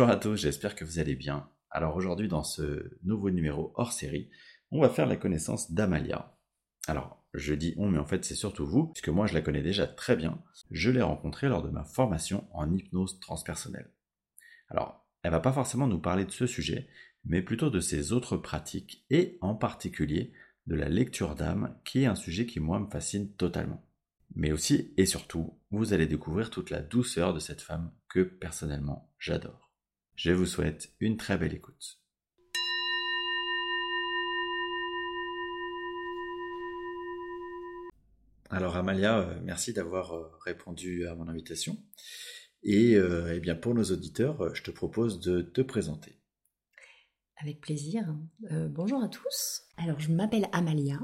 Bonjour 0.00 0.14
à 0.14 0.18
tous, 0.18 0.36
j'espère 0.36 0.74
que 0.74 0.84
vous 0.86 0.98
allez 0.98 1.14
bien. 1.14 1.46
Alors 1.68 1.94
aujourd'hui 1.94 2.26
dans 2.26 2.42
ce 2.42 2.90
nouveau 3.02 3.28
numéro 3.28 3.74
hors 3.74 3.92
série, 3.92 4.30
on 4.70 4.80
va 4.80 4.88
faire 4.88 5.04
la 5.04 5.16
connaissance 5.16 5.72
d'Amalia. 5.72 6.38
Alors 6.86 7.22
je 7.34 7.52
dis 7.52 7.74
on 7.76 7.90
mais 7.90 7.98
en 7.98 8.06
fait 8.06 8.24
c'est 8.24 8.34
surtout 8.34 8.66
vous, 8.66 8.86
puisque 8.86 9.10
moi 9.10 9.26
je 9.26 9.34
la 9.34 9.42
connais 9.42 9.60
déjà 9.60 9.86
très 9.86 10.16
bien. 10.16 10.42
Je 10.70 10.90
l'ai 10.90 11.02
rencontrée 11.02 11.50
lors 11.50 11.62
de 11.62 11.68
ma 11.68 11.84
formation 11.84 12.48
en 12.54 12.72
hypnose 12.72 13.20
transpersonnelle. 13.20 13.90
Alors 14.70 15.06
elle 15.22 15.32
va 15.32 15.40
pas 15.40 15.52
forcément 15.52 15.86
nous 15.86 16.00
parler 16.00 16.24
de 16.24 16.30
ce 16.30 16.46
sujet, 16.46 16.88
mais 17.26 17.42
plutôt 17.42 17.68
de 17.68 17.80
ses 17.80 18.12
autres 18.12 18.38
pratiques 18.38 19.04
et 19.10 19.36
en 19.42 19.54
particulier 19.54 20.32
de 20.66 20.76
la 20.76 20.88
lecture 20.88 21.34
d'âme 21.34 21.78
qui 21.84 22.04
est 22.04 22.06
un 22.06 22.14
sujet 22.14 22.46
qui 22.46 22.58
moi 22.58 22.80
me 22.80 22.88
fascine 22.88 23.34
totalement. 23.34 23.86
Mais 24.34 24.50
aussi 24.50 24.94
et 24.96 25.04
surtout, 25.04 25.58
vous 25.70 25.92
allez 25.92 26.06
découvrir 26.06 26.48
toute 26.48 26.70
la 26.70 26.80
douceur 26.80 27.34
de 27.34 27.38
cette 27.38 27.60
femme 27.60 27.92
que 28.08 28.20
personnellement 28.20 29.12
j'adore. 29.18 29.69
Je 30.22 30.32
vous 30.32 30.44
souhaite 30.44 30.92
une 31.00 31.16
très 31.16 31.38
belle 31.38 31.54
écoute. 31.54 31.98
Alors 38.50 38.76
Amalia, 38.76 39.20
euh, 39.20 39.40
merci 39.42 39.72
d'avoir 39.72 40.12
euh, 40.12 40.30
répondu 40.44 41.06
à 41.06 41.14
mon 41.14 41.26
invitation. 41.26 41.82
Et 42.62 42.96
euh, 42.96 43.34
eh 43.34 43.40
bien 43.40 43.54
pour 43.54 43.74
nos 43.74 43.84
auditeurs, 43.84 44.54
je 44.54 44.62
te 44.62 44.70
propose 44.70 45.20
de 45.20 45.40
te 45.40 45.62
présenter. 45.62 46.20
Avec 47.38 47.62
plaisir. 47.62 48.14
bonjour 48.68 49.02
à 49.02 49.08
tous. 49.08 49.62
Alors 49.78 50.00
je 50.00 50.12
m'appelle 50.12 50.48
Amalia 50.52 51.00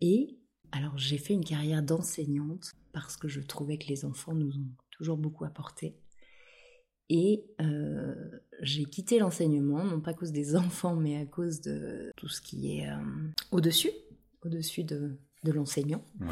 et 0.00 0.38
alors 0.70 0.96
j'ai 0.98 1.18
fait 1.18 1.34
une 1.34 1.44
carrière 1.44 1.82
d'enseignante 1.82 2.74
parce 2.92 3.16
que 3.16 3.26
je 3.26 3.40
trouvais 3.40 3.76
que 3.76 3.88
les 3.88 4.04
enfants 4.04 4.34
nous 4.34 4.56
ont 4.56 4.70
toujours 4.92 5.16
beaucoup 5.16 5.44
apporté. 5.44 5.98
Et 7.10 7.44
euh, 7.60 8.14
j'ai 8.60 8.84
quitté 8.84 9.18
l'enseignement, 9.18 9.84
non 9.84 10.00
pas 10.00 10.12
à 10.12 10.14
cause 10.14 10.32
des 10.32 10.56
enfants, 10.56 10.96
mais 10.96 11.16
à 11.16 11.26
cause 11.26 11.60
de 11.60 12.12
tout 12.16 12.28
ce 12.28 12.40
qui 12.40 12.78
est 12.78 12.88
euh, 12.88 12.96
au-dessus, 13.50 13.90
au-dessus 14.42 14.84
de, 14.84 15.18
l'enseignant. 15.44 16.04
Ouais. 16.20 16.28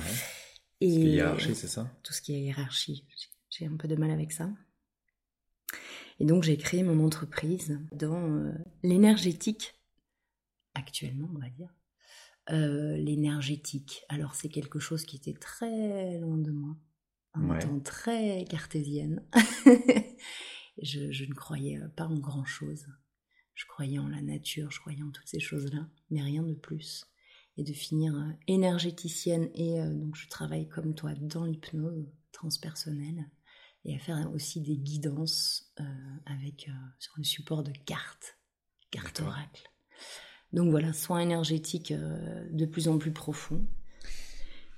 Et 0.81 0.89
tout 0.89 0.95
ce 0.95 1.01
qui 1.01 1.07
est 1.07 1.13
hiérarchie, 1.13 1.55
c'est 1.55 1.69
ça? 1.69 1.91
Tout 2.03 2.13
ce 2.13 2.23
qui 2.23 2.35
est 2.35 2.41
hiérarchie. 2.41 3.05
J'ai 3.51 3.67
un 3.67 3.77
peu 3.77 3.87
de 3.87 3.97
mal 3.97 4.11
avec 4.11 4.33
ça. 4.33 4.51
Et 6.19 6.25
donc 6.25 6.43
j'ai 6.43 6.57
créé 6.57 6.83
mon 6.83 7.05
entreprise 7.05 7.81
dans 7.93 8.31
euh, 8.31 8.53
l'énergétique, 8.83 9.75
actuellement 10.75 11.29
on 11.35 11.39
va 11.39 11.49
dire, 11.49 11.75
euh, 12.51 12.97
l'énergétique. 12.97 14.05
Alors 14.09 14.35
c'est 14.35 14.49
quelque 14.49 14.79
chose 14.79 15.05
qui 15.05 15.17
était 15.17 15.35
très 15.35 16.19
loin 16.19 16.39
de 16.39 16.51
moi, 16.51 16.77
en 17.35 17.55
étant 17.57 17.81
très 17.81 18.45
cartésienne. 18.49 19.23
je, 20.81 21.25
ne 21.25 21.35
croyais 21.35 21.81
pas 21.97 22.07
en 22.07 22.19
grand-chose. 22.19 22.87
Je 23.55 23.67
croyais 23.67 23.99
en 23.99 24.09
la 24.09 24.23
nature, 24.23 24.71
je 24.71 24.81
croyais 24.81 25.03
en 25.03 25.11
toutes 25.11 25.29
ces 25.29 25.41
choses-là, 25.41 25.87
mais 26.11 26.23
rien 26.23 26.43
de 26.43 26.55
plus. 26.55 27.07
Et 27.59 27.65
de 27.65 27.73
finir 27.73 28.15
euh, 28.15 28.31
énergéticienne, 28.49 29.51
et 29.55 29.81
euh, 29.81 29.93
donc 29.93 30.17
je 30.17 30.27
travaille 30.29 30.69
comme 30.69 30.95
toi 30.95 31.15
dans 31.15 31.45
l'hypnose 31.45 32.11
transpersonnelle, 32.33 33.29
et 33.85 33.95
à 33.95 33.99
faire 33.99 34.31
aussi 34.33 34.63
des 34.63 34.77
guidances 34.77 35.75
avec 36.25 36.71
sur 37.01 37.15
le 37.17 37.25
support 37.25 37.65
de 37.65 37.73
cartes, 37.85 38.39
cartes 38.91 39.21
oracles. 39.21 39.73
Donc 40.53 40.71
voilà, 40.71 40.93
soins 40.93 41.21
énergétiques 41.21 41.93
euh, 41.93 42.47
de 42.51 42.67
plus 42.67 42.89
en 42.89 42.99
plus 42.99 43.13
profonds. 43.13 43.65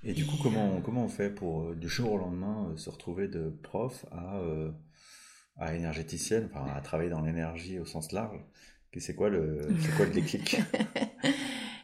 Et 0.05 0.13
du 0.13 0.27
coup, 0.27 0.37
comment, 0.43 0.81
comment 0.83 1.05
on 1.05 1.09
fait 1.09 1.31
pour, 1.31 1.63
euh, 1.63 1.75
du 1.75 1.89
jour 1.89 2.13
au 2.13 2.19
lendemain, 2.19 2.69
euh, 2.71 2.77
se 2.77 2.91
retrouver 2.91 3.27
de 3.27 3.49
prof 3.63 4.07
à, 4.13 4.41
à 5.57 5.75
énergéticienne, 5.75 6.49
enfin, 6.53 6.67
à 6.75 6.81
travailler 6.81 7.11
dans 7.11 7.21
l'énergie 7.21 7.79
au 7.79 7.85
sens 7.85 8.13
large 8.13 8.41
C'est 8.99 9.15
quoi, 9.15 9.29
le, 9.29 9.69
quoi 9.97 10.07
le 10.07 10.13
déclic? 10.15 10.57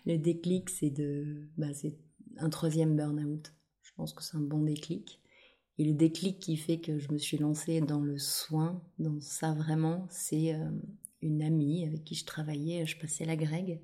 Le 0.07 0.17
déclic, 0.17 0.71
c'est 0.71 0.91
de, 0.91 1.49
bah, 1.57 1.69
un 2.39 2.51
troisième 2.51 2.97
burn-out. 2.97 3.53
Je 3.83 3.91
pense 3.97 4.13
que 4.13 4.23
c'est 4.23 4.37
un 4.37 4.41
bon 4.43 4.63
déclic. 4.63 5.21
Et 5.79 5.85
le 5.85 5.95
déclic 5.95 6.39
qui 6.41 6.57
fait 6.57 6.81
que 6.81 6.99
je 6.99 7.13
me 7.13 7.19
suis 7.19 7.39
lancée 7.39 7.81
dans 7.81 8.01
le 8.01 8.19
soin, 8.19 8.83
dans 8.99 9.21
ça 9.21 9.53
vraiment, 9.53 10.07
c'est 10.11 10.55
une 11.23 11.43
amie 11.43 11.85
avec 11.85 12.05
qui 12.05 12.15
je 12.15 12.25
travaillais, 12.25 12.87
je 12.87 12.99
passais 12.99 13.25
la 13.25 13.37
grègue 13.37 13.81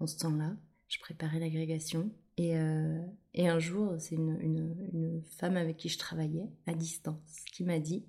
en 0.00 0.06
ce 0.06 0.18
temps-là, 0.18 0.56
je 0.88 0.98
préparais 0.98 1.38
l'agrégation. 1.38 2.10
Et, 2.36 2.56
euh, 2.56 3.04
et, 3.34 3.48
un 3.48 3.58
jour, 3.58 3.94
c'est 3.98 4.14
une, 4.14 4.38
une, 4.40 5.22
femme 5.38 5.56
avec 5.56 5.76
qui 5.76 5.88
je 5.88 5.98
travaillais 5.98 6.48
à 6.66 6.74
distance 6.74 7.44
qui 7.52 7.64
m'a 7.64 7.78
dit 7.78 8.06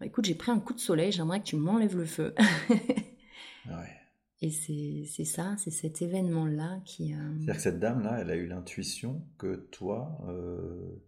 bah, 0.00 0.06
Écoute, 0.06 0.24
j'ai 0.24 0.34
pris 0.34 0.50
un 0.50 0.60
coup 0.60 0.74
de 0.74 0.80
soleil, 0.80 1.12
j'aimerais 1.12 1.40
que 1.40 1.46
tu 1.46 1.56
m'enlèves 1.56 1.96
le 1.96 2.06
feu. 2.06 2.34
ouais. 3.66 3.96
Et 4.42 4.50
c'est 4.50 5.24
ça, 5.24 5.56
c'est 5.56 5.70
cet 5.70 6.02
événement-là 6.02 6.80
qui. 6.84 7.14
a... 7.14 7.16
C'est-à-dire 7.16 7.54
que 7.54 7.62
cette 7.62 7.80
dame-là, 7.80 8.18
elle 8.20 8.30
a 8.30 8.36
eu 8.36 8.46
l'intuition 8.46 9.26
que 9.38 9.56
toi, 9.72 10.18
euh, 10.28 11.02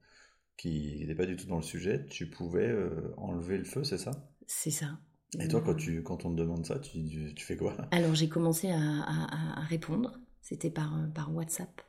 qui 0.56 1.04
n'es 1.06 1.14
pas 1.14 1.26
du 1.26 1.36
tout 1.36 1.46
dans 1.46 1.56
le 1.56 1.62
sujet, 1.62 2.06
tu 2.06 2.30
pouvais 2.30 2.68
euh, 2.68 3.12
enlever 3.18 3.58
le 3.58 3.64
feu, 3.64 3.84
c'est 3.84 3.98
ça? 3.98 4.12
C'est 4.46 4.70
ça. 4.70 4.98
Et 5.38 5.46
toi, 5.46 5.60
quand, 5.60 5.74
tu, 5.74 6.02
quand 6.02 6.24
on 6.24 6.30
te 6.30 6.36
demande 6.36 6.64
ça, 6.64 6.78
tu, 6.78 7.34
tu 7.34 7.44
fais 7.44 7.58
quoi? 7.58 7.76
Alors, 7.90 8.14
j'ai 8.14 8.30
commencé 8.30 8.70
à, 8.70 8.80
à, 8.80 9.60
répondre. 9.60 10.18
C'était 10.40 10.70
par, 10.70 10.96
euh, 10.96 11.06
par 11.08 11.34
WhatsApp, 11.34 11.82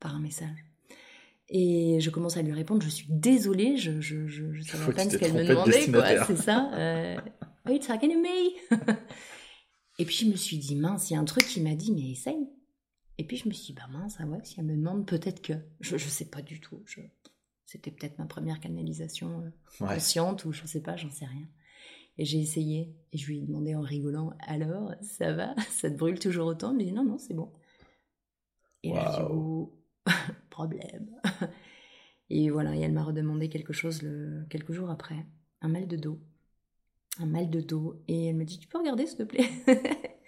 par 0.00 0.16
un 0.16 0.20
message. 0.20 0.67
Et 1.50 1.98
je 2.00 2.10
commence 2.10 2.36
à 2.36 2.42
lui 2.42 2.52
répondre, 2.52 2.82
je 2.82 2.90
suis 2.90 3.06
désolée, 3.08 3.78
je, 3.78 4.00
je, 4.00 4.26
je, 4.26 4.52
je 4.52 4.62
savais 4.62 4.92
pas 4.92 5.08
ce 5.08 5.16
qu'elle 5.16 5.32
me 5.32 5.44
demandait, 5.44 5.90
quoi, 5.90 6.26
c'est 6.26 6.36
ça. 6.36 6.70
Euh, 6.74 7.16
Are 7.64 7.72
you 7.72 7.78
talking 7.78 8.12
to 8.12 8.18
me? 8.18 8.76
Et 9.98 10.04
puis 10.04 10.14
je 10.14 10.26
me 10.26 10.36
suis 10.36 10.58
dit, 10.58 10.76
mince, 10.76 11.10
il 11.10 11.14
y 11.14 11.16
a 11.16 11.20
un 11.20 11.24
truc 11.24 11.44
qui 11.44 11.60
m'a 11.60 11.74
dit, 11.74 11.92
mais 11.92 12.10
essaye. 12.10 12.48
Et 13.16 13.24
puis 13.24 13.36
je 13.36 13.48
me 13.48 13.52
suis 13.52 13.72
dit, 13.72 13.72
bah 13.72 13.88
mince, 13.90 14.16
ah 14.20 14.26
ouais, 14.26 14.38
si 14.44 14.60
elle 14.60 14.66
me 14.66 14.76
demande, 14.76 15.06
peut-être 15.06 15.42
que. 15.42 15.54
Je, 15.80 15.96
je 15.96 16.08
sais 16.08 16.26
pas 16.26 16.42
du 16.42 16.60
tout. 16.60 16.84
C'était 17.64 17.90
peut-être 17.90 18.18
ma 18.18 18.26
première 18.26 18.60
canalisation 18.60 19.40
euh, 19.40 19.50
consciente, 19.78 20.44
ou 20.44 20.52
je 20.52 20.66
sais 20.66 20.82
pas, 20.82 20.96
j'en 20.96 21.10
sais 21.10 21.26
rien. 21.26 21.48
Et 22.16 22.24
j'ai 22.24 22.38
essayé. 22.38 22.94
Et 23.12 23.18
je 23.18 23.26
lui 23.26 23.38
ai 23.38 23.42
demandé 23.42 23.74
en 23.74 23.80
rigolant 23.80 24.32
Alors, 24.46 24.94
ça 25.02 25.32
va? 25.32 25.54
Ça 25.70 25.90
te 25.90 25.96
brûle 25.96 26.18
toujours 26.18 26.46
autant? 26.46 26.72
Il 26.72 26.76
m'a 26.76 26.84
dit 26.84 26.92
Non, 26.92 27.04
non, 27.04 27.18
c'est 27.18 27.34
bon. 27.34 27.52
Et 28.82 28.92
là, 28.92 29.18
dit 29.18 29.26
oh, 29.32 29.74
Problème. 30.58 31.08
Et 32.30 32.50
voilà, 32.50 32.74
et 32.74 32.80
elle 32.80 32.92
m'a 32.92 33.04
redemandé 33.04 33.48
quelque 33.48 33.72
chose 33.72 34.02
le, 34.02 34.44
quelques 34.50 34.72
jours 34.72 34.90
après 34.90 35.24
un 35.62 35.68
mal 35.68 35.86
de 35.86 35.96
dos. 35.96 36.20
Un 37.18 37.26
mal 37.26 37.48
de 37.48 37.60
dos. 37.60 38.02
Et 38.08 38.26
elle 38.26 38.34
me 38.34 38.44
dit 38.44 38.58
Tu 38.58 38.66
peux 38.66 38.76
regarder, 38.76 39.06
s'il 39.06 39.18
te 39.18 39.22
plaît? 39.22 39.48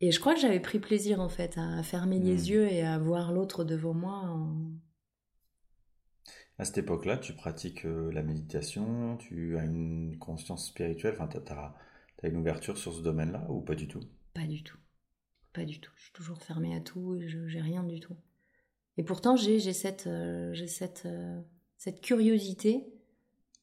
Et 0.00 0.10
je 0.10 0.18
crois 0.18 0.34
que 0.34 0.40
j'avais 0.40 0.58
pris 0.58 0.80
plaisir, 0.80 1.20
en 1.20 1.28
fait, 1.28 1.56
à 1.56 1.84
fermer 1.84 2.18
les 2.18 2.34
hmm. 2.34 2.46
yeux 2.50 2.68
et 2.68 2.82
à 2.82 2.98
voir 2.98 3.32
l'autre 3.32 3.62
devant 3.62 3.94
moi 3.94 4.16
en 4.16 4.72
à 6.58 6.64
cette 6.64 6.78
époque-là, 6.78 7.16
tu 7.18 7.34
pratiques 7.34 7.84
euh, 7.84 8.10
la 8.10 8.24
méditation, 8.24 9.16
tu 9.18 9.56
as 9.56 9.62
une 9.64 10.18
conscience 10.18 10.66
spirituelle, 10.66 11.14
enfin, 11.16 11.28
tu 11.28 11.38
as, 11.52 12.28
une 12.28 12.36
ouverture 12.36 12.76
sur 12.76 12.92
ce 12.92 13.00
domaine-là 13.00 13.46
ou 13.48 13.60
pas 13.60 13.76
du 13.76 13.86
tout? 13.86 14.02
Pas 14.34 14.46
du 14.46 14.64
tout. 14.64 14.78
Pas 15.52 15.64
du 15.64 15.80
tout. 15.80 15.92
Je 15.94 16.02
suis 16.02 16.12
toujours 16.12 16.42
fermée 16.42 16.74
à 16.74 16.80
tout 16.80 17.14
et 17.14 17.28
je 17.28 17.38
n'ai 17.38 17.60
rien 17.60 17.84
du 17.84 18.00
tout. 18.00 18.16
Et 18.98 19.04
pourtant, 19.04 19.36
j'ai 19.36 19.60
cette, 19.72 20.08
euh, 20.08 20.54
cette, 20.66 21.04
euh, 21.06 21.40
cette 21.76 22.00
curiosité 22.00 22.92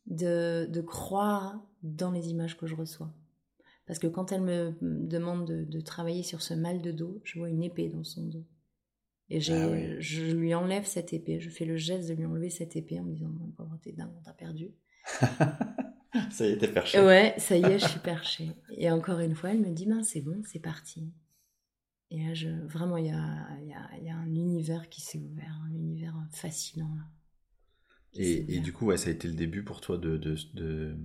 de, 0.07 0.66
de, 0.69 0.81
croire 0.81 1.62
dans 1.84 2.12
les 2.12 2.29
images 2.29 2.57
que 2.57 2.65
je 2.65 2.75
reçois. 2.75 3.13
Parce 3.86 4.00
que 4.00 4.07
quand 4.07 4.31
elle 4.31 4.42
me 4.42 4.74
demande 4.81 5.45
de, 5.45 5.65
de 5.65 5.81
travailler 5.81 6.24
sur 6.24 6.42
ce 6.42 6.54
mal 6.54 6.81
de 6.81 6.92
dos, 6.92 7.21
je 7.25 7.38
vois 7.38 7.50
une 7.50 7.63
épée 7.63 7.89
dans 7.89 8.04
son 8.04 8.24
dos. 8.24 8.45
Et 9.30 9.38
ah 9.38 10.00
je 10.00 10.31
lui 10.31 10.54
enlève 10.56 10.86
cette 10.86 11.12
épée. 11.12 11.39
Je 11.39 11.50
fais 11.50 11.65
le 11.65 11.77
geste 11.77 12.07
de 12.09 12.13
lui 12.13 12.25
enlever 12.25 12.50
cette 12.50 12.75
épée 12.75 13.00
en 13.00 13.04
me 13.04 13.13
disant 13.13 13.30
Mon 13.30 13.48
pauvre, 13.48 13.77
t'es 13.81 13.92
dingue, 13.92 14.12
on 14.18 14.21
t'a 14.21 14.33
perdu. 14.33 14.71
ça 16.31 16.48
y 16.48 16.51
est, 16.51 16.57
t'es 16.57 16.68
perché. 16.68 17.00
Ouais, 17.00 17.33
ça 17.38 17.57
y 17.57 17.63
est, 17.63 17.80
je 17.80 17.88
suis 17.88 18.00
perché. 18.00 18.51
Et 18.77 18.89
encore 18.89 19.19
une 19.19 19.36
fois, 19.36 19.51
elle 19.51 19.62
me 19.62 19.71
dit 19.71 19.86
Ben, 19.86 20.04
c'est 20.04 20.21
bon, 20.21 20.42
c'est 20.45 20.59
parti. 20.59 21.12
Et 22.12 22.24
là, 22.24 22.34
je, 22.34 22.50
vraiment, 22.68 22.98
il 22.98 23.07
y 23.07 23.10
a, 23.10 23.60
y, 23.62 23.74
a, 23.74 24.00
y 24.00 24.10
a, 24.10 24.16
un 24.16 24.34
univers 24.34 24.90
qui 24.90 25.02
s'est 25.02 25.19
ouvert, 25.19 25.60
un 25.66 25.74
univers 25.74 26.16
fascinant. 26.31 26.94
Là, 26.96 27.04
et, 28.13 28.56
et, 28.56 28.60
du 28.60 28.72
coup, 28.72 28.86
ouais, 28.86 28.98
ça 28.98 29.10
a 29.10 29.12
été 29.12 29.28
le 29.28 29.34
début 29.34 29.63
pour 29.63 29.81
toi 29.81 29.98
de, 29.98 30.18
de, 30.18 30.36
de, 30.54 30.96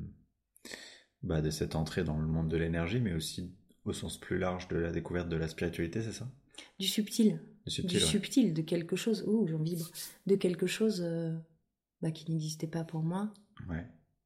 bah, 1.23 1.41
de 1.41 1.51
cette 1.51 1.75
entrée 1.75 2.05
dans 2.05 2.19
le 2.19 2.27
monde 2.27 2.49
de 2.49 2.57
l'énergie, 2.57 3.01
mais 3.01 3.15
aussi 3.15 3.53
au 3.85 3.93
sens 3.93 4.19
plus 4.19 4.39
large 4.39 4.69
de 4.69 4.77
la 4.77 4.93
découverte 4.93 5.29
de 5.29 5.37
la 5.37 5.49
spiritualité, 5.49 6.03
c'est 6.03 6.13
ça? 6.13 6.31
Du 6.79 6.87
subtil. 6.87 7.41
Du 7.67 8.01
subtil, 8.01 8.55
de 8.55 8.63
quelque 8.63 8.97
chose, 8.97 9.25
ouh, 9.27 9.47
j'en 9.47 9.63
vibre, 9.63 9.91
de 10.27 10.37
quelque 10.37 10.67
chose 10.67 11.03
euh, 11.03 11.37
bah, 12.01 12.11
qui 12.11 12.31
n'existait 12.31 12.67
pas 12.67 12.85
pour 12.85 13.03
moi, 13.03 13.33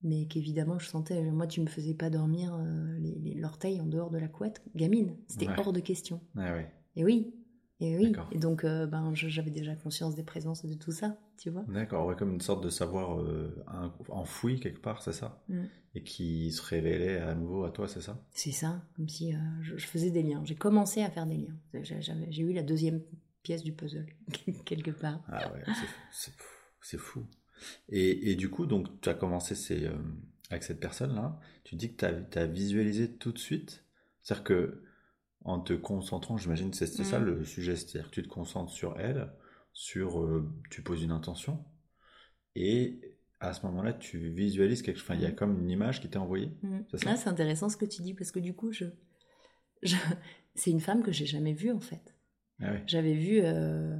mais 0.04 0.26
qu'évidemment 0.26 0.78
je 0.78 0.86
sentais. 0.86 1.20
Moi, 1.30 1.46
tu 1.46 1.60
me 1.60 1.66
faisais 1.66 1.94
pas 1.94 2.10
dormir 2.10 2.54
euh, 2.54 2.98
l'orteil 3.36 3.80
en 3.80 3.86
dehors 3.86 4.10
de 4.10 4.18
la 4.18 4.28
couette, 4.28 4.62
gamine, 4.76 5.16
c'était 5.26 5.48
hors 5.58 5.72
de 5.72 5.80
question. 5.80 6.20
Ah 6.36 6.60
et 6.96 7.04
oui, 7.04 7.34
Et 7.80 7.96
oui, 7.96 8.12
et 8.30 8.38
donc 8.38 8.64
euh, 8.64 8.86
ben, 8.86 9.12
j'avais 9.14 9.50
déjà 9.50 9.74
conscience 9.74 10.14
des 10.14 10.22
présences 10.22 10.64
de 10.64 10.74
tout 10.74 10.92
ça, 10.92 11.18
tu 11.38 11.50
vois. 11.50 11.64
D'accord, 11.68 12.06
ouais, 12.06 12.14
comme 12.14 12.32
une 12.32 12.40
sorte 12.40 12.62
de 12.62 12.68
savoir 12.68 13.20
euh, 13.20 13.64
enfoui 14.08 14.60
quelque 14.60 14.80
part, 14.80 15.02
c'est 15.02 15.12
ça? 15.12 15.42
Mm. 15.48 15.64
Et 15.96 16.02
qui 16.02 16.52
se 16.52 16.62
révélait 16.62 17.18
à 17.18 17.34
nouveau 17.34 17.64
à 17.64 17.70
toi, 17.70 17.88
c'est 17.88 18.00
ça? 18.00 18.20
C'est 18.30 18.52
ça, 18.52 18.82
comme 18.96 19.08
si 19.08 19.34
euh, 19.34 19.38
je, 19.62 19.76
faisais 19.86 20.10
des 20.10 20.22
liens. 20.22 20.42
J'ai 20.44 20.54
commencé 20.54 21.02
à 21.02 21.10
faire 21.10 21.26
des 21.26 21.36
liens. 21.36 21.56
J'ai 21.82 22.42
eu 22.42 22.52
la 22.52 22.62
deuxième 22.62 23.00
pièce 23.42 23.64
du 23.64 23.72
puzzle, 23.72 24.06
quelque 24.64 24.92
part. 24.92 25.22
Ah 25.28 25.52
ouais, 25.52 25.62
c'est 26.80 26.98
fou. 26.98 27.26
Et, 27.88 28.30
et, 28.30 28.36
du 28.36 28.50
coup, 28.50 28.66
donc, 28.66 29.00
tu 29.00 29.08
as 29.08 29.14
commencé 29.14 29.54
ces, 29.54 29.88
avec 30.50 30.62
cette 30.62 30.80
personne-là, 30.80 31.38
tu 31.64 31.76
dis 31.76 31.94
que 31.94 31.96
tu 31.96 32.38
as, 32.38 32.42
as, 32.42 32.46
visualisé 32.46 33.12
tout 33.12 33.32
de 33.32 33.38
suite. 33.38 33.84
C'est-à-dire 34.22 34.44
que 34.44 34.82
en 35.44 35.60
te 35.60 35.74
concentrant, 35.74 36.36
j'imagine 36.38 36.72
c'est 36.72 36.86
ça 36.86 37.20
mm. 37.20 37.24
le 37.24 37.44
sujet, 37.44 37.76
c'est-à-dire 37.76 38.10
que 38.10 38.14
tu 38.14 38.22
te 38.22 38.28
concentres 38.28 38.72
sur 38.72 38.98
elle, 38.98 39.30
sur 39.72 40.20
euh, 40.20 40.50
tu 40.70 40.82
poses 40.82 41.02
une 41.02 41.10
intention 41.10 41.64
et 42.54 43.00
à 43.40 43.52
ce 43.52 43.66
moment-là 43.66 43.92
tu 43.92 44.30
visualises 44.30 44.82
quelque 44.82 44.96
chose, 44.96 45.04
enfin 45.04 45.16
il 45.16 45.22
y 45.22 45.26
a 45.26 45.30
mm. 45.30 45.34
comme 45.34 45.60
une 45.60 45.70
image 45.70 46.00
qui 46.00 46.08
t'est 46.08 46.16
envoyée. 46.16 46.50
Mm. 46.62 46.80
C'est 46.94 47.06
ah, 47.06 47.16
c'est 47.16 47.28
intéressant 47.28 47.68
ce 47.68 47.76
que 47.76 47.84
tu 47.84 48.02
dis 48.02 48.14
parce 48.14 48.32
que 48.32 48.40
du 48.40 48.54
coup 48.54 48.72
je, 48.72 48.86
c'est 50.54 50.70
une 50.70 50.80
femme 50.80 51.02
que 51.02 51.12
j'ai 51.12 51.26
jamais 51.26 51.52
vue 51.52 51.70
en 51.70 51.80
fait. 51.80 52.14
Ah 52.60 52.76
j'avais 52.86 53.14
vu 53.14 53.40
euh, 53.42 53.98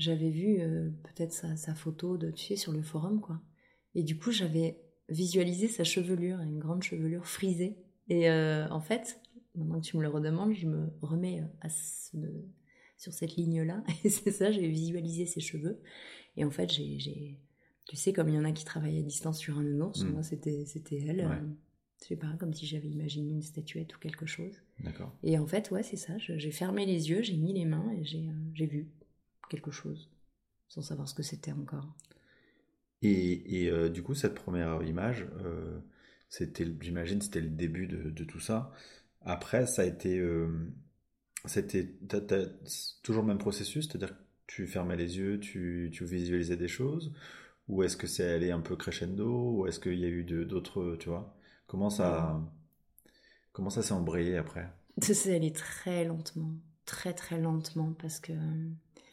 j'avais 0.00 0.30
vu 0.30 0.60
euh, 0.60 0.90
peut-être 1.04 1.32
sa, 1.32 1.56
sa, 1.56 1.74
photo 1.74 2.16
de 2.16 2.30
tu 2.30 2.46
sais 2.46 2.56
sur 2.56 2.72
le 2.72 2.82
forum 2.82 3.20
quoi. 3.20 3.40
Et 3.94 4.02
du 4.02 4.18
coup 4.18 4.32
j'avais 4.32 4.80
visualisé 5.08 5.68
sa 5.68 5.84
chevelure, 5.84 6.40
une 6.40 6.58
grande 6.58 6.82
chevelure 6.82 7.26
frisée. 7.26 7.76
Et 8.08 8.28
en 8.28 8.80
fait, 8.80 9.20
maintenant 9.54 9.80
que 9.80 9.86
tu 9.86 9.96
me 9.96 10.02
le 10.02 10.08
redemandes, 10.08 10.54
je 10.54 10.66
me 10.66 10.92
remets 11.00 11.42
euh, 11.42 12.28
sur 12.96 13.12
cette 13.12 13.36
ligne-là. 13.36 13.82
Et 14.04 14.08
c'est 14.08 14.32
ça, 14.32 14.50
j'ai 14.50 14.68
visualisé 14.68 15.26
ses 15.26 15.40
cheveux. 15.40 15.80
Et 16.36 16.44
en 16.44 16.50
fait, 16.50 16.70
j'ai, 16.70 17.38
tu 17.88 17.96
sais, 17.96 18.12
comme 18.12 18.28
il 18.28 18.34
y 18.34 18.38
en 18.38 18.44
a 18.44 18.52
qui 18.52 18.64
travaillent 18.64 18.98
à 18.98 19.02
distance 19.02 19.38
sur 19.38 19.58
un 19.58 19.62
nounours, 19.62 20.04
mm. 20.04 20.10
moi 20.10 20.22
c'était, 20.22 20.64
c'était 20.66 21.00
elle. 21.00 21.20
Ouais. 21.20 21.24
Euh, 21.24 21.48
sais 21.98 22.16
pas, 22.16 22.34
comme 22.38 22.54
si 22.54 22.66
j'avais 22.66 22.88
imaginé 22.88 23.32
une 23.32 23.42
statuette 23.42 23.94
ou 23.94 23.98
quelque 23.98 24.26
chose. 24.26 24.62
D'accord. 24.82 25.14
Et 25.22 25.38
en 25.38 25.46
fait, 25.46 25.70
ouais, 25.70 25.82
c'est 25.82 25.96
ça. 25.96 26.16
j'ai 26.18 26.50
fermé 26.50 26.86
les 26.86 27.10
yeux, 27.10 27.22
j'ai 27.22 27.36
mis 27.36 27.52
les 27.52 27.66
mains 27.66 27.92
et 27.92 28.04
j'ai, 28.04 28.28
euh, 28.28 28.66
vu 28.66 28.88
quelque 29.50 29.70
chose, 29.70 30.10
sans 30.68 30.80
savoir 30.80 31.06
ce 31.08 31.14
que 31.14 31.22
c'était 31.22 31.52
encore. 31.52 31.94
Et, 33.02 33.66
et 33.66 33.90
du 33.90 34.02
coup, 34.02 34.14
cette 34.14 34.34
première 34.34 34.82
image, 34.82 35.26
c'était, 36.30 36.66
j'imagine, 36.80 37.20
c'était 37.20 37.40
le 37.40 37.48
début 37.48 37.86
de, 37.88 38.08
de, 38.08 38.24
tout 38.24 38.40
ça. 38.40 38.72
Après, 39.22 39.66
ça 39.66 39.82
a 39.82 39.84
été. 39.84 40.18
Euh, 40.18 40.72
c'était 41.44 41.98
toujours 43.02 43.22
le 43.22 43.28
même 43.28 43.38
processus, 43.38 43.88
c'est-à-dire 43.88 44.10
que 44.10 44.22
tu 44.46 44.66
fermais 44.66 44.96
les 44.96 45.18
yeux, 45.18 45.40
tu, 45.40 45.90
tu 45.92 46.04
visualisais 46.04 46.56
des 46.56 46.68
choses, 46.68 47.12
ou 47.68 47.82
est-ce 47.82 47.96
que 47.96 48.06
c'est 48.06 48.30
allé 48.30 48.50
un 48.52 48.60
peu 48.60 48.76
crescendo, 48.76 49.58
ou 49.58 49.66
est-ce 49.66 49.80
qu'il 49.80 49.98
y 49.98 50.04
a 50.04 50.08
eu 50.08 50.24
d'autres, 50.24 50.96
tu 51.00 51.08
vois? 51.08 51.36
Comment 51.66 51.90
ça, 51.90 52.40
comment 53.52 53.70
ça 53.70 53.82
s'est 53.82 53.94
embrayé 53.94 54.36
après? 54.36 54.70
Ça 55.00 55.14
s'est 55.14 55.34
allé 55.34 55.52
très 55.52 56.04
lentement, 56.04 56.52
très 56.84 57.14
très 57.14 57.40
lentement, 57.40 57.92
parce 57.94 58.20
que 58.20 58.32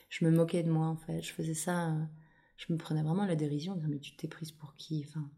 je 0.09 0.25
me 0.25 0.31
moquais 0.31 0.63
de 0.63 0.71
moi 0.71 0.87
en 0.87 0.97
fait. 0.97 1.21
Je 1.21 1.33
faisais 1.33 1.53
ça, 1.53 1.95
je 2.57 2.71
me 2.71 2.77
prenais 2.77 3.03
vraiment 3.03 3.25
la 3.25 3.35
dérision, 3.35 3.73
en 3.73 3.75
disant 3.75 3.89
mais 3.89 3.99
tu 3.99 4.15
t'es 4.15 4.27
prise 4.27 4.51
pour 4.51 4.75
qui 4.75 5.05
enfin, 5.07 5.29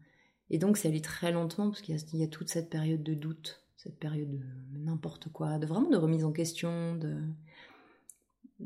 Et 0.50 0.58
donc 0.58 0.76
c'est 0.76 0.88
allé 0.88 1.00
très 1.00 1.32
lentement, 1.32 1.70
parce 1.70 1.82
qu'il 1.82 1.96
y, 1.96 2.22
a 2.22 2.28
toute 2.28 2.48
cette 2.48 2.70
période 2.70 3.02
de 3.02 3.14
doute 3.14 3.62
cette 3.82 3.98
période 3.98 4.30
de 4.30 4.78
n'importe 4.78 5.30
quoi, 5.32 5.58
de 5.58 5.64
vraiment 5.64 5.88
de 5.88 5.96
remise 5.96 6.26
en 6.26 6.32
question, 6.32 6.96
de 6.96 7.16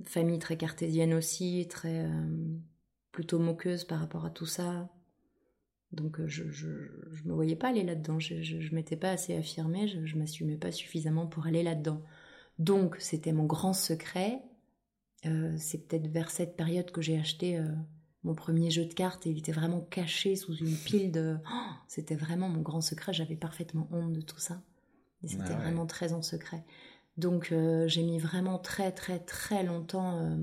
famille 0.06 0.40
très 0.40 0.56
cartésienne 0.56 1.14
aussi, 1.14 1.68
très 1.70 2.04
euh, 2.06 2.58
plutôt 3.12 3.38
moqueuse 3.38 3.84
par 3.84 4.00
rapport 4.00 4.24
à 4.24 4.30
tout 4.30 4.46
ça. 4.46 4.88
Donc 5.92 6.18
euh, 6.18 6.26
je, 6.26 6.50
je, 6.50 6.66
me 7.24 7.32
voyais 7.32 7.54
pas 7.54 7.68
aller 7.68 7.84
là-dedans, 7.84 8.18
je, 8.18 8.42
je, 8.42 8.74
m'étais 8.74 8.96
pas 8.96 9.10
assez 9.10 9.36
affirmée, 9.36 9.86
je, 9.86 10.04
je 10.04 10.16
m'assumais 10.18 10.56
pas 10.56 10.72
suffisamment 10.72 11.28
pour 11.28 11.46
aller 11.46 11.62
là-dedans. 11.62 12.02
Donc 12.58 12.96
c'était 12.98 13.32
mon 13.32 13.44
grand 13.44 13.72
secret. 13.72 14.42
Euh, 15.26 15.54
c'est 15.58 15.86
peut-être 15.86 16.08
vers 16.08 16.30
cette 16.30 16.56
période 16.56 16.90
que 16.90 17.00
j'ai 17.00 17.18
acheté 17.18 17.62
mon 18.24 18.34
premier 18.34 18.70
jeu 18.70 18.84
de 18.86 18.94
cartes 18.94 19.26
et 19.26 19.30
il 19.30 19.38
était 19.38 19.52
vraiment 19.52 19.80
caché 19.80 20.36
sous 20.36 20.54
une 20.56 20.76
pile 20.76 21.12
de... 21.12 21.36
Oh, 21.50 21.70
c'était 21.88 22.16
vraiment 22.16 22.48
mon 22.48 22.62
grand 22.62 22.80
secret, 22.80 23.12
j'avais 23.12 23.36
parfaitement 23.36 23.88
honte 23.92 24.12
de 24.12 24.20
tout 24.20 24.38
ça. 24.38 24.62
C'était 25.26 25.44
ah 25.50 25.56
vraiment 25.56 25.86
très 25.86 26.12
en 26.12 26.22
secret. 26.22 26.64
Donc 27.16 27.52
euh, 27.52 27.86
j'ai 27.88 28.02
mis 28.02 28.18
vraiment 28.18 28.58
très 28.58 28.92
très 28.92 29.20
très 29.20 29.62
longtemps 29.62 30.18
euh, 30.18 30.36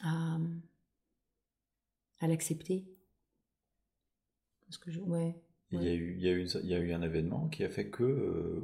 à, 0.00 0.38
à 2.20 2.28
l'accepter. 2.28 2.86
Parce 4.66 4.78
que 4.78 4.90
je, 4.90 5.00
ouais, 5.00 5.34
Il, 5.72 5.82
y 5.82 5.88
a 5.88 5.94
eu, 5.94 6.14
il, 6.16 6.22
y 6.22 6.28
a 6.28 6.32
eu, 6.32 6.46
il 6.62 6.68
y 6.68 6.74
a 6.74 6.78
eu 6.78 6.92
un 6.92 7.02
événement 7.02 7.48
qui 7.48 7.64
a 7.64 7.70
fait 7.70 7.88
que, 7.88 8.04
euh, 8.04 8.60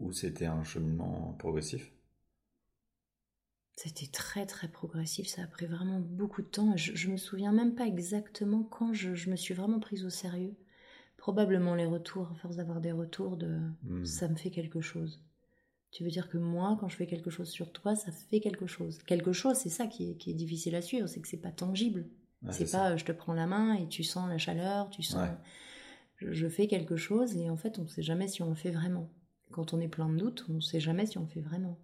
ou, 0.00 0.12
c'était 0.12 0.46
un 0.46 0.64
cheminement 0.64 1.34
progressif? 1.38 1.92
C'était 3.76 4.06
très 4.06 4.46
très 4.46 4.68
progressif, 4.68 5.26
ça 5.26 5.42
a 5.42 5.46
pris 5.46 5.66
vraiment 5.66 5.98
beaucoup 5.98 6.42
de 6.42 6.46
temps. 6.46 6.76
Je, 6.76 6.94
je 6.94 7.10
me 7.10 7.16
souviens 7.16 7.52
même 7.52 7.74
pas 7.74 7.86
exactement 7.86 8.62
quand 8.62 8.92
je, 8.92 9.14
je 9.14 9.30
me 9.30 9.36
suis 9.36 9.54
vraiment 9.54 9.80
prise 9.80 10.04
au 10.04 10.10
sérieux 10.10 10.54
probablement 11.24 11.74
les 11.74 11.86
retours, 11.86 12.30
à 12.30 12.34
force 12.34 12.56
d'avoir 12.56 12.82
des 12.82 12.92
retours, 12.92 13.38
de 13.38 13.58
hmm. 13.84 14.04
ça 14.04 14.28
me 14.28 14.36
fait 14.36 14.50
quelque 14.50 14.82
chose. 14.82 15.24
Tu 15.90 16.04
veux 16.04 16.10
dire 16.10 16.28
que 16.28 16.36
moi, 16.36 16.76
quand 16.78 16.90
je 16.90 16.96
fais 16.96 17.06
quelque 17.06 17.30
chose 17.30 17.48
sur 17.48 17.72
toi, 17.72 17.96
ça 17.96 18.12
fait 18.12 18.40
quelque 18.40 18.66
chose. 18.66 18.98
Quelque 19.06 19.32
chose, 19.32 19.56
c'est 19.56 19.70
ça 19.70 19.86
qui 19.86 20.10
est, 20.10 20.34
difficile 20.34 20.74
à 20.74 20.82
suivre, 20.82 21.06
c'est 21.06 21.22
que 21.22 21.28
c'est 21.28 21.40
pas 21.40 21.50
tangible. 21.50 22.10
c'est 22.50 22.70
pas 22.70 22.90
euh, 22.90 22.96
je 22.98 23.06
te 23.06 23.12
prends 23.12 23.32
la 23.32 23.46
main 23.46 23.72
et 23.72 23.88
tu 23.88 24.04
sens 24.04 24.28
la 24.28 24.36
chaleur, 24.36 24.90
tu 24.90 25.02
sens. 25.02 25.26
Je, 26.16 26.46
fais 26.46 26.66
quelque 26.66 26.96
chose 26.96 27.34
et 27.38 27.48
en 27.48 27.56
fait, 27.56 27.78
on 27.78 27.84
ne 27.84 27.88
sait 27.88 28.02
jamais 28.02 28.28
si 28.28 28.42
on 28.42 28.50
le 28.50 28.54
fait 28.54 28.70
vraiment. 28.70 29.10
Quand 29.50 29.72
on 29.72 29.80
est 29.80 29.88
plein 29.88 30.10
de 30.10 30.18
doutes, 30.18 30.44
on 30.50 30.54
ne 30.54 30.60
sait 30.60 30.80
jamais 30.80 31.06
si 31.06 31.16
on 31.16 31.22
le 31.22 31.28
fait 31.28 31.40
vraiment. 31.40 31.78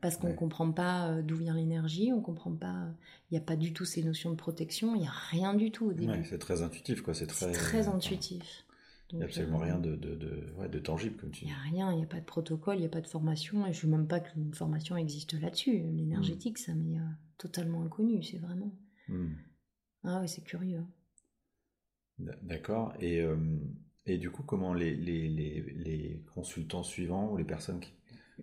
Parce 0.00 0.16
qu'on 0.16 0.28
ne 0.28 0.34
comprend 0.34 0.72
pas 0.72 1.10
euh, 1.10 1.22
d'où 1.22 1.36
vient 1.36 1.54
l'énergie, 1.54 2.12
on 2.12 2.22
comprend 2.22 2.54
pas, 2.54 2.88
il 3.30 3.34
n'y 3.34 3.38
a 3.38 3.42
pas 3.42 3.56
du 3.56 3.72
tout 3.72 3.84
ces 3.84 4.02
notions 4.02 4.30
de 4.30 4.36
protection, 4.36 4.94
il 4.94 5.00
n'y 5.00 5.06
a 5.06 5.12
rien 5.30 5.54
du 5.54 5.70
tout 5.70 5.86
au 5.86 5.92
début. 5.92 6.24
c'est 6.24 6.38
très 6.38 6.62
intuitif, 6.62 7.02
quoi. 7.02 7.12
C'est 7.14 7.26
très, 7.26 7.52
très 7.52 7.88
intuitif. 7.88 8.64
Il 9.10 9.16
n'y 9.16 9.22
a 9.22 9.26
absolument 9.26 9.58
rien 9.58 9.78
de, 9.78 9.96
de, 9.96 10.14
de, 10.14 10.78
tangible, 10.78 11.16
comme 11.16 11.30
tu 11.30 11.44
dis. 11.44 11.50
Il 11.50 11.54
n'y 11.54 11.54
a 11.54 11.84
rien, 11.84 11.92
il 11.92 11.98
n'y 11.98 12.04
a 12.04 12.06
pas 12.06 12.20
de 12.20 12.26
protocole, 12.26 12.76
il 12.76 12.80
n'y 12.80 12.86
a 12.86 12.90
pas 12.90 13.00
de 13.00 13.06
formation, 13.06 13.66
et 13.66 13.72
je 13.72 13.86
ne 13.86 13.90
veux 13.90 13.98
même 13.98 14.06
pas 14.06 14.20
qu'une 14.20 14.52
formation 14.52 14.96
existe 14.96 15.32
là-dessus. 15.40 15.78
L'énergétique, 15.78 16.58
ça 16.58 16.74
m'est 16.74 16.98
euh, 16.98 17.08
totalement 17.38 17.82
inconnu, 17.82 18.22
c'est 18.22 18.38
vraiment. 18.38 18.74
Hmm. 19.08 19.32
Ah 20.04 20.20
oui, 20.20 20.28
c'est 20.28 20.44
curieux. 20.44 20.84
D'accord. 22.18 22.92
Et, 23.00 23.20
euh, 23.20 23.36
et 24.04 24.18
du 24.18 24.30
coup, 24.30 24.42
comment 24.42 24.74
les, 24.74 24.94
les, 24.94 25.28
les, 25.28 25.60
les, 25.60 26.24
consultants 26.34 26.82
suivants 26.82 27.32
ou 27.32 27.36
les 27.36 27.44
personnes 27.44 27.80
qui. 27.80 27.92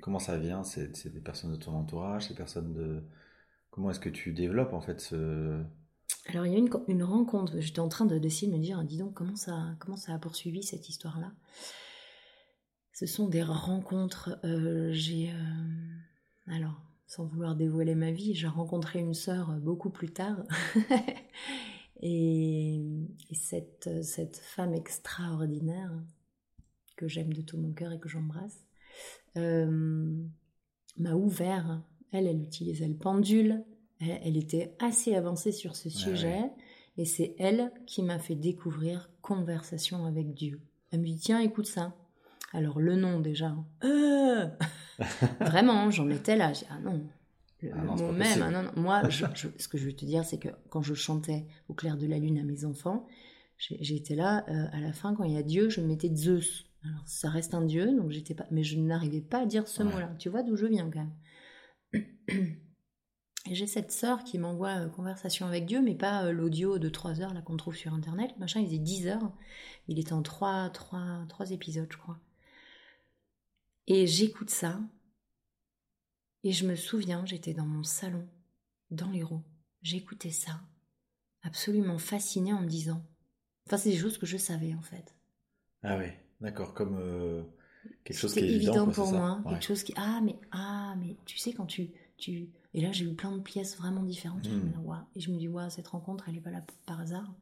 Comment 0.02 0.20
ça 0.20 0.38
vient 0.38 0.64
C'est 0.64 1.08
des 1.08 1.22
personnes 1.22 1.52
de 1.52 1.58
ton 1.58 1.74
entourage, 1.74 2.28
des 2.30 2.36
personnes 2.36 2.74
de. 2.74 3.04
Comment 3.70 3.92
est-ce 3.92 4.00
que 4.00 4.10
tu 4.10 4.34
développes 4.34 4.74
en 4.74 4.82
fait 4.82 5.02
ce 5.02 5.64
alors 6.28 6.46
il 6.46 6.54
y 6.54 6.56
a 6.56 6.60
une, 6.60 6.70
une 6.88 7.04
rencontre, 7.04 7.60
j'étais 7.60 7.80
en 7.80 7.90
train 7.90 8.06
d'essayer 8.06 8.52
de, 8.52 8.58
me 8.58 8.62
dire, 8.62 8.84
dis 8.84 8.98
donc, 8.98 9.14
comment 9.14 9.36
ça, 9.36 9.76
comment 9.80 9.98
ça 9.98 10.14
a 10.14 10.20
poursuivi 10.20 10.64
cette 10.64 10.90
histoire-là? 10.90 11.32
Ce 12.94 13.06
sont 13.06 13.28
des 13.28 13.44
rencontres, 13.44 14.40
euh, 14.44 14.92
j'ai... 14.92 15.32
Euh, 15.32 16.54
alors, 16.54 16.82
sans 17.08 17.26
vouloir 17.26 17.56
dévoiler 17.56 17.94
ma 17.94 18.12
vie, 18.12 18.34
j'ai 18.34 18.48
rencontré 18.48 19.00
une 19.00 19.14
sœur 19.14 19.52
beaucoup 19.60 19.90
plus 19.90 20.12
tard. 20.12 20.38
et, 22.02 22.82
cette, 23.34 24.04
cette 24.04 24.38
femme 24.38 24.74
extraordinaire, 24.74 25.92
que 26.96 27.08
j'aime 27.08 27.34
de 27.34 27.42
tout 27.42 27.58
mon 27.58 27.74
cœur 27.74 27.92
et 27.92 28.00
que 28.00 28.10
j'embrasse, 28.10 28.64
euh, 29.38 30.16
m'a 30.98 31.14
ouvert. 31.14 31.82
Elle, 32.12 32.28
elle 32.28 32.42
utilisait 32.42 32.88
le 32.88 32.96
pendule, 32.96 33.64
elle, 34.00 34.38
était 34.38 34.76
assez 34.80 35.16
avancée 35.16 35.52
sur 35.52 35.76
ce 35.76 35.90
sujet. 35.90 36.52
Et 36.98 37.06
c'est 37.06 37.36
elle 37.40 37.72
qui 37.86 38.04
m'a 38.04 38.20
fait 38.20 38.36
découvrir 38.36 39.10
Conversation 39.22 40.06
avec 40.06 40.34
Dieu. 40.34 40.62
Elle 40.92 41.02
me 41.02 41.06
dit 41.06 41.18
Tiens, 41.18 41.40
écoute 41.40 41.68
ça. 41.68 41.96
Alors, 42.54 42.80
le 42.80 42.96
nom 42.96 43.20
déjà. 43.20 43.56
Euh 43.84 44.48
Vraiment, 45.42 45.90
j'en 45.92 46.10
étais 46.10 46.38
là. 46.38 46.54
ah 46.70 46.80
non, 46.80 47.04
le, 47.62 47.72
ah 47.74 47.82
mot 47.82 48.12
même. 48.12 48.42
Ah 48.42 48.52
non, 48.52 48.72
Moi, 48.76 49.02
ce 49.10 49.68
que 49.68 49.78
je 49.78 49.86
veux 49.86 49.96
te 49.96 50.06
dire, 50.06 50.24
c'est 50.24 50.38
que 50.38 50.50
quand 50.70 50.82
je 50.82 50.94
chantais 50.94 51.46
au 51.68 51.74
clair 51.74 51.98
de 51.98 52.08
la 52.08 52.18
lune 52.18 52.38
à 52.38 52.44
mes 52.44 52.66
enfants, 52.66 53.08
j'étais 53.58 54.16
là, 54.16 54.46
euh, 54.50 54.68
à 54.72 54.80
la 54.80 54.94
fin, 54.94 55.16
quand 55.16 55.24
il 55.24 55.34
y 55.34 55.38
a 55.38 55.44
Dieu, 55.44 55.70
je 55.70 55.82
mettais 55.82 56.14
Zeus. 56.14 56.66
Alors, 56.86 57.08
ça 57.08 57.30
reste 57.30 57.54
un 57.54 57.64
Dieu, 57.64 57.96
donc 57.96 58.12
j'étais 58.12 58.36
pas. 58.36 58.46
Mais 58.52 58.64
je 58.64 58.78
n'arrivais 58.78 59.22
pas 59.22 59.42
à 59.42 59.46
dire 59.46 59.68
ce 59.68 59.84
mot-là. 59.84 60.14
Tu 60.20 60.30
vois 60.30 60.44
d'où 60.44 60.56
je 60.56 60.66
viens 60.66 60.90
quand 60.90 61.00
même. 61.00 62.06
Et 63.48 63.56
j'ai 63.56 63.68
cette 63.68 63.92
sœur 63.92 64.24
qui 64.24 64.38
m'envoie 64.38 64.86
euh, 64.86 64.90
conversation 64.90 65.48
avec 65.48 65.66
Dieu, 65.66 65.82
mais 65.82 65.96
pas 65.96 66.26
euh, 66.26 66.32
l'audio 66.32 66.78
de 66.78 66.90
3 66.90 67.22
heures 67.22 67.34
là 67.34 67.42
qu'on 67.42 67.58
trouve 67.58 67.76
sur 67.76 67.94
internet. 67.94 68.38
machin, 68.38 68.60
il 68.60 68.68
faisait 68.68 68.78
10 68.78 69.08
heures. 69.08 69.32
Il 69.88 70.00
était 70.00 70.14
en 70.14 70.22
3, 70.22 70.70
3, 70.70 71.26
3 71.28 71.52
épisodes, 71.52 71.88
je 71.90 71.98
crois. 71.98 72.20
Et 73.88 74.08
j'écoute 74.08 74.50
ça. 74.50 74.80
Et 76.44 76.52
je 76.52 76.68
me 76.68 76.76
souviens, 76.76 77.26
j'étais 77.26 77.54
dans 77.54 77.66
mon 77.66 77.84
salon, 77.84 78.28
dans 78.92 79.10
les 79.10 79.24
roues. 79.24 79.44
J'écoutais 79.82 80.32
ça, 80.32 80.62
absolument 81.42 81.98
fascinée 81.98 82.54
en 82.54 82.62
me 82.62 82.68
disant. 82.68 83.04
Enfin, 83.66 83.78
c'est 83.78 83.90
des 83.90 83.98
choses 83.98 84.20
que 84.20 84.28
je 84.28 84.38
savais 84.38 84.76
en 84.76 84.82
fait. 84.82 85.16
Ah 85.82 85.98
oui, 85.98 86.08
d'accord, 86.42 86.74
comme 86.74 86.98
euh, 87.00 87.44
quelque 88.04 88.18
chose 88.18 88.34
qui 88.34 88.40
est 88.40 88.44
évident, 88.44 88.88
évident 88.88 88.92
pour 88.92 89.12
moi, 89.12 89.42
quelque 89.50 89.66
chose 89.66 89.84
qui 89.84 89.94
ah 89.98 90.20
mais 90.24 90.38
ah 90.52 90.96
mais 91.00 91.16
tu 91.26 91.38
sais 91.38 91.54
quand 91.54 91.66
tu 91.66 91.90
tu 92.18 92.50
et 92.74 92.82
là 92.82 92.92
j'ai 92.92 93.06
eu 93.06 93.14
plein 93.14 93.32
de 93.32 93.42
pièces 93.42 93.78
vraiment 93.78 94.04
différentes. 94.04 94.48
Hmm. 94.50 94.72
Et 95.16 95.20
je 95.20 95.32
me 95.32 95.38
dis 95.38 95.48
waouh 95.48 95.70
cette 95.70 95.88
rencontre 95.88 96.26
elle 96.28 96.38
est 96.38 96.42
pas 96.42 96.52
là 96.52 96.64
par 96.86 97.00
hasard. 97.00 97.34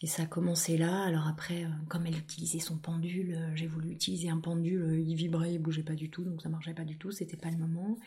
Et 0.00 0.06
ça 0.06 0.22
a 0.22 0.26
commencé 0.26 0.78
là. 0.78 1.02
Alors 1.02 1.26
après, 1.26 1.64
euh, 1.64 1.68
comme 1.88 2.06
elle 2.06 2.16
utilisait 2.16 2.60
son 2.60 2.76
pendule, 2.76 3.34
euh, 3.34 3.56
j'ai 3.56 3.66
voulu 3.66 3.90
utiliser 3.90 4.28
un 4.30 4.38
pendule. 4.38 5.02
Il 5.04 5.14
vibrait, 5.16 5.54
il 5.54 5.58
bougeait 5.58 5.82
pas 5.82 5.94
du 5.94 6.08
tout, 6.08 6.22
donc 6.22 6.40
ça 6.40 6.48
marchait 6.48 6.74
pas 6.74 6.84
du 6.84 6.96
tout. 6.96 7.10
C'était 7.10 7.36
pas 7.36 7.50
le 7.50 7.56
moment. 7.56 7.98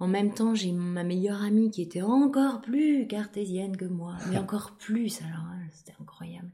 En 0.00 0.08
même 0.08 0.32
temps, 0.34 0.54
j'ai 0.54 0.72
ma 0.72 1.04
meilleure 1.04 1.42
amie 1.42 1.70
qui 1.70 1.82
était 1.82 2.02
encore 2.02 2.60
plus 2.60 3.06
cartésienne 3.06 3.76
que 3.76 3.84
moi, 3.86 4.16
mais 4.28 4.38
encore 4.38 4.76
plus. 4.78 5.20
Alors 5.22 5.44
hein, 5.50 5.60
c'était 5.72 5.94
incroyable. 6.00 6.50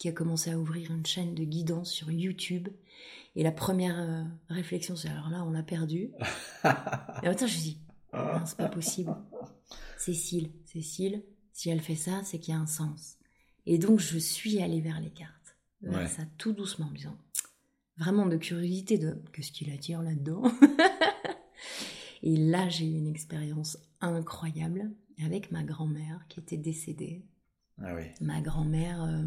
Qui 0.00 0.08
a 0.08 0.12
commencé 0.12 0.50
à 0.50 0.58
ouvrir 0.58 0.90
une 0.90 1.06
chaîne 1.06 1.34
de 1.36 1.44
guidance 1.44 1.92
sur 1.92 2.10
YouTube. 2.10 2.68
Et 3.36 3.44
la 3.44 3.52
première 3.52 3.96
euh, 4.00 4.24
réflexion, 4.48 4.96
c'est 4.96 5.08
alors 5.10 5.28
là, 5.30 5.44
on 5.44 5.50
l'a 5.50 5.62
perdu. 5.62 6.10
Et 7.22 7.28
attends, 7.28 7.46
je 7.46 7.56
me 7.56 7.62
dis, 7.62 7.78
non, 8.12 8.44
c'est 8.46 8.56
pas 8.56 8.68
possible. 8.68 9.14
Cécile, 9.98 10.50
Cécile, 10.64 11.22
si 11.52 11.68
elle 11.70 11.80
fait 11.80 11.94
ça, 11.96 12.22
c'est 12.24 12.38
qu'il 12.40 12.54
y 12.54 12.56
a 12.56 12.60
un 12.60 12.66
sens. 12.66 13.18
Et 13.66 13.78
donc, 13.78 14.00
je 14.00 14.18
suis 14.18 14.60
allée 14.60 14.80
vers 14.80 15.00
les 15.00 15.10
cartes. 15.10 15.56
Vers 15.82 16.00
Ouais. 16.00 16.08
ça 16.08 16.22
tout 16.38 16.52
doucement, 16.52 16.86
en 16.86 16.90
me 16.90 16.96
disant, 16.96 17.16
vraiment 17.98 18.26
de 18.26 18.36
curiosité 18.38 18.96
de 18.98 19.22
qu'est-ce 19.32 19.52
qu'il 19.52 19.70
attire 19.70 20.02
là-dedans? 20.02 20.42
Et 22.22 22.36
là, 22.36 22.68
j'ai 22.68 22.86
eu 22.86 22.96
une 22.96 23.06
expérience 23.06 23.78
incroyable 24.00 24.90
avec 25.22 25.52
ma 25.52 25.62
grand-mère 25.62 26.24
qui 26.28 26.40
était 26.40 26.56
décédée. 26.56 27.22
Ah 27.82 27.94
oui. 27.94 28.04
Ma 28.20 28.40
grand-mère 28.40 29.02
euh, 29.02 29.22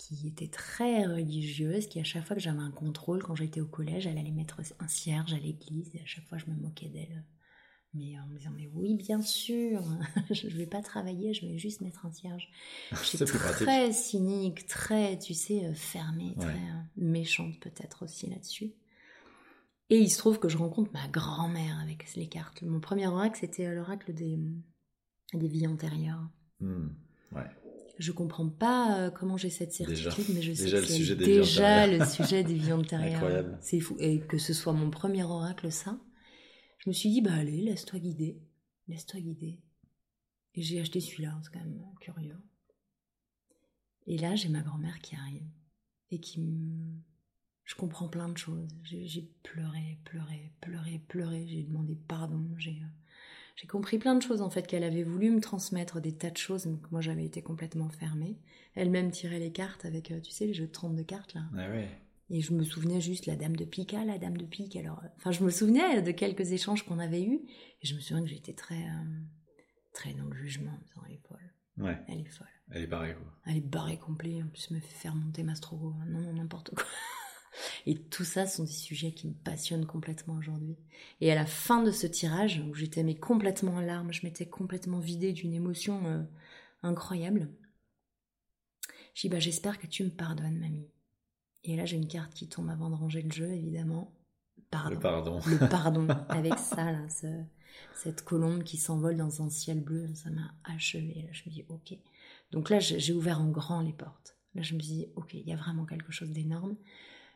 qui 0.00 0.26
était 0.26 0.48
très 0.48 1.04
religieuse, 1.04 1.86
qui 1.86 2.00
à 2.00 2.04
chaque 2.04 2.24
fois 2.26 2.34
que 2.34 2.40
j'avais 2.42 2.58
un 2.60 2.70
contrôle, 2.70 3.22
quand 3.22 3.34
j'étais 3.34 3.60
au 3.60 3.66
collège, 3.66 4.06
elle 4.06 4.16
allait 4.16 4.30
mettre 4.30 4.60
un 4.78 4.88
cierge 4.88 5.34
à 5.34 5.38
l'église 5.38 5.94
et 5.94 6.00
à 6.00 6.06
chaque 6.06 6.26
fois 6.26 6.38
je 6.38 6.46
me 6.46 6.54
moquais 6.56 6.88
d'elle. 6.88 7.22
Mais 7.92 8.18
en 8.18 8.26
me 8.28 8.38
disant, 8.38 8.52
mais 8.56 8.68
oui, 8.72 8.94
bien 8.94 9.20
sûr, 9.20 9.82
je 10.30 10.46
ne 10.46 10.52
vais 10.52 10.66
pas 10.66 10.80
travailler, 10.80 11.34
je 11.34 11.44
vais 11.44 11.58
juste 11.58 11.80
mettre 11.82 12.06
un 12.06 12.12
cierge. 12.12 12.48
C'est 13.02 13.24
pratique. 13.26 13.66
très 13.66 13.92
cynique, 13.92 14.66
très, 14.66 15.18
tu 15.18 15.34
sais, 15.34 15.66
euh, 15.66 15.74
fermée, 15.74 16.32
Ouais. 16.36 16.44
très 16.46 16.54
euh, 16.54 16.82
méchante 16.96 17.58
peut-être 17.60 18.04
aussi 18.04 18.28
là-dessus. 18.30 18.72
Et 19.90 19.98
il 19.98 20.08
se 20.08 20.18
trouve 20.18 20.38
que 20.38 20.48
je 20.48 20.56
rencontre 20.56 20.92
ma 20.92 21.08
grand-mère 21.08 21.78
avec 21.80 22.14
les 22.14 22.28
cartes. 22.28 22.62
Mon 22.62 22.80
premier 22.80 23.06
oracle, 23.08 23.36
c'était 23.40 23.66
euh, 23.66 23.74
l'oracle 23.74 24.14
des, 24.14 24.38
des 25.34 25.48
vies 25.48 25.66
antérieures. 25.66 26.26
Ouais. 26.60 27.42
Je 28.00 28.12
comprends 28.12 28.48
pas 28.48 28.98
euh, 28.98 29.10
comment 29.10 29.36
j'ai 29.36 29.50
cette 29.50 29.76
Déjà. 29.76 30.10
certitude, 30.10 30.34
mais 30.34 30.40
je 30.42 30.54
sais 30.54 30.64
Déjà 30.64 30.78
que 30.78 30.82
le 30.82 30.88
c'est 30.88 30.94
sujet 30.96 31.16
des 31.16 31.24
déjà 31.26 31.86
le 31.86 32.04
sujet 32.06 32.42
des 32.42 32.72
antérieures. 32.72 33.16
Incroyable. 33.16 33.58
C'est 33.60 33.78
fou. 33.78 33.94
Et 34.00 34.20
que 34.20 34.38
ce 34.38 34.54
soit 34.54 34.72
mon 34.72 34.90
premier 34.90 35.22
oracle, 35.22 35.70
ça, 35.70 36.00
je 36.78 36.88
me 36.88 36.94
suis 36.94 37.10
dit, 37.10 37.20
bah 37.20 37.34
allez, 37.34 37.60
laisse-toi 37.60 37.98
guider. 37.98 38.40
Laisse-toi 38.88 39.20
guider. 39.20 39.60
Et 40.54 40.62
j'ai 40.62 40.80
acheté 40.80 40.98
celui-là, 41.00 41.38
c'est 41.44 41.52
quand 41.52 41.60
même 41.60 41.78
curieux. 42.00 42.38
Et 44.06 44.16
là, 44.16 44.34
j'ai 44.34 44.48
ma 44.48 44.62
grand-mère 44.62 44.98
qui 45.00 45.14
arrive. 45.14 45.46
Et 46.10 46.20
qui 46.20 46.40
me... 46.40 46.96
Je 47.64 47.74
comprends 47.74 48.08
plein 48.08 48.28
de 48.30 48.36
choses. 48.38 48.66
J'ai 48.82 49.06
j'ai 49.06 49.30
pleuré, 49.42 50.00
pleuré, 50.04 50.52
pleuré, 50.60 50.98
pleuré. 51.06 51.46
J'ai 51.46 51.62
demandé 51.62 51.94
pardon. 52.08 52.48
J'ai 52.56 52.70
euh, 52.82 52.86
j'ai 53.60 53.66
compris 53.66 53.98
plein 53.98 54.14
de 54.14 54.22
choses 54.22 54.40
en 54.40 54.48
fait 54.48 54.66
qu'elle 54.66 54.84
avait 54.84 55.02
voulu 55.02 55.30
me 55.30 55.40
transmettre, 55.40 56.00
des 56.00 56.12
tas 56.16 56.30
de 56.30 56.38
choses, 56.38 56.64
mais 56.64 56.78
que 56.78 56.86
moi 56.90 57.02
j'avais 57.02 57.26
été 57.26 57.42
complètement 57.42 57.90
fermée. 57.90 58.38
Elle-même 58.74 59.10
tirait 59.10 59.38
les 59.38 59.52
cartes 59.52 59.84
avec, 59.84 60.10
euh, 60.10 60.20
tu 60.20 60.30
sais, 60.30 60.46
les 60.46 60.54
jeux 60.54 60.66
de 60.66 60.72
32 60.72 61.02
cartes 61.02 61.34
là. 61.34 61.42
Ah 61.58 61.66
oui. 61.70 61.84
Et 62.30 62.40
je 62.40 62.54
me 62.54 62.62
souvenais 62.62 63.02
juste 63.02 63.26
la 63.26 63.36
dame 63.36 63.56
de 63.56 63.66
pique, 63.66 63.92
ah, 63.92 64.04
la 64.04 64.16
dame 64.16 64.38
de 64.38 64.46
pique. 64.46 64.76
Alors, 64.76 65.00
euh, 65.04 65.08
enfin, 65.16 65.30
je 65.32 65.44
me 65.44 65.50
souvenais 65.50 66.00
de 66.00 66.10
quelques 66.12 66.52
échanges 66.52 66.84
qu'on 66.86 66.98
avait 67.00 67.22
eus. 67.22 67.40
Et 67.82 67.86
je 67.86 67.94
me 67.94 68.00
souviens 68.00 68.22
que 68.22 68.30
j'étais 68.30 68.54
très, 68.54 68.82
euh, 68.82 69.04
très 69.92 70.14
dans 70.14 70.24
le 70.24 70.36
jugement. 70.36 70.78
en 70.96 71.02
elle 71.06 71.14
est 71.14 71.26
folle, 71.28 71.52
Ouais. 71.76 71.98
elle 72.08 72.20
est 72.20 72.24
folle. 72.30 72.46
Elle 72.70 72.84
est 72.84 72.86
barrée 72.86 73.14
quoi. 73.14 73.26
Elle 73.46 73.56
est 73.58 73.60
barrée 73.68 73.98
complet. 73.98 74.42
En 74.42 74.46
plus, 74.46 74.70
me 74.70 74.80
fait 74.80 74.94
faire 74.94 75.14
monter 75.14 75.42
Mastrogo. 75.42 75.92
Non, 76.06 76.20
non, 76.20 76.32
n'importe 76.32 76.74
quoi. 76.74 76.84
Et 77.86 77.96
tout 77.98 78.24
ça 78.24 78.46
sont 78.46 78.64
des 78.64 78.70
sujets 78.70 79.12
qui 79.12 79.28
me 79.28 79.34
passionnent 79.34 79.86
complètement 79.86 80.34
aujourd'hui. 80.36 80.76
Et 81.20 81.30
à 81.32 81.34
la 81.34 81.46
fin 81.46 81.82
de 81.82 81.90
ce 81.90 82.06
tirage, 82.06 82.62
où 82.68 82.74
j'étais 82.74 83.02
mais 83.02 83.16
complètement 83.16 83.74
en 83.76 83.80
larmes, 83.80 84.12
je 84.12 84.24
m'étais 84.26 84.46
complètement 84.46 84.98
vidée 85.00 85.32
d'une 85.32 85.52
émotion 85.54 86.06
euh, 86.06 86.22
incroyable. 86.82 87.48
J'ai 89.14 89.28
dit, 89.28 89.32
bah, 89.32 89.40
j'espère 89.40 89.78
que 89.78 89.86
tu 89.86 90.04
me 90.04 90.10
pardonnes, 90.10 90.58
mamie. 90.58 90.88
Et 91.64 91.76
là, 91.76 91.84
j'ai 91.84 91.96
une 91.96 92.08
carte 92.08 92.34
qui 92.34 92.48
tombe 92.48 92.70
avant 92.70 92.90
de 92.90 92.94
ranger 92.96 93.22
le 93.22 93.30
jeu, 93.30 93.50
évidemment. 93.50 94.12
Pardon. 94.70 94.94
Le 94.94 95.00
pardon. 95.00 95.40
Le 95.46 95.58
pardon. 95.70 96.08
Avec 96.28 96.58
ça, 96.58 96.92
là, 96.92 97.08
ce- 97.08 97.44
cette 97.94 98.22
colombe 98.24 98.62
qui 98.62 98.76
s'envole 98.76 99.16
dans 99.16 99.42
un 99.42 99.50
ciel 99.50 99.80
bleu, 99.80 100.08
ça 100.14 100.30
m'a 100.30 100.54
achevé. 100.64 101.22
Là, 101.26 101.32
je 101.32 101.42
me 101.46 101.50
dis, 101.52 101.64
ok. 101.68 101.94
Donc 102.52 102.70
là, 102.70 102.78
j'ai 102.80 103.12
ouvert 103.12 103.40
en 103.40 103.48
grand 103.48 103.80
les 103.80 103.92
portes. 103.92 104.36
Là, 104.54 104.62
je 104.62 104.74
me 104.74 104.80
dit, 104.80 105.06
ok, 105.16 105.34
il 105.34 105.46
y 105.46 105.52
a 105.52 105.56
vraiment 105.56 105.84
quelque 105.86 106.12
chose 106.12 106.30
d'énorme. 106.30 106.76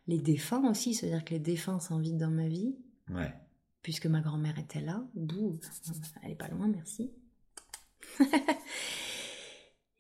Les 0.07 0.19
défunts 0.19 0.69
aussi, 0.69 0.95
c'est-à-dire 0.95 1.25
que 1.25 1.33
les 1.35 1.41
défunts 1.41 1.81
s'invitent 1.81 2.19
dans 2.19 2.31
ma 2.31 2.49
vie, 2.49 2.77
Ouais. 3.11 3.33
puisque 3.83 4.07
ma 4.07 4.21
grand-mère 4.21 4.59
était 4.59 4.81
là. 4.81 5.05
Bouh, 5.15 5.59
elle 6.23 6.33
est 6.33 6.37
pas 6.37 6.49
loin, 6.49 6.69
merci. 6.69 7.11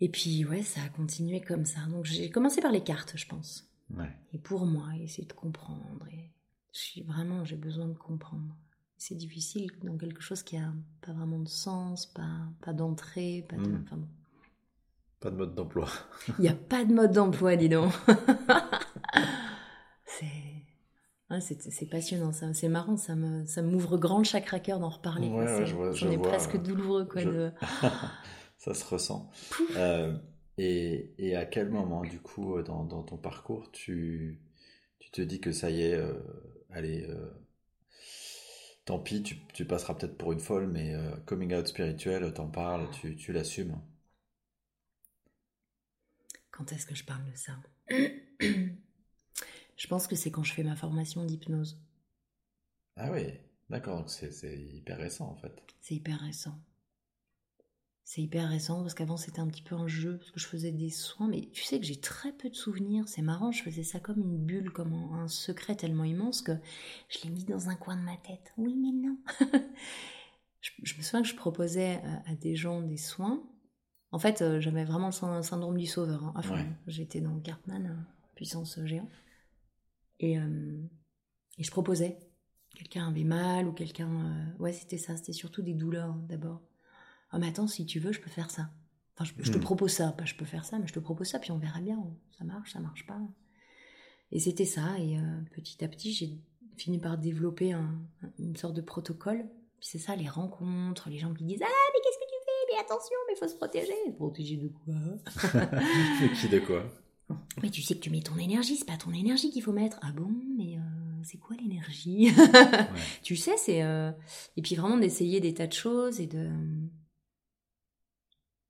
Et 0.00 0.08
puis, 0.08 0.44
ouais, 0.44 0.62
ça 0.62 0.82
a 0.82 0.88
continué 0.88 1.40
comme 1.40 1.64
ça. 1.64 1.80
Donc, 1.88 2.04
j'ai 2.04 2.30
commencé 2.30 2.60
par 2.60 2.72
les 2.72 2.82
cartes, 2.82 3.14
je 3.16 3.26
pense. 3.26 3.70
Ouais. 3.96 4.10
Et 4.32 4.38
pour 4.38 4.66
moi, 4.66 4.88
essayer 5.00 5.26
de 5.26 5.32
comprendre. 5.32 6.06
Et 6.12 6.30
je 6.72 6.78
suis 6.80 7.02
vraiment, 7.02 7.44
j'ai 7.44 7.56
besoin 7.56 7.86
de 7.86 7.94
comprendre. 7.96 8.54
C'est 8.96 9.14
difficile 9.14 9.70
dans 9.82 9.96
quelque 9.96 10.20
chose 10.20 10.42
qui 10.42 10.56
a 10.56 10.72
pas 11.00 11.12
vraiment 11.12 11.38
de 11.38 11.48
sens, 11.48 12.06
pas, 12.06 12.48
pas 12.60 12.72
d'entrée, 12.72 13.44
pas 13.48 13.56
de. 13.56 13.66
Mm. 13.68 13.82
Enfin 13.84 13.96
bon. 13.96 14.08
Pas 15.20 15.30
de 15.30 15.36
mode 15.36 15.54
d'emploi. 15.54 15.88
Il 16.38 16.42
n'y 16.42 16.48
a 16.48 16.54
pas 16.54 16.84
de 16.84 16.92
mode 16.92 17.12
d'emploi, 17.12 17.56
dis 17.56 17.68
donc. 17.68 17.92
c'est. 20.18 20.64
c'est 21.70 21.86
passionnant, 21.90 22.32
ça. 22.32 22.52
c'est 22.54 22.68
marrant, 22.68 22.96
ça 22.96 23.14
me 23.16 23.46
ça 23.46 23.62
m'ouvre 23.62 23.98
grand 23.98 24.18
le 24.18 24.24
chakra 24.24 24.60
cœur 24.60 24.80
d'en 24.80 24.90
reparler. 24.90 25.34
Ouais, 25.36 25.54
ouais, 25.54 25.64
C'est- 25.64 25.66
je 25.66 25.74
vois- 25.74 25.92
J'en 25.92 26.06
je 26.06 26.08
ai 26.10 26.18
vois, 26.18 26.28
presque 26.28 26.56
euh, 26.56 26.58
douloureux, 26.58 27.06
quoi. 27.06 27.22
je- 27.22 27.30
de- 27.30 27.52
Ça 28.58 28.74
se 28.74 28.84
ressent. 28.84 29.30
Euh, 29.76 30.16
et, 30.58 31.14
et 31.18 31.36
à 31.36 31.44
quel 31.46 31.68
moment, 31.70 32.04
du 32.04 32.20
coup, 32.20 32.56
euh, 32.56 32.62
dans, 32.62 32.84
dans 32.84 33.02
ton 33.02 33.16
parcours, 33.16 33.70
tu, 33.72 34.40
tu 35.00 35.10
te 35.10 35.22
dis 35.22 35.40
que 35.40 35.52
ça 35.52 35.70
y 35.70 35.82
est, 35.82 35.94
euh, 35.94 36.14
allez, 36.70 37.04
euh, 37.08 37.30
tant 38.86 38.98
pis, 38.98 39.22
tu, 39.22 39.36
tu 39.52 39.64
passeras 39.66 39.94
peut-être 39.94 40.16
pour 40.16 40.32
une 40.32 40.40
folle, 40.40 40.68
mais 40.68 40.94
coming 41.26 41.54
out 41.54 41.66
spirituel, 41.66 42.32
t'en 42.32 42.48
parles, 42.48 42.88
tu, 42.90 43.14
tu 43.16 43.32
l'assumes? 43.32 43.76
Quand 46.50 46.72
est-ce 46.72 46.86
que 46.86 46.94
je 46.94 47.04
parle 47.04 47.24
de 47.30 47.36
ça? 47.36 47.52
Je 49.76 49.86
pense 49.88 50.06
que 50.06 50.16
c'est 50.16 50.30
quand 50.30 50.42
je 50.44 50.52
fais 50.52 50.62
ma 50.64 50.76
formation 50.76 51.24
d'hypnose. 51.24 51.78
Ah 52.96 53.10
oui, 53.10 53.24
d'accord, 53.70 54.08
c'est 54.08 54.56
hyper 54.56 54.98
récent 54.98 55.28
en 55.28 55.36
fait. 55.36 55.62
C'est 55.80 55.94
hyper 55.96 56.20
récent. 56.20 56.58
C'est 58.06 58.20
hyper 58.20 58.48
récent 58.50 58.82
parce 58.82 58.92
qu'avant 58.94 59.16
c'était 59.16 59.40
un 59.40 59.48
petit 59.48 59.62
peu 59.62 59.74
un 59.74 59.88
jeu, 59.88 60.18
parce 60.18 60.30
que 60.30 60.38
je 60.38 60.46
faisais 60.46 60.70
des 60.70 60.90
soins, 60.90 61.26
mais 61.26 61.48
tu 61.52 61.62
sais 61.64 61.80
que 61.80 61.86
j'ai 61.86 61.98
très 61.98 62.32
peu 62.32 62.50
de 62.50 62.54
souvenirs. 62.54 63.08
C'est 63.08 63.22
marrant, 63.22 63.50
je 63.50 63.62
faisais 63.62 63.82
ça 63.82 63.98
comme 63.98 64.20
une 64.20 64.36
bulle, 64.44 64.70
comme 64.70 64.92
un, 64.92 65.26
secret 65.26 65.74
tellement 65.74 66.04
immense 66.04 66.42
que 66.42 66.52
je 67.08 67.18
l'ai 67.24 67.30
mis 67.30 67.44
dans 67.44 67.70
un 67.70 67.74
coin 67.76 67.96
de 67.96 68.02
ma 68.02 68.16
tête. 68.18 68.52
Oui, 68.58 68.74
mais 68.76 68.92
non. 68.92 69.16
je, 70.60 70.70
je 70.82 70.96
me 70.98 71.02
souviens 71.02 71.22
que 71.22 71.28
je 71.28 71.34
proposais 71.34 72.00
à, 72.26 72.30
à 72.30 72.34
des 72.34 72.56
gens 72.56 72.82
des 72.82 72.98
soins. 72.98 73.42
En 74.12 74.18
fait, 74.18 74.42
euh, 74.42 74.60
j'avais 74.60 74.84
vraiment 74.84 75.06
le 75.06 75.12
syn- 75.12 75.42
syndrome 75.42 75.78
du 75.78 75.86
sauveur. 75.86 76.22
hein, 76.24 76.32
à 76.36 76.42
fond. 76.42 76.54
Ouais. 76.54 76.66
J'étais 76.86 77.20
dans 77.22 77.40
Cartman, 77.40 77.86
euh, 77.86 78.02
puissance 78.34 78.78
géant. 78.84 79.08
Et, 80.20 80.38
euh, 80.38 80.82
et 81.58 81.62
je 81.64 81.70
proposais. 81.70 82.18
Quelqu'un 82.74 83.08
avait 83.08 83.24
mal 83.24 83.66
ou 83.68 83.72
quelqu'un. 83.72 84.08
euh, 84.10 84.62
Ouais, 84.62 84.72
c'était 84.72 84.98
ça. 84.98 85.16
C'était 85.16 85.32
surtout 85.32 85.62
des 85.62 85.74
douleurs 85.74 86.10
hein, 86.10 86.24
d'abord. 86.28 86.60
Ah, 87.30 87.38
mais 87.38 87.48
attends, 87.48 87.66
si 87.66 87.86
tu 87.86 87.98
veux, 88.00 88.12
je 88.12 88.20
peux 88.20 88.30
faire 88.30 88.50
ça. 88.50 88.70
Enfin, 89.16 89.24
je, 89.36 89.42
je 89.44 89.50
te 89.52 89.58
Hmm. 89.58 89.62
propose 89.62 89.92
ça. 89.92 90.12
Pas 90.12 90.24
je 90.24 90.34
peux 90.34 90.44
faire 90.44 90.64
ça, 90.64 90.78
mais 90.78 90.86
je 90.86 90.92
te 90.92 90.98
propose 91.00 91.28
ça, 91.28 91.38
puis 91.38 91.50
on 91.52 91.58
verra 91.58 91.80
bien. 91.80 91.98
Ça 92.36 92.44
marche, 92.44 92.72
ça 92.72 92.80
marche 92.80 93.06
pas. 93.06 93.20
Et 94.32 94.40
c'était 94.40 94.64
ça. 94.64 94.98
Et 94.98 95.18
euh, 95.18 95.40
petit 95.52 95.84
à 95.84 95.88
petit, 95.88 96.12
j'ai 96.12 96.38
fini 96.76 96.98
par 96.98 97.18
développer 97.18 97.72
un- 97.72 98.00
une 98.38 98.56
sorte 98.56 98.74
de 98.74 98.80
protocole. 98.80 99.44
Puis 99.78 99.88
c'est 99.90 99.98
ça, 99.98 100.16
les 100.16 100.28
rencontres, 100.28 101.08
les 101.10 101.18
gens 101.18 101.32
qui 101.34 101.44
disent 101.44 101.62
Ah, 101.62 101.66
mais 101.94 102.00
qu'est-ce 102.02 102.18
que 102.18 102.24
tu 102.24 102.44
fais? 102.44 102.72
Mais 102.74 102.80
attention, 102.80 103.16
mais 103.28 103.34
il 103.34 103.38
faut 103.38 103.48
se 103.48 103.54
protéger. 103.56 104.12
Protéger 104.16 104.56
de 104.56 104.68
quoi? 104.68 104.94
De 104.94 106.34
qui 106.40 106.48
de 106.48 106.58
quoi? 106.60 106.84
Mais 107.62 107.70
tu 107.70 107.82
sais 107.82 107.94
que 107.94 108.00
tu 108.00 108.10
mets 108.10 108.20
ton 108.20 108.36
énergie, 108.36 108.76
c'est 108.76 108.86
pas 108.86 108.96
ton 108.96 109.12
énergie 109.12 109.50
qu'il 109.50 109.62
faut 109.62 109.72
mettre. 109.72 109.98
Ah 110.02 110.12
bon 110.12 110.30
Mais 110.56 110.76
euh, 110.76 110.80
c'est 111.22 111.38
quoi 111.38 111.56
l'énergie 111.56 112.28
Tu 113.22 113.36
sais, 113.36 113.56
c'est 113.56 113.80
et 114.56 114.62
puis 114.62 114.74
vraiment 114.74 114.98
d'essayer 114.98 115.40
des 115.40 115.54
tas 115.54 115.66
de 115.66 115.72
choses 115.72 116.20
et 116.20 116.26
de 116.26 116.50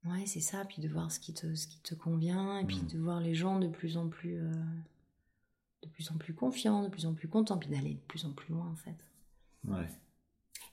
ouais, 0.04 0.26
c'est 0.26 0.40
ça, 0.40 0.64
puis 0.64 0.80
de 0.82 0.88
voir 0.88 1.10
ce 1.10 1.18
qui 1.18 1.34
te 1.34 1.54
ce 1.54 1.66
qui 1.66 1.80
te 1.80 1.94
convient 1.94 2.58
et 2.58 2.64
puis 2.64 2.76
mmh. 2.76 2.88
de 2.88 2.98
voir 2.98 3.20
les 3.20 3.34
gens 3.34 3.58
de 3.58 3.68
plus 3.68 3.96
en 3.96 4.08
plus 4.08 4.38
de 5.82 5.88
plus 5.88 6.10
en 6.10 6.16
plus 6.16 6.34
confiants, 6.34 6.82
de 6.82 6.88
plus 6.88 7.06
en 7.06 7.14
plus 7.14 7.28
contents, 7.28 7.58
puis 7.58 7.70
d'aller 7.70 7.94
de 7.94 8.00
plus 8.06 8.24
en 8.24 8.32
plus 8.32 8.52
loin 8.52 8.68
en 8.70 8.76
fait. 8.76 8.96
Ouais. 9.66 9.88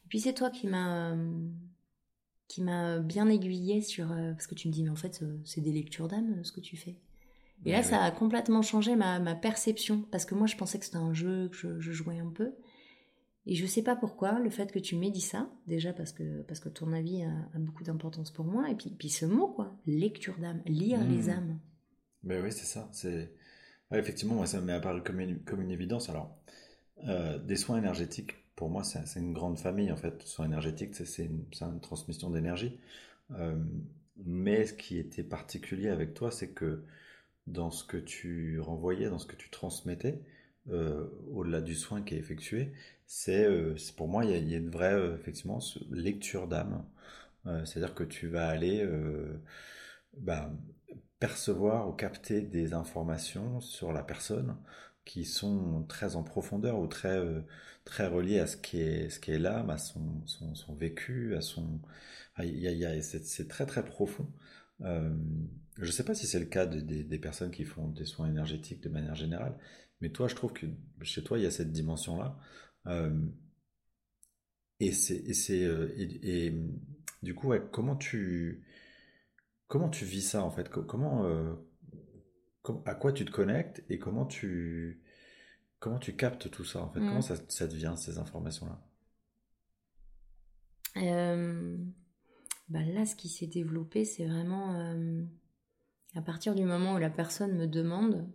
Et 0.05 0.07
puis 0.09 0.19
c'est 0.19 0.33
toi 0.33 0.51
qui 0.51 0.67
m'a 0.67 1.15
qui 2.47 2.61
m'a 2.61 2.99
bien 2.99 3.29
aiguillé 3.29 3.81
sur 3.81 4.09
parce 4.09 4.45
que 4.45 4.55
tu 4.55 4.67
me 4.67 4.73
dis 4.73 4.83
mais 4.83 4.89
en 4.89 4.95
fait 4.95 5.23
c'est 5.45 5.61
des 5.61 5.71
lectures 5.71 6.07
d'âme 6.07 6.43
ce 6.43 6.51
que 6.51 6.59
tu 6.59 6.77
fais. 6.77 6.97
Et 7.65 7.71
là, 7.71 7.83
ça 7.83 8.01
a 8.01 8.11
complètement 8.11 8.61
changé 8.61 8.95
ma, 8.95 9.19
ma, 9.19 9.35
perception, 9.35 10.03
parce 10.11 10.25
que 10.25 10.33
moi, 10.33 10.47
je 10.47 10.55
pensais 10.55 10.79
que 10.79 10.85
c'était 10.85 10.97
un 10.97 11.13
jeu, 11.13 11.49
que 11.49 11.55
je, 11.55 11.79
je, 11.79 11.91
jouais 11.91 12.19
un 12.19 12.29
peu. 12.29 12.53
Et 13.45 13.55
je 13.55 13.65
sais 13.65 13.83
pas 13.83 13.95
pourquoi, 13.95 14.39
le 14.39 14.49
fait 14.49 14.71
que 14.71 14.79
tu 14.79 14.95
m'aies 14.95 15.11
dit 15.11 15.21
ça, 15.21 15.49
déjà 15.67 15.93
parce 15.93 16.11
que, 16.11 16.41
parce 16.43 16.59
que 16.59 16.69
ton 16.69 16.91
avis 16.91 17.23
a, 17.23 17.59
beaucoup 17.59 17.83
d'importance 17.83 18.31
pour 18.31 18.45
moi, 18.45 18.69
et 18.69 18.75
puis, 18.75 18.89
puis 18.89 19.09
ce 19.09 19.25
mot, 19.25 19.47
quoi, 19.47 19.75
lecture 19.85 20.37
d'âme, 20.39 20.61
lire 20.65 21.03
les 21.03 21.27
mmh. 21.27 21.29
âmes. 21.29 21.59
Mais 22.23 22.39
oui, 22.41 22.51
c'est 22.51 22.65
ça. 22.65 22.89
C'est 22.91 23.31
effectivement, 23.93 24.35
moi, 24.35 24.45
ça 24.45 24.61
m'est 24.61 24.73
apparu 24.73 25.01
comme 25.03 25.19
une, 25.19 25.39
comme 25.39 25.61
une 25.61 25.71
évidence. 25.71 26.09
Alors, 26.09 26.35
euh, 27.07 27.37
des 27.39 27.55
soins 27.55 27.77
énergétiques, 27.77 28.35
pour 28.55 28.69
moi, 28.69 28.83
c'est 28.83 29.19
une 29.19 29.33
grande 29.33 29.59
famille, 29.59 29.91
en 29.91 29.97
fait. 29.97 30.21
Soins 30.23 30.45
énergétiques, 30.45 30.95
c'est 30.95 31.25
une, 31.25 31.45
une, 31.61 31.79
transmission 31.79 32.29
d'énergie. 32.29 32.79
Euh, 33.31 33.55
mais 34.23 34.65
ce 34.65 34.73
qui 34.73 34.97
était 34.97 35.23
particulier 35.23 35.89
avec 35.89 36.13
toi, 36.13 36.31
c'est 36.31 36.49
que 36.49 36.83
dans 37.51 37.71
ce 37.71 37.83
que 37.83 37.97
tu 37.97 38.59
renvoyais, 38.59 39.09
dans 39.09 39.19
ce 39.19 39.27
que 39.27 39.35
tu 39.35 39.49
transmettais, 39.49 40.21
euh, 40.69 41.07
au-delà 41.31 41.61
du 41.61 41.75
soin 41.75 42.01
qui 42.03 42.15
est 42.15 42.19
effectué, 42.19 42.71
c'est 43.07 43.45
euh, 43.45 43.75
pour 43.97 44.07
moi, 44.07 44.25
il 44.25 44.31
y, 44.49 44.55
a, 44.55 44.57
une 44.57 44.69
vraie 44.69 44.93
euh, 44.93 45.15
effectivement, 45.15 45.59
lecture 45.89 46.47
d'âme. 46.47 46.85
C'est-à-dire 47.65 47.95
que 47.95 48.03
tu 48.03 48.27
vas 48.27 48.47
aller 48.47 48.87
bah, 50.17 50.51
percevoir 51.19 51.89
ou 51.89 51.93
capter 51.93 52.41
des 52.41 52.73
informations 52.75 53.59
sur 53.61 53.93
la 53.93 54.03
personne 54.03 54.57
qui 55.05 55.25
sont 55.25 55.83
très 55.89 56.15
en 56.15 56.23
profondeur 56.23 56.79
ou 56.79 56.85
très, 56.85 57.19
très 57.83 58.05
reliées 58.05 58.39
à 58.39 58.45
ce 58.45 58.57
qui 58.57 58.79
est, 58.81 59.09
ce 59.09 59.19
qui 59.19 59.31
est 59.31 59.39
l'âme, 59.39 59.71
à 59.71 59.79
son, 59.79 60.23
son, 60.27 60.75
vécu, 60.75 61.35
à 61.35 61.41
son... 61.41 61.81
c'est 62.37 63.47
très 63.47 63.65
très 63.65 63.83
profond. 63.83 64.27
Je 65.77 65.85
ne 65.85 65.91
sais 65.91 66.03
pas 66.03 66.13
si 66.13 66.27
c'est 66.27 66.39
le 66.39 66.45
cas 66.45 66.65
des 66.65 67.19
personnes 67.19 67.51
qui 67.51 67.63
font 67.63 67.87
des 67.87 68.05
soins 68.05 68.27
énergétiques 68.27 68.81
de 68.81 68.89
manière 68.89 69.15
générale, 69.15 69.57
mais 70.01 70.09
toi, 70.09 70.27
je 70.27 70.35
trouve 70.35 70.51
que 70.51 70.65
chez 71.03 71.23
toi, 71.23 71.37
il 71.37 71.43
y 71.43 71.47
a 71.47 71.51
cette 71.51 71.71
dimension-là. 71.71 72.37
Euh, 72.87 73.25
et 74.79 74.91
c'est 74.91 75.63
euh, 75.63 75.93
et, 75.95 76.51
du 77.21 77.35
coup, 77.35 77.53
comment 77.71 77.95
tu 77.95 78.65
comment 79.67 79.89
tu 79.89 80.05
vis 80.05 80.23
ça 80.23 80.43
en 80.43 80.49
fait? 80.49 80.69
Comment 80.69 81.25
euh, 81.25 81.53
à 82.85 82.95
quoi 82.95 83.13
tu 83.13 83.25
te 83.25 83.31
connectes 83.31 83.83
et 83.89 83.99
comment 83.99 84.25
tu 84.25 85.03
comment 85.79 85.99
tu 85.99 86.15
captes 86.15 86.49
tout 86.49 86.65
ça 86.65 86.81
en 86.81 86.89
fait? 86.89 86.99
Comment 86.99 87.19
mmh. 87.19 87.37
ça, 87.47 87.67
te 87.67 87.75
vient 87.75 87.95
ces 87.95 88.17
informations-là? 88.17 88.81
Bah 92.69 92.83
là, 92.85 93.05
ce 93.05 93.15
qui 93.15 93.29
s'est 93.29 93.47
développé, 93.47 94.03
c'est 94.03 94.25
vraiment 94.25 94.95
à 96.15 96.21
partir 96.21 96.55
du 96.55 96.63
moment 96.63 96.95
où 96.95 96.97
la 96.97 97.09
personne 97.09 97.57
me 97.57 97.67
demande, 97.67 98.27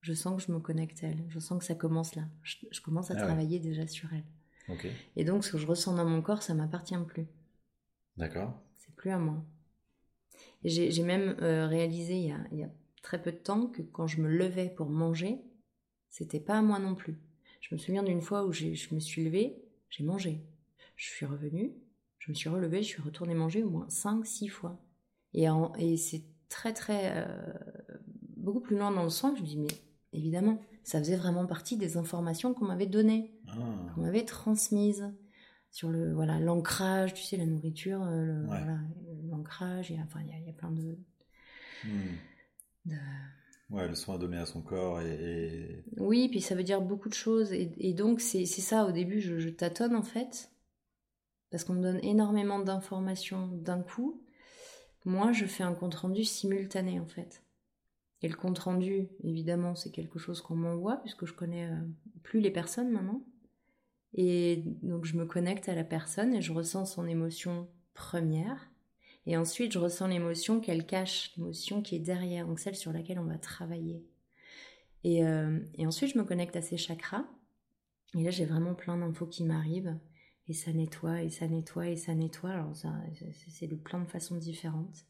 je 0.00 0.12
sens 0.12 0.36
que 0.36 0.46
je 0.46 0.52
me 0.52 0.60
connecte 0.60 1.02
à 1.04 1.08
elle. 1.08 1.24
Je 1.28 1.38
sens 1.38 1.58
que 1.58 1.64
ça 1.64 1.74
commence 1.74 2.14
là. 2.14 2.24
Je, 2.42 2.80
commence 2.80 3.10
à 3.10 3.14
ah 3.16 3.22
travailler 3.22 3.58
déjà 3.58 3.86
sur 3.86 4.08
elle. 4.12 4.78
Et 5.16 5.24
donc, 5.24 5.44
ce 5.44 5.52
que 5.52 5.58
je 5.58 5.66
ressens 5.66 5.94
dans 5.94 6.04
mon 6.04 6.22
corps, 6.22 6.42
ça 6.42 6.54
m'appartient 6.54 6.96
plus. 7.06 7.26
D'accord. 8.16 8.60
C'est 8.76 8.94
plus 8.94 9.10
à 9.10 9.18
moi. 9.18 9.44
J'ai 10.64 11.02
même 11.02 11.36
euh, 11.42 11.66
réalisé 11.66 12.14
il 12.14 12.28
y, 12.28 12.32
a, 12.32 12.40
il 12.50 12.58
y, 12.58 12.64
a, 12.64 12.70
très 13.02 13.20
peu 13.20 13.32
de 13.32 13.36
temps 13.36 13.66
que 13.66 13.82
quand 13.82 14.06
je 14.06 14.22
me 14.22 14.28
levais 14.28 14.70
pour 14.70 14.88
manger, 14.88 15.38
c'était 16.08 16.40
pas 16.40 16.58
à 16.58 16.62
moi 16.62 16.78
non 16.78 16.94
plus. 16.94 17.18
Je 17.60 17.74
me 17.74 17.78
souviens 17.78 18.02
d'une 18.02 18.22
fois 18.22 18.46
où 18.46 18.52
je 18.52 18.94
me 18.94 19.00
suis 19.00 19.24
levée, 19.24 19.62
j'ai 19.90 20.04
mangé. 20.04 20.42
Je 20.96 21.06
suis 21.06 21.26
revenue, 21.26 21.74
je 22.18 22.30
me 22.30 22.34
suis 22.34 22.48
relevée, 22.48 22.82
je 22.82 22.88
suis 22.88 23.02
retournée 23.02 23.34
manger 23.34 23.62
au 23.62 23.70
moins 23.70 23.86
5-6 23.88 24.48
fois. 24.48 24.80
Et, 25.34 25.46
et 25.78 25.96
c'est 25.96 26.24
très 26.54 26.72
très 26.72 27.12
euh, 27.16 27.26
beaucoup 28.36 28.60
plus 28.60 28.78
loin 28.78 28.92
dans 28.92 29.02
le 29.02 29.10
soin, 29.10 29.34
je 29.34 29.42
me 29.42 29.46
dis 29.46 29.58
mais 29.58 29.66
évidemment, 30.12 30.60
ça 30.84 31.00
faisait 31.00 31.16
vraiment 31.16 31.46
partie 31.46 31.76
des 31.76 31.96
informations 31.96 32.54
qu'on 32.54 32.66
m'avait 32.66 32.86
données, 32.86 33.34
ah. 33.48 33.54
qu'on 33.94 34.02
m'avait 34.02 34.24
transmises 34.24 35.12
sur 35.72 35.90
le 35.90 36.14
voilà 36.14 36.38
l'ancrage, 36.38 37.12
tu 37.12 37.24
sais 37.24 37.36
la 37.36 37.46
nourriture, 37.46 38.04
euh, 38.04 38.46
l'ancrage, 39.28 39.90
le, 39.90 39.96
enfin 40.04 40.20
il 40.20 40.46
y, 40.46 40.48
a 40.48 40.52
plein 40.52 40.70
de, 40.70 40.96
hmm. 41.84 42.94
Ouais, 43.70 43.88
le 43.88 43.96
soin 43.96 44.16
donné 44.18 44.36
à 44.36 44.46
son 44.46 44.62
corps 44.62 45.00
et, 45.00 45.84
Oui, 45.96 46.28
puis 46.28 46.40
ça 46.40 46.54
veut 46.54 46.62
dire 46.62 46.80
beaucoup 46.80 47.08
de 47.08 47.14
choses. 47.14 47.52
Et, 47.52 47.94
donc, 47.94 48.20
c'est 48.20 48.44
ça, 48.44 48.84
au 48.84 48.92
début, 48.92 49.20
je, 49.20 49.38
je, 49.38 49.48
tâtonne 49.48 49.96
en 49.96 50.02
fait. 50.02 50.50
Parce 51.50 51.64
qu'on 51.64 51.74
me 51.74 51.82
donne 51.82 51.98
énormément 52.02 52.58
d'informations 52.58 53.48
d'un 53.48 53.80
coup. 53.80 54.23
Moi, 55.04 55.32
je 55.32 55.44
fais 55.44 55.62
un 55.62 55.74
compte-rendu 55.74 56.24
simultané, 56.24 56.98
en 56.98 57.06
fait. 57.06 57.42
Et 58.22 58.28
le 58.28 58.36
compte-rendu, 58.36 59.08
évidemment, 59.22 59.74
c'est 59.74 59.90
quelque 59.90 60.18
chose 60.18 60.40
qu'on 60.40 60.56
m'envoie, 60.56 60.96
puisque 60.98 61.26
je 61.26 61.34
connais 61.34 61.66
euh, 61.66 61.76
plus 62.22 62.40
les 62.40 62.50
personnes 62.50 62.90
maintenant. 62.90 63.22
Et 64.14 64.62
donc, 64.82 65.04
je 65.04 65.16
me 65.16 65.26
connecte 65.26 65.68
à 65.68 65.74
la 65.74 65.84
personne 65.84 66.34
et 66.34 66.40
je 66.40 66.52
ressens 66.52 66.86
son 66.86 67.06
émotion 67.06 67.68
première. 67.92 68.70
Et 69.26 69.36
ensuite, 69.36 69.72
je 69.72 69.78
ressens 69.78 70.06
l'émotion 70.06 70.60
qu'elle 70.60 70.86
cache, 70.86 71.32
l'émotion 71.36 71.82
qui 71.82 71.96
est 71.96 72.00
derrière, 72.00 72.46
donc 72.46 72.60
celle 72.60 72.76
sur 72.76 72.92
laquelle 72.92 73.18
on 73.18 73.24
va 73.24 73.38
travailler. 73.38 74.04
Et, 75.02 75.24
euh, 75.26 75.58
et 75.74 75.86
ensuite, 75.86 76.12
je 76.12 76.18
me 76.18 76.24
connecte 76.24 76.56
à 76.56 76.62
ses 76.62 76.76
chakras. 76.76 77.24
Et 78.16 78.22
là, 78.22 78.30
j'ai 78.30 78.44
vraiment 78.44 78.74
plein 78.74 78.96
d'infos 78.96 79.26
qui 79.26 79.44
m'arrivent 79.44 79.98
et 80.48 80.52
ça 80.52 80.72
nettoie, 80.72 81.22
et 81.22 81.30
ça 81.30 81.48
nettoie, 81.48 81.88
et 81.88 81.96
ça 81.96 82.14
nettoie. 82.14 82.50
Alors, 82.50 82.76
ça, 82.76 82.92
c'est 83.48 83.66
de 83.66 83.76
plein 83.76 84.00
de 84.00 84.06
façons 84.08 84.36
différentes. 84.36 85.04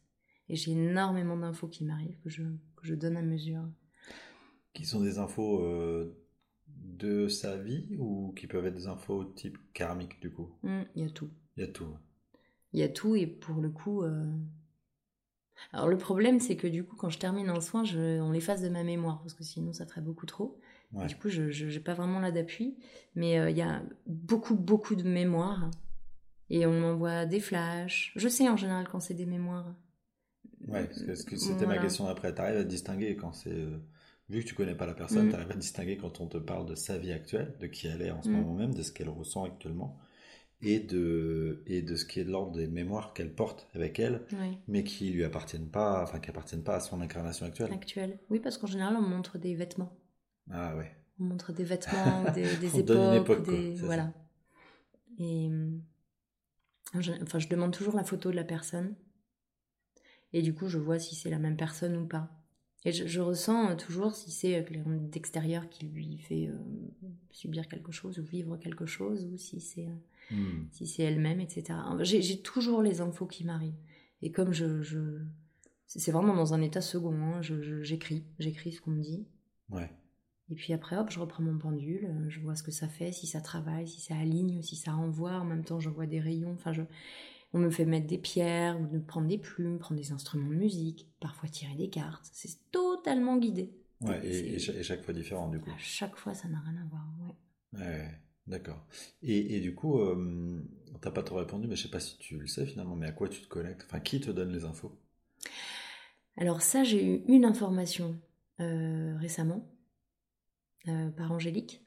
Et 0.47 0.55
j'ai 0.55 0.71
énormément 0.71 1.37
d'infos 1.37 1.67
qui 1.67 1.83
m'arrivent, 1.83 2.19
que 2.23 2.29
je, 2.29 2.43
que 2.43 2.85
je 2.85 2.95
donne 2.95 3.17
à 3.17 3.21
mesure. 3.21 3.63
Qui 4.73 4.85
sont 4.85 5.01
des 5.01 5.19
infos 5.19 5.61
euh, 5.61 6.17
de 6.67 7.27
sa 7.27 7.57
vie 7.57 7.95
ou 7.97 8.33
qui 8.37 8.47
peuvent 8.47 8.65
être 8.65 8.75
des 8.75 8.87
infos 8.87 9.23
type 9.23 9.57
karmique, 9.73 10.19
du 10.19 10.31
coup? 10.31 10.49
Mmh, 10.63 10.81
Il 10.95 11.03
y 11.03 11.05
a 11.05 11.09
tout. 11.09 11.29
Il 11.57 11.61
y 11.61 11.63
a 11.63 11.67
tout. 11.67 11.97
Il 12.73 12.79
y 12.79 12.83
a 12.83 12.89
tout, 12.89 13.15
et 13.15 13.25
pour 13.25 13.59
le 13.61 13.69
coup. 13.69 14.03
Euh, 14.03 14.23
alors, 15.73 15.87
le 15.87 15.97
problème, 15.97 16.39
c'est 16.39 16.57
que 16.57 16.67
du 16.67 16.83
coup, 16.83 16.95
quand 16.95 17.09
je 17.09 17.19
termine 17.19 17.49
un 17.49 17.61
soin, 17.61 17.83
je, 17.83 18.19
on 18.19 18.31
l'efface 18.31 18.61
de 18.61 18.69
ma 18.69 18.83
mémoire, 18.83 19.21
parce 19.21 19.33
que 19.33 19.43
sinon, 19.43 19.73
ça 19.73 19.85
ferait 19.85 20.01
beaucoup 20.01 20.25
trop. 20.25 20.59
Du 20.91 21.15
coup, 21.15 21.29
je 21.29 21.65
n'ai 21.65 21.79
pas 21.79 21.93
vraiment 21.93 22.19
là 22.19 22.31
d'appui. 22.31 22.77
Mais 23.15 23.39
euh, 23.39 23.49
il 23.49 23.57
y 23.57 23.61
a 23.61 23.81
beaucoup, 24.07 24.55
beaucoup 24.55 24.95
de 24.95 25.03
mémoires. 25.03 25.69
Et 26.49 26.65
on 26.65 26.79
m'envoie 26.79 27.25
des 27.25 27.39
flashs. 27.39 28.13
Je 28.15 28.27
sais 28.27 28.47
en 28.47 28.57
général 28.57 28.87
quand 28.87 28.99
c'est 28.99 29.13
des 29.13 29.25
mémoires. 29.25 29.75
Ouais, 30.67 30.87
parce 30.87 31.23
que 31.23 31.35
c'était 31.35 31.65
ma 31.65 31.77
question 31.77 32.07
après. 32.07 32.33
Tu 32.33 32.41
arrives 32.41 32.57
à 32.57 32.63
distinguer 32.63 33.15
quand 33.15 33.33
c'est. 33.33 33.51
Euh, 33.51 33.79
vu 34.29 34.41
que 34.41 34.47
tu 34.47 34.55
connais 34.55 34.75
pas 34.75 34.85
la 34.85 34.93
personne, 34.93 35.27
mm. 35.27 35.29
tu 35.29 35.35
arrives 35.35 35.51
à 35.51 35.55
distinguer 35.55 35.97
quand 35.97 36.21
on 36.21 36.27
te 36.27 36.37
parle 36.37 36.65
de 36.65 36.75
sa 36.75 36.97
vie 36.97 37.11
actuelle, 37.11 37.55
de 37.59 37.67
qui 37.67 37.87
elle 37.87 38.01
est 38.01 38.11
en 38.11 38.21
ce 38.21 38.29
mm. 38.29 38.33
moment 38.33 38.53
même, 38.53 38.73
de 38.73 38.81
ce 38.81 38.91
qu'elle 38.91 39.09
ressent 39.09 39.43
actuellement, 39.43 39.99
et 40.61 40.79
de, 40.79 41.63
et 41.67 41.81
de 41.81 41.95
ce 41.95 42.05
qui 42.05 42.19
est 42.19 42.23
de 42.23 42.31
l'ordre 42.31 42.53
des 42.53 42.67
mémoires 42.67 43.13
qu'elle 43.13 43.33
porte 43.33 43.67
avec 43.73 43.99
elle, 43.99 44.21
mais 44.67 44.83
qui 44.83 45.09
lui 45.09 45.23
appartiennent 45.23 45.69
pas, 45.69 46.01
enfin 46.01 46.19
qui 46.19 46.29
appartiennent 46.29 46.63
pas 46.63 46.75
à 46.75 46.79
son 46.79 47.01
incarnation 47.01 47.45
actuelle. 47.45 47.71
Actuelle, 47.71 48.19
oui, 48.29 48.39
parce 48.39 48.57
qu'en 48.57 48.67
général, 48.67 48.95
on 48.97 49.01
montre 49.01 49.37
des 49.37 49.53
vêtements. 49.53 49.95
Ah 50.51 50.75
ouais. 50.75 50.95
On 51.19 51.23
montre 51.25 51.53
des 51.53 51.63
vêtements, 51.65 52.23
des, 52.33 52.57
des 52.57 52.79
époques, 52.79 53.45
des... 53.45 53.75
voilà. 53.75 54.13
Et 55.19 55.49
enfin, 56.95 57.39
je 57.39 57.47
demande 57.47 57.73
toujours 57.73 57.95
la 57.95 58.03
photo 58.03 58.31
de 58.31 58.35
la 58.35 58.43
personne. 58.43 58.95
Et 60.33 60.41
du 60.41 60.53
coup, 60.53 60.67
je 60.67 60.77
vois 60.77 60.99
si 60.99 61.15
c'est 61.15 61.29
la 61.29 61.39
même 61.39 61.55
personne 61.55 61.95
ou 61.95 62.05
pas. 62.05 62.29
Et 62.83 62.91
je, 62.91 63.19
ressens 63.19 63.75
toujours 63.77 64.13
si 64.13 64.29
c'est 64.29 64.63
d'extérieur 65.09 65.69
qui 65.69 65.87
lui 65.87 66.19
fait 66.19 66.47
euh, 66.47 66.57
subir 67.31 67.67
quelque 67.67 67.91
chose 67.91 68.19
ou 68.19 68.23
vivre 68.23 68.57
quelque 68.57 68.85
chose, 68.85 69.25
ou 69.25 69.37
si 69.37 69.59
c'est 69.59 69.87
euh, 69.87 70.35
hmm. 70.35 70.67
si 70.71 70.85
c'est 70.85 71.01
elle-même, 71.01 71.39
etc. 71.39 71.79
J'ai 72.01 72.41
toujours 72.41 72.83
les 72.83 73.01
infos 73.01 73.25
qui 73.25 73.43
m'arrivent. 73.43 73.73
Et 74.21 74.31
comme 74.31 74.53
je, 74.53 74.83
je 74.83 75.19
c'est 75.87 76.11
vraiment 76.11 76.35
dans 76.35 76.53
un 76.53 76.61
état 76.61 76.81
second, 76.81 77.15
hein, 77.15 77.41
j'écris, 77.41 78.23
j'écris 78.37 78.73
ce 78.73 78.81
qu'on 78.81 78.91
me 78.91 79.01
dit. 79.01 79.25
Ouais. 79.69 79.89
Et 80.51 80.55
puis 80.55 80.73
après, 80.73 80.97
hop, 80.97 81.09
je 81.09 81.19
reprends 81.19 81.43
mon 81.43 81.57
pendule, 81.57 82.05
euh, 82.05 82.29
je 82.29 82.39
vois 82.39 82.55
ce 82.55 82.61
que 82.61 82.71
ça 82.71 82.87
fait, 82.87 83.11
si 83.11 83.25
ça 83.25 83.41
travaille, 83.41 83.87
si 83.87 83.99
ça 83.99 84.15
aligne, 84.15 84.61
si 84.61 84.75
ça 84.75 84.95
envoie. 84.95 85.33
En 85.33 85.45
même 85.45 85.63
temps, 85.63 85.79
je 85.79 85.89
vois 85.89 86.05
des 86.05 86.19
rayons. 86.19 86.53
Enfin, 86.53 86.71
je... 86.71 86.83
on 87.53 87.59
me 87.59 87.71
fait 87.71 87.85
mettre 87.85 88.05
des 88.05 88.19
pierres, 88.19 88.79
ou 88.79 88.99
prendre 88.99 89.27
des 89.27 89.39
plumes, 89.39 89.79
prendre 89.79 89.99
des 89.99 90.11
instruments 90.11 90.49
de 90.49 90.55
musique, 90.55 91.09
parfois 91.19 91.49
tirer 91.49 91.75
des 91.75 91.89
cartes. 91.89 92.29
C'est 92.31 92.71
totalement 92.71 93.37
guidé. 93.37 93.73
Ouais, 94.01 94.19
et, 94.23 94.59
chaque 94.59 95.03
fois 95.03 95.13
différent, 95.13 95.49
du 95.49 95.59
coup. 95.59 95.71
chaque 95.77 96.15
fois, 96.15 96.35
ça 96.35 96.47
n'a 96.47 96.59
rien 96.59 96.75
à 96.77 96.85
voir, 96.89 97.07
ouais. 97.21 97.79
Ouais, 97.79 98.11
d'accord. 98.45 98.85
Et, 99.23 99.55
et, 99.55 99.61
du 99.61 99.73
coup, 99.73 99.99
euh, 99.99 100.61
t'as 101.01 101.11
pas 101.11 101.23
trop 101.23 101.37
répondu, 101.37 101.67
mais 101.67 101.75
je 101.75 101.83
sais 101.83 101.89
pas 101.89 101.99
si 101.99 102.19
tu 102.19 102.37
le 102.37 102.45
sais 102.45 102.67
finalement, 102.67 102.95
mais 102.95 103.07
à 103.07 103.11
quoi 103.13 103.29
tu 103.29 103.41
te 103.41 103.47
connectes? 103.47 103.85
Enfin, 103.87 103.99
qui 103.99 104.19
te 104.19 104.29
donne 104.29 104.51
les 104.51 104.65
infos? 104.65 104.91
Alors 106.37 106.61
ça, 106.61 106.83
j'ai 106.83 107.03
eu 107.03 107.23
une 107.27 107.45
information 107.45 108.19
euh, 108.59 109.15
récemment 109.17 109.74
euh, 110.87 111.09
par 111.09 111.31
Angélique. 111.31 111.81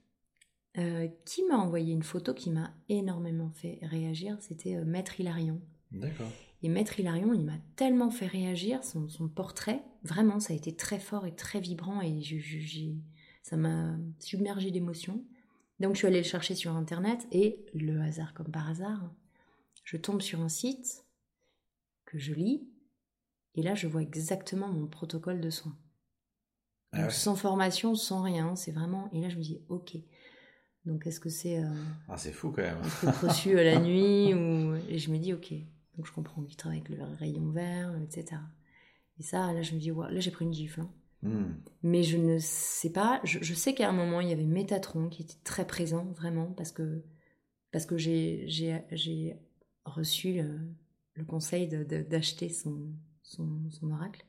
Euh, 0.76 1.08
qui 1.24 1.42
m'a 1.44 1.56
envoyé 1.56 1.92
une 1.92 2.02
photo 2.02 2.34
qui 2.34 2.50
m'a 2.50 2.72
énormément 2.88 3.50
fait 3.50 3.80
réagir, 3.82 4.36
c'était 4.40 4.84
Maître 4.84 5.18
Hilarion. 5.18 5.60
D'accord. 5.90 6.30
Et 6.62 6.68
Maître 6.68 7.00
Hilarion, 7.00 7.32
il 7.32 7.42
m'a 7.42 7.58
tellement 7.74 8.10
fait 8.10 8.26
réagir, 8.26 8.84
son, 8.84 9.08
son, 9.08 9.28
portrait, 9.28 9.82
vraiment, 10.02 10.40
ça 10.40 10.52
a 10.52 10.56
été 10.56 10.76
très 10.76 10.98
fort 10.98 11.26
et 11.26 11.34
très 11.34 11.60
vibrant 11.60 12.00
et 12.00 12.20
ça 13.42 13.56
m'a 13.56 13.96
submergé 14.18 14.70
d'émotions. 14.70 15.24
Donc 15.80 15.94
je 15.94 15.98
suis 15.98 16.06
allée 16.06 16.18
le 16.18 16.24
chercher 16.24 16.54
sur 16.54 16.72
Internet 16.72 17.26
et 17.30 17.64
le 17.72 18.00
hasard 18.00 18.34
comme 18.34 18.50
par 18.50 18.68
hasard, 18.68 19.10
je 19.84 19.96
tombe 19.96 20.20
sur 20.20 20.40
un 20.40 20.48
site 20.48 21.04
que 22.04 22.18
je 22.18 22.34
lis 22.34 22.68
et 23.54 23.62
là 23.62 23.74
je 23.74 23.86
vois 23.86 24.02
exactement 24.02 24.68
mon 24.68 24.88
protocole 24.88 25.40
de 25.40 25.50
soins. 25.50 25.76
Ah 26.92 27.10
sans 27.10 27.36
formation, 27.36 27.94
sans 27.94 28.22
rien, 28.22 28.56
c'est 28.56 28.72
vraiment... 28.72 29.10
Et 29.12 29.20
là 29.20 29.28
je 29.28 29.36
me 29.36 29.42
dis, 29.42 29.60
ok, 29.68 29.96
donc 30.84 31.06
est-ce 31.06 31.20
que 31.20 31.28
c'est... 31.28 31.62
Euh, 31.62 31.84
ah 32.08 32.16
c'est 32.16 32.32
fou 32.32 32.50
quand 32.50 32.62
même. 32.62 32.80
reçu 33.22 33.58
à 33.58 33.64
la 33.64 33.78
nuit 33.80 34.34
ou... 34.34 34.76
Et 34.88 34.98
je 34.98 35.10
me 35.10 35.18
dis, 35.18 35.34
ok, 35.34 35.52
donc 35.96 36.06
je 36.06 36.12
comprends 36.12 36.42
qu'il 36.42 36.56
travaille 36.56 36.78
avec 36.78 36.90
le 36.90 37.04
rayon 37.18 37.50
vert, 37.50 37.94
etc. 38.02 38.40
Et 39.18 39.22
ça, 39.22 39.52
là, 39.52 39.62
je 39.62 39.74
me 39.74 39.80
dis, 39.80 39.90
là, 39.90 40.20
j'ai 40.20 40.30
pris 40.30 40.44
une 40.44 40.54
gifle. 40.54 40.80
Hein. 40.80 40.90
Hmm. 41.22 41.54
Mais 41.82 42.04
je 42.04 42.16
ne 42.16 42.38
sais 42.38 42.90
pas, 42.90 43.20
je, 43.24 43.54
sais 43.54 43.74
qu'à 43.74 43.88
un 43.88 43.92
moment, 43.92 44.20
il 44.20 44.28
y 44.28 44.32
avait 44.32 44.44
Métatron 44.44 45.08
qui 45.08 45.22
était 45.22 45.42
très 45.42 45.66
présent, 45.66 46.04
vraiment, 46.16 46.46
parce 46.56 46.70
que, 46.70 47.02
parce 47.72 47.86
que 47.86 47.98
j'ai 47.98 49.36
reçu 49.84 50.34
le, 50.34 51.24
conseil 51.24 51.66
d'acheter 51.66 52.48
son, 52.48 52.92
son, 53.22 53.68
son, 53.70 53.90
oracle. 53.90 54.24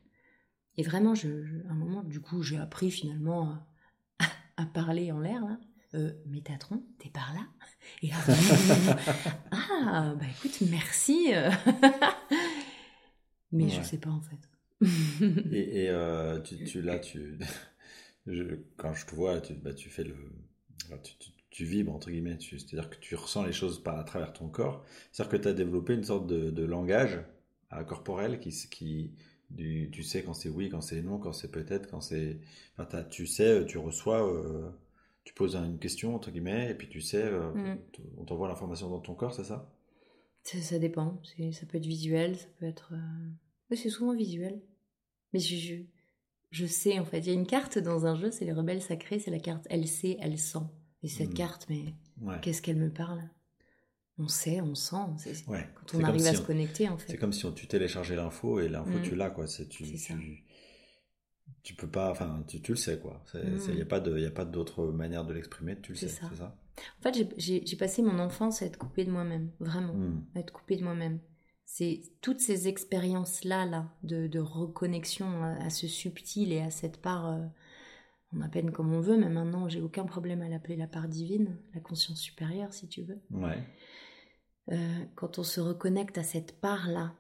Et 0.79 0.81
vraiment, 0.81 1.13
je, 1.13 1.27
à 1.67 1.71
un 1.71 1.75
moment, 1.75 2.03
du 2.03 2.21
coup, 2.21 2.41
j'ai 2.41 2.55
appris 2.55 2.89
finalement 2.89 3.59
à, 4.17 4.25
à 4.55 4.65
parler 4.65 5.11
en 5.11 5.19
l'air, 5.19 5.43
là 5.43 5.59
euh, 5.93 6.13
Métatron, 6.25 6.81
t'es 6.99 7.09
par 7.09 7.33
là? 7.33 7.45
Et 8.01 8.11
ah, 9.51 10.15
bah 10.17 10.25
écoute, 10.37 10.61
merci. 10.71 11.33
Mais 13.51 13.67
je 13.67 13.81
sais 13.81 13.97
pas 13.97 14.09
en 14.09 14.21
fait. 14.21 14.37
et, 15.51 15.83
et 15.83 15.89
euh, 15.89 16.39
tu, 16.39 16.63
tu, 16.63 16.81
là, 16.81 16.97
tu, 16.97 17.37
quand 18.77 18.93
je 18.93 19.05
te 19.05 19.13
vois, 19.13 19.41
tu, 19.41 19.55
bah, 19.55 19.73
tu 19.73 19.89
fais 19.89 20.05
le, 20.05 20.15
tu, 21.03 21.13
tu, 21.49 21.65
vibres 21.65 21.93
entre 21.93 22.09
guillemets, 22.09 22.37
c'est-à-dire 22.39 22.89
que 22.89 22.99
tu 23.01 23.15
ressens 23.15 23.43
les 23.43 23.51
choses 23.51 23.83
par 23.83 23.99
à 23.99 24.05
travers 24.05 24.31
ton 24.31 24.47
corps. 24.47 24.85
C'est-à-dire 25.11 25.39
que 25.39 25.43
tu 25.43 25.47
as 25.49 25.53
développé 25.53 25.93
une 25.93 26.05
sorte 26.05 26.25
de, 26.25 26.51
de 26.51 26.63
langage 26.63 27.19
corporel 27.85 28.39
qui, 28.39 28.51
qui 28.69 29.11
du, 29.49 29.89
tu 29.91 30.03
sais 30.03 30.23
quand 30.23 30.33
c'est 30.33 30.49
oui, 30.49 30.69
quand 30.69 30.81
c'est 30.81 31.01
non, 31.01 31.17
quand 31.17 31.33
c'est 31.33 31.51
peut-être, 31.51 31.89
quand 31.89 32.01
c'est, 32.01 32.39
enfin, 32.77 33.03
tu 33.03 33.25
sais, 33.25 33.65
tu 33.65 33.77
reçois. 33.77 34.27
Euh, 34.31 34.69
tu 35.25 35.33
poses 35.35 35.55
une 35.55 35.77
question, 35.77 36.15
entre 36.15 36.31
guillemets, 36.31 36.71
et 36.71 36.73
puis 36.73 36.89
tu 36.89 37.01
sais, 37.01 37.23
euh, 37.23 37.51
mm. 37.51 37.77
on 38.17 38.25
t'envoie 38.25 38.47
l'information 38.47 38.89
dans 38.89 38.99
ton 38.99 39.13
corps, 39.13 39.33
c'est 39.33 39.43
ça, 39.43 39.71
ça 40.43 40.79
dépend. 40.79 41.21
Ça 41.51 41.65
peut 41.67 41.77
être 41.77 41.85
visuel, 41.85 42.37
ça 42.37 42.47
peut 42.59 42.65
être. 42.65 42.93
Euh, 42.93 43.75
c'est 43.75 43.89
souvent 43.89 44.15
visuel. 44.15 44.61
Mais 45.33 45.39
je, 45.39 45.83
je, 46.49 46.65
sais, 46.65 46.99
en 46.99 47.05
fait. 47.05 47.19
Il 47.19 47.27
y 47.27 47.29
a 47.29 47.33
une 47.33 47.45
carte 47.45 47.77
dans 47.77 48.05
un 48.07 48.15
jeu, 48.15 48.31
c'est 48.31 48.45
les 48.45 48.53
rebelles 48.53 48.81
sacrés, 48.81 49.19
c'est 49.19 49.29
la 49.31 49.39
carte 49.39 49.67
Elle 49.69 49.87
sait, 49.87 50.17
elle 50.19 50.39
sent. 50.39 50.65
Et 51.03 51.07
cette 51.07 51.31
mm. 51.31 51.35
carte, 51.35 51.67
mais 51.69 51.93
qu'est-ce 52.41 52.61
qu'elle 52.61 52.77
me 52.77 52.91
parle? 52.91 53.29
On 54.19 54.27
sait, 54.27 54.61
on 54.61 54.75
sent. 54.75 54.95
Quand 55.47 55.97
on 55.97 56.03
arrive 56.03 56.27
à 56.27 56.33
se 56.33 56.41
connecter, 56.41 56.89
en 56.89 56.97
fait. 56.97 57.11
C'est 57.11 57.17
comme 57.17 57.33
si 57.33 57.45
on, 57.45 57.51
tu 57.51 57.67
téléchargeais 57.67 58.15
l'info 58.15 58.59
et 58.59 58.69
l'info, 58.69 58.99
tu 59.03 59.13
mm. 59.13 59.17
l'as, 59.17 59.29
quoi. 59.29 59.47
C'est, 59.47 59.67
tu, 59.67 59.85
tu 61.63 61.73
peux 61.73 61.87
pas, 61.87 62.11
enfin, 62.11 62.43
tu, 62.47 62.61
tu 62.61 62.71
le 62.71 62.77
sais 62.77 62.99
quoi. 62.99 63.23
Il 63.33 63.75
n'y 63.75 63.81
a 63.81 63.85
pas 63.85 63.99
de, 63.99 64.25
a 64.25 64.31
pas 64.31 64.45
d'autre 64.45 64.87
manière 64.87 65.25
de 65.25 65.33
l'exprimer. 65.33 65.77
Tu 65.81 65.93
le 65.93 65.97
sais, 65.97 66.07
c'est 66.07 66.35
ça? 66.35 66.55
En 66.99 67.01
fait, 67.01 67.33
j'ai 67.37 67.75
passé 67.77 68.01
mon 68.01 68.19
enfance 68.19 68.61
à 68.61 68.65
être 68.65 68.77
coupée 68.77 69.03
de 69.03 69.11
moi-même, 69.11 69.51
vraiment, 69.59 69.93
hmm. 69.93 70.25
à 70.35 70.39
être 70.39 70.53
coupée 70.53 70.77
de 70.77 70.83
moi-même. 70.83 71.19
C'est 71.65 72.01
toutes 72.21 72.39
ces 72.39 72.67
expériences 72.67 73.43
là, 73.43 73.65
là, 73.65 73.93
de, 74.03 74.27
de 74.27 74.39
reconnexion 74.39 75.43
à, 75.43 75.69
ce 75.69 75.87
subtil 75.87 76.51
et 76.51 76.61
à 76.61 76.71
cette 76.71 77.01
part. 77.01 77.27
Euh, 77.29 77.45
on 78.31 78.41
appelle 78.41 78.71
comme 78.71 78.93
on 78.93 79.01
veut, 79.01 79.17
mais 79.17 79.29
maintenant 79.29 79.67
j'ai 79.69 79.81
aucun 79.81 80.05
problème 80.05 80.41
à 80.41 80.49
l'appeler 80.49 80.75
la 80.75 80.87
part 80.87 81.07
divine, 81.07 81.57
la 81.73 81.79
conscience 81.79 82.19
supérieure 82.19 82.73
si 82.73 82.87
tu 82.87 83.01
veux. 83.01 83.19
Ouais. 83.31 83.57
Euh, 84.71 85.05
quand 85.15 85.39
on 85.39 85.43
se 85.43 85.59
reconnecte 85.59 86.17
à 86.17 86.23
cette 86.23 86.59
part-là, 86.59 87.13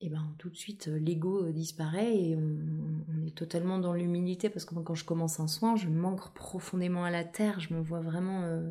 et 0.00 0.08
ben 0.08 0.34
tout 0.38 0.48
de 0.48 0.56
suite 0.56 0.88
euh, 0.88 0.98
l'ego 0.98 1.44
euh, 1.44 1.52
disparaît 1.52 2.16
et 2.16 2.36
on, 2.36 3.26
est 3.26 3.34
totalement 3.34 3.78
dans 3.78 3.92
l'humilité 3.92 4.48
parce 4.48 4.64
que 4.64 4.74
quand 4.74 4.94
je 4.94 5.04
commence 5.04 5.40
un 5.40 5.46
soin, 5.46 5.76
je 5.76 5.88
manque 5.88 6.32
profondément 6.32 7.04
à 7.04 7.10
la 7.10 7.24
terre, 7.24 7.60
je 7.60 7.74
me 7.74 7.80
vois 7.80 8.00
vraiment 8.00 8.42
euh, 8.44 8.70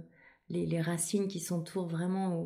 les, 0.49 0.81
racines 0.81 1.27
qui 1.27 1.39
s'entourent 1.39 1.87
vraiment 1.87 2.41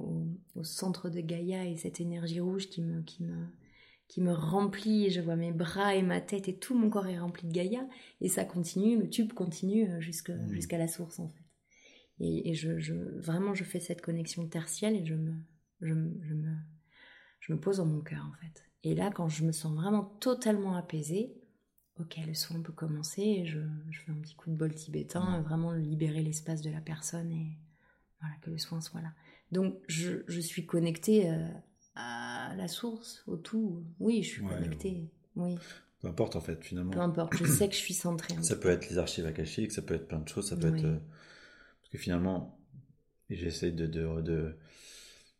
au, 0.56 0.64
centre 0.64 1.10
de 1.10 1.22
Gaïa 1.22 1.66
et 1.66 1.78
cette 1.78 2.02
énergie 2.02 2.42
rouge 2.42 2.68
qui 2.68 2.82
me, 2.82 3.02
qui 3.04 3.24
me, 3.24 3.46
qui 4.10 4.22
me 4.22 4.34
remplit, 4.34 5.10
je 5.10 5.22
vois 5.22 5.38
mes 5.38 5.54
bras 5.54 5.96
et 5.96 6.02
ma 6.02 6.20
tête 6.20 6.50
et 6.50 6.58
tout 6.58 6.78
mon 6.78 6.90
corps 6.90 7.08
est 7.08 7.20
rempli 7.20 7.48
de 7.48 7.54
Gaïa 7.54 7.88
et 8.20 8.28
ça 8.28 8.44
continue, 8.44 8.98
le 8.98 9.10
tube 9.10 9.32
continue 9.32 9.88
mmh. 9.88 10.02
jusqu'à 10.02 10.78
la 10.78 10.90
source 10.90 11.20
en 11.20 11.30
fait. 11.30 11.43
Et, 12.20 12.54
je, 12.54 12.80
je, 12.80 12.94
vraiment 12.94 13.54
je 13.54 13.64
fais 13.64 13.80
cette 13.80 14.02
connexion 14.02 14.48
tertielle 14.48 14.96
et 14.96 15.06
je 15.06 15.16
me, 15.16 15.34
je, 15.82 15.94
je 16.22 16.34
me, 16.34 16.56
je 17.40 17.54
me 17.54 17.60
pose 17.60 17.78
dans 17.78 17.86
mon 17.86 18.02
cœur 18.02 18.26
en 18.26 18.34
fait. 18.42 18.64
Et 18.84 18.96
là, 18.96 19.12
quand 19.12 19.30
je 19.30 19.44
me 19.44 19.52
sens 19.52 19.74
vraiment 19.74 20.04
totalement 20.04 20.76
apaisée, 20.76 21.34
ok, 22.00 22.18
le 22.26 22.34
soin 22.34 22.62
peut 22.62 22.74
commencer. 22.74 23.46
je, 23.46 23.60
fais 23.92 24.12
un 24.12 24.16
petit 24.16 24.36
coup 24.36 24.50
de 24.50 24.56
bol 24.56 24.74
tibétain, 24.74 25.42
vraiment 25.42 25.74
libérer 25.74 26.22
l'espace 26.22 26.62
de 26.62 26.70
la 26.70 26.82
personne 26.82 27.32
et 27.32 27.58
voilà, 28.20 28.36
que 28.42 28.50
le 28.50 28.58
soin 28.58 28.82
soit 28.82 29.02
là. 29.02 29.14
Donc, 29.52 29.76
je, 29.88 30.40
suis 30.42 30.66
connectée 30.66 31.30
euh, 31.30 31.48
à 31.96 32.54
la 32.58 32.68
source, 32.68 33.24
au 33.28 33.38
tout. 33.38 33.86
Oui, 34.00 34.24
je 34.24 34.30
suis 34.30 34.44
connectée. 34.44 35.10
Oui. 35.36 35.58
Peu 36.00 36.08
importe 36.08 36.36
en 36.36 36.42
fait, 36.42 36.62
finalement. 36.64 36.92
Peu 36.92 37.00
importe, 37.00 37.38
je 37.38 37.46
sais 37.46 37.68
que 37.70 37.76
je 37.76 37.80
suis 37.80 37.94
centrée. 37.94 38.36
Ça 38.42 38.56
peut 38.58 38.70
être 38.70 38.90
les 38.90 38.98
archives 38.98 39.26
akashiques, 39.26 39.72
ça 39.72 39.82
peut 39.82 39.94
être 39.94 40.08
plein 40.08 40.20
de 40.20 40.28
choses, 40.28 40.50
ça 40.50 40.58
peut 40.58 40.76
être. 40.76 41.00
Euh, 41.94 41.98
que 41.98 41.98
finalement, 41.98 42.60
j'essaie 43.30 43.72
de, 43.72 43.88
de 43.88 44.58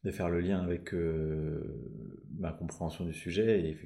de 0.04 0.12
faire 0.12 0.30
le 0.30 0.42
lien 0.42 0.62
avec 0.62 0.94
euh, 0.94 1.64
ma 2.38 2.52
compréhension 2.52 3.06
du 3.06 3.14
sujet. 3.14 3.70
Et 3.70 3.78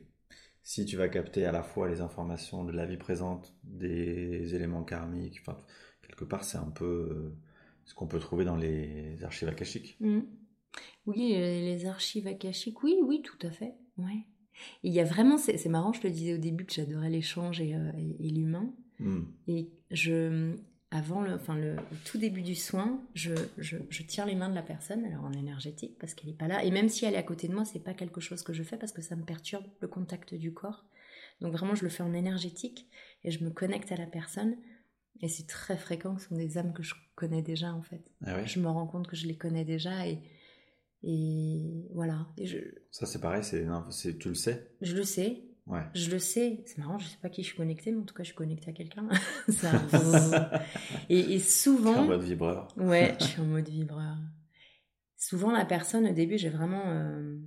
si 0.64 0.86
tu 0.86 0.98
vas 0.98 1.10
capter 1.10 1.46
à 1.46 1.52
la 1.52 1.64
fois 1.64 1.88
les 1.88 2.02
informations 2.02 2.64
de 2.66 2.72
la 2.72 2.86
vie 2.86 2.98
présente, 2.98 3.56
des 3.64 4.56
éléments 4.56 4.84
karmiques, 4.84 5.40
enfin, 5.42 5.60
quelque 6.02 6.26
part, 6.26 6.44
c'est 6.44 6.58
un 6.58 6.72
peu 6.72 6.86
euh, 6.86 7.38
ce 7.86 7.94
qu'on 7.94 8.08
peut 8.08 8.20
trouver 8.20 8.46
dans 8.46 8.56
les 8.56 9.24
archives 9.24 9.48
akashiques. 9.48 9.98
Mmh. 10.00 10.22
Oui, 11.06 11.30
les 11.30 11.86
archives 11.86 12.28
akashiques, 12.28 12.84
oui, 12.84 12.98
oui, 13.04 13.22
tout 13.22 13.38
à 13.46 13.52
fait. 13.52 13.76
Ouais. 13.98 14.26
Il 14.84 14.92
y 14.92 15.00
a 15.00 15.04
vraiment, 15.04 15.38
c'est 15.38 15.64
marrant, 15.70 15.94
je 15.94 16.02
te 16.02 16.08
disais 16.08 16.34
au 16.34 16.40
début 16.40 16.66
que 16.66 16.74
j'adorais 16.74 17.10
l'échange 17.10 17.62
et, 17.62 17.76
euh, 17.76 17.92
l'humain. 18.20 18.74
Mmh. 19.00 19.22
Et 19.48 19.70
je, 19.92 20.56
avant 20.92 21.22
le, 21.22 21.34
enfin 21.34 21.56
le, 21.56 21.76
tout 22.06 22.18
début 22.18 22.42
du 22.42 22.56
soin, 22.56 23.02
je, 23.14 23.34
je, 23.58 23.78
je, 23.90 24.04
tire 24.04 24.26
les 24.26 24.36
mains 24.36 24.50
de 24.50 24.56
la 24.56 24.62
personne, 24.62 25.04
alors 25.06 25.26
en 25.26 25.34
énergétique, 25.34 25.98
parce 26.00 26.14
qu'elle 26.14 26.30
n'est 26.30 26.38
pas 26.38 26.48
là. 26.48 26.64
Et 26.64 26.72
même 26.72 26.88
si 26.88 27.06
elle 27.06 27.14
est 27.14 27.18
à 27.18 27.24
côté 27.24 27.48
de 27.48 27.54
moi, 27.54 27.66
c'est 27.66 27.84
pas 27.84 27.94
quelque 27.94 28.22
chose 28.22 28.42
que 28.42 28.54
je 28.54 28.64
fais 28.64 28.78
parce 28.78 28.94
que 28.94 29.02
ça 29.02 29.16
me 29.16 29.24
perturbe 29.24 29.66
le 29.82 29.88
contact 29.88 30.34
du 30.34 30.54
corps. 30.54 30.86
Donc 31.42 31.54
vraiment, 31.54 31.76
je 31.76 31.84
le 31.84 31.90
fais 31.90 32.04
en 32.04 32.14
énergétique 32.14 32.90
et 33.24 33.32
je 33.32 33.44
me 33.44 33.50
connecte 33.50 33.92
à 33.92 33.98
la 33.98 34.08
personne. 34.08 34.56
Et 35.22 35.28
c'est 35.28 35.48
très 35.48 35.78
fréquent, 35.78 36.18
ce 36.18 36.30
sont 36.30 36.36
des 36.36 36.58
âmes 36.58 36.74
que 36.74 36.84
je 36.84 36.94
connais 37.16 37.42
déjà 37.42 37.74
en 37.74 37.82
fait. 37.82 38.04
Ah 38.24 38.46
je 38.46 38.60
me 38.60 38.68
rends 38.68 38.88
compte 38.88 39.08
que 39.08 39.16
je 39.16 39.26
les 39.26 39.36
connais 39.36 39.66
déjà 39.66 40.08
et, 40.08 40.20
et 41.04 41.88
voilà. 41.94 42.28
Et 42.38 42.46
je... 42.46 42.60
Ça 42.92 43.08
c'est 43.08 43.20
pareil, 43.20 43.44
c'est, 43.44 44.18
tu 44.20 44.30
le 44.30 44.36
sais? 44.36 44.72
Je 44.82 44.96
le 44.96 45.04
sais. 45.04 45.47
Je 45.94 46.12
le 46.12 46.20
sais, 46.20 46.64
c'est 46.66 46.78
marrant, 46.78 46.98
je 46.98 47.08
sais 47.08 47.18
pas 47.22 47.30
qui 47.30 47.44
je 47.44 47.48
suis 47.48 47.58
connectée, 47.58 47.92
mais 47.92 48.00
en 48.02 48.06
tout 48.06 48.14
cas, 48.14 48.24
je 48.24 48.28
suis 48.28 48.36
connectée 48.36 48.70
à 48.70 48.74
quelqu'un. 48.74 49.08
et, 51.10 51.20
et, 51.20 51.40
souvent. 51.40 51.98
en 51.98 52.06
mode 52.06 52.24
vibreur. 52.24 52.68
ouais, 52.78 53.16
je 53.20 53.26
suis 53.26 53.42
en 53.42 53.46
mode 53.46 53.68
vibreur. 53.68 54.18
Souvent, 55.18 55.52
la 55.52 55.66
personne, 55.66 56.08
au 56.08 56.14
début, 56.14 56.38
j'ai 56.38 56.50
vraiment 56.50 56.84
euh, 56.86 57.38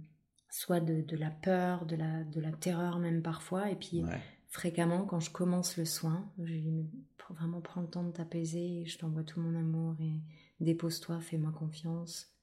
soit 0.50 0.80
de, 0.80 1.00
de, 1.00 1.16
la 1.16 1.30
peur, 1.30 1.86
de 1.86 1.96
la, 1.96 2.24
de 2.24 2.40
la 2.40 2.52
terreur, 2.52 2.98
même 2.98 3.22
parfois. 3.22 3.70
Et 3.70 3.76
puis, 3.76 4.02
fréquemment, 4.48 5.04
quand 5.04 5.20
je 5.20 5.30
commence 5.30 5.76
le 5.76 5.84
soin, 5.84 6.30
je 6.38 6.52
lui 6.52 6.60
dis 6.60 6.90
vraiment 7.34 7.60
prends 7.60 7.80
le 7.82 7.88
temps 7.88 8.02
de 8.02 8.10
t'apaiser, 8.10 8.84
je 8.86 8.98
t'envoie 8.98 9.22
tout 9.22 9.40
mon 9.40 9.58
amour 9.58 9.94
et 10.00 10.20
dépose-toi, 10.60 11.20
fais-moi 11.20 11.52
confiance. 11.52 12.34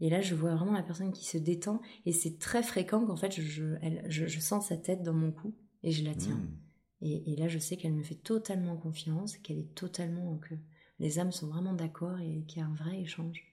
Et 0.00 0.10
là, 0.10 0.20
je 0.20 0.34
vois 0.34 0.54
vraiment 0.54 0.72
la 0.72 0.82
personne 0.82 1.12
qui 1.12 1.24
se 1.26 1.38
détend. 1.38 1.80
Et 2.06 2.12
c'est 2.12 2.38
très 2.38 2.62
fréquent 2.62 3.04
qu'en 3.04 3.16
fait, 3.16 3.40
je, 3.40 3.74
elle, 3.82 4.04
je, 4.08 4.38
sens 4.38 4.68
sa 4.68 4.76
tête 4.76 5.02
dans 5.02 5.12
mon 5.12 5.32
cou 5.32 5.54
et 5.82 5.90
je 5.90 6.04
la 6.04 6.14
tiens. 6.14 6.36
Hmm. 6.36 6.56
Et, 7.00 7.32
et, 7.32 7.36
là, 7.36 7.48
je 7.48 7.58
sais 7.58 7.76
qu'elle 7.76 7.94
me 7.94 8.02
fait 8.02 8.16
totalement 8.16 8.76
confiance, 8.76 9.36
qu'elle 9.38 9.58
est 9.58 9.74
totalement. 9.74 10.38
que 10.38 10.54
les 10.98 11.18
âmes 11.18 11.32
sont 11.32 11.48
vraiment 11.48 11.74
d'accord 11.74 12.18
et 12.18 12.44
qu'il 12.46 12.60
y 12.60 12.64
a 12.64 12.66
un 12.66 12.74
vrai 12.74 13.00
échange. 13.00 13.44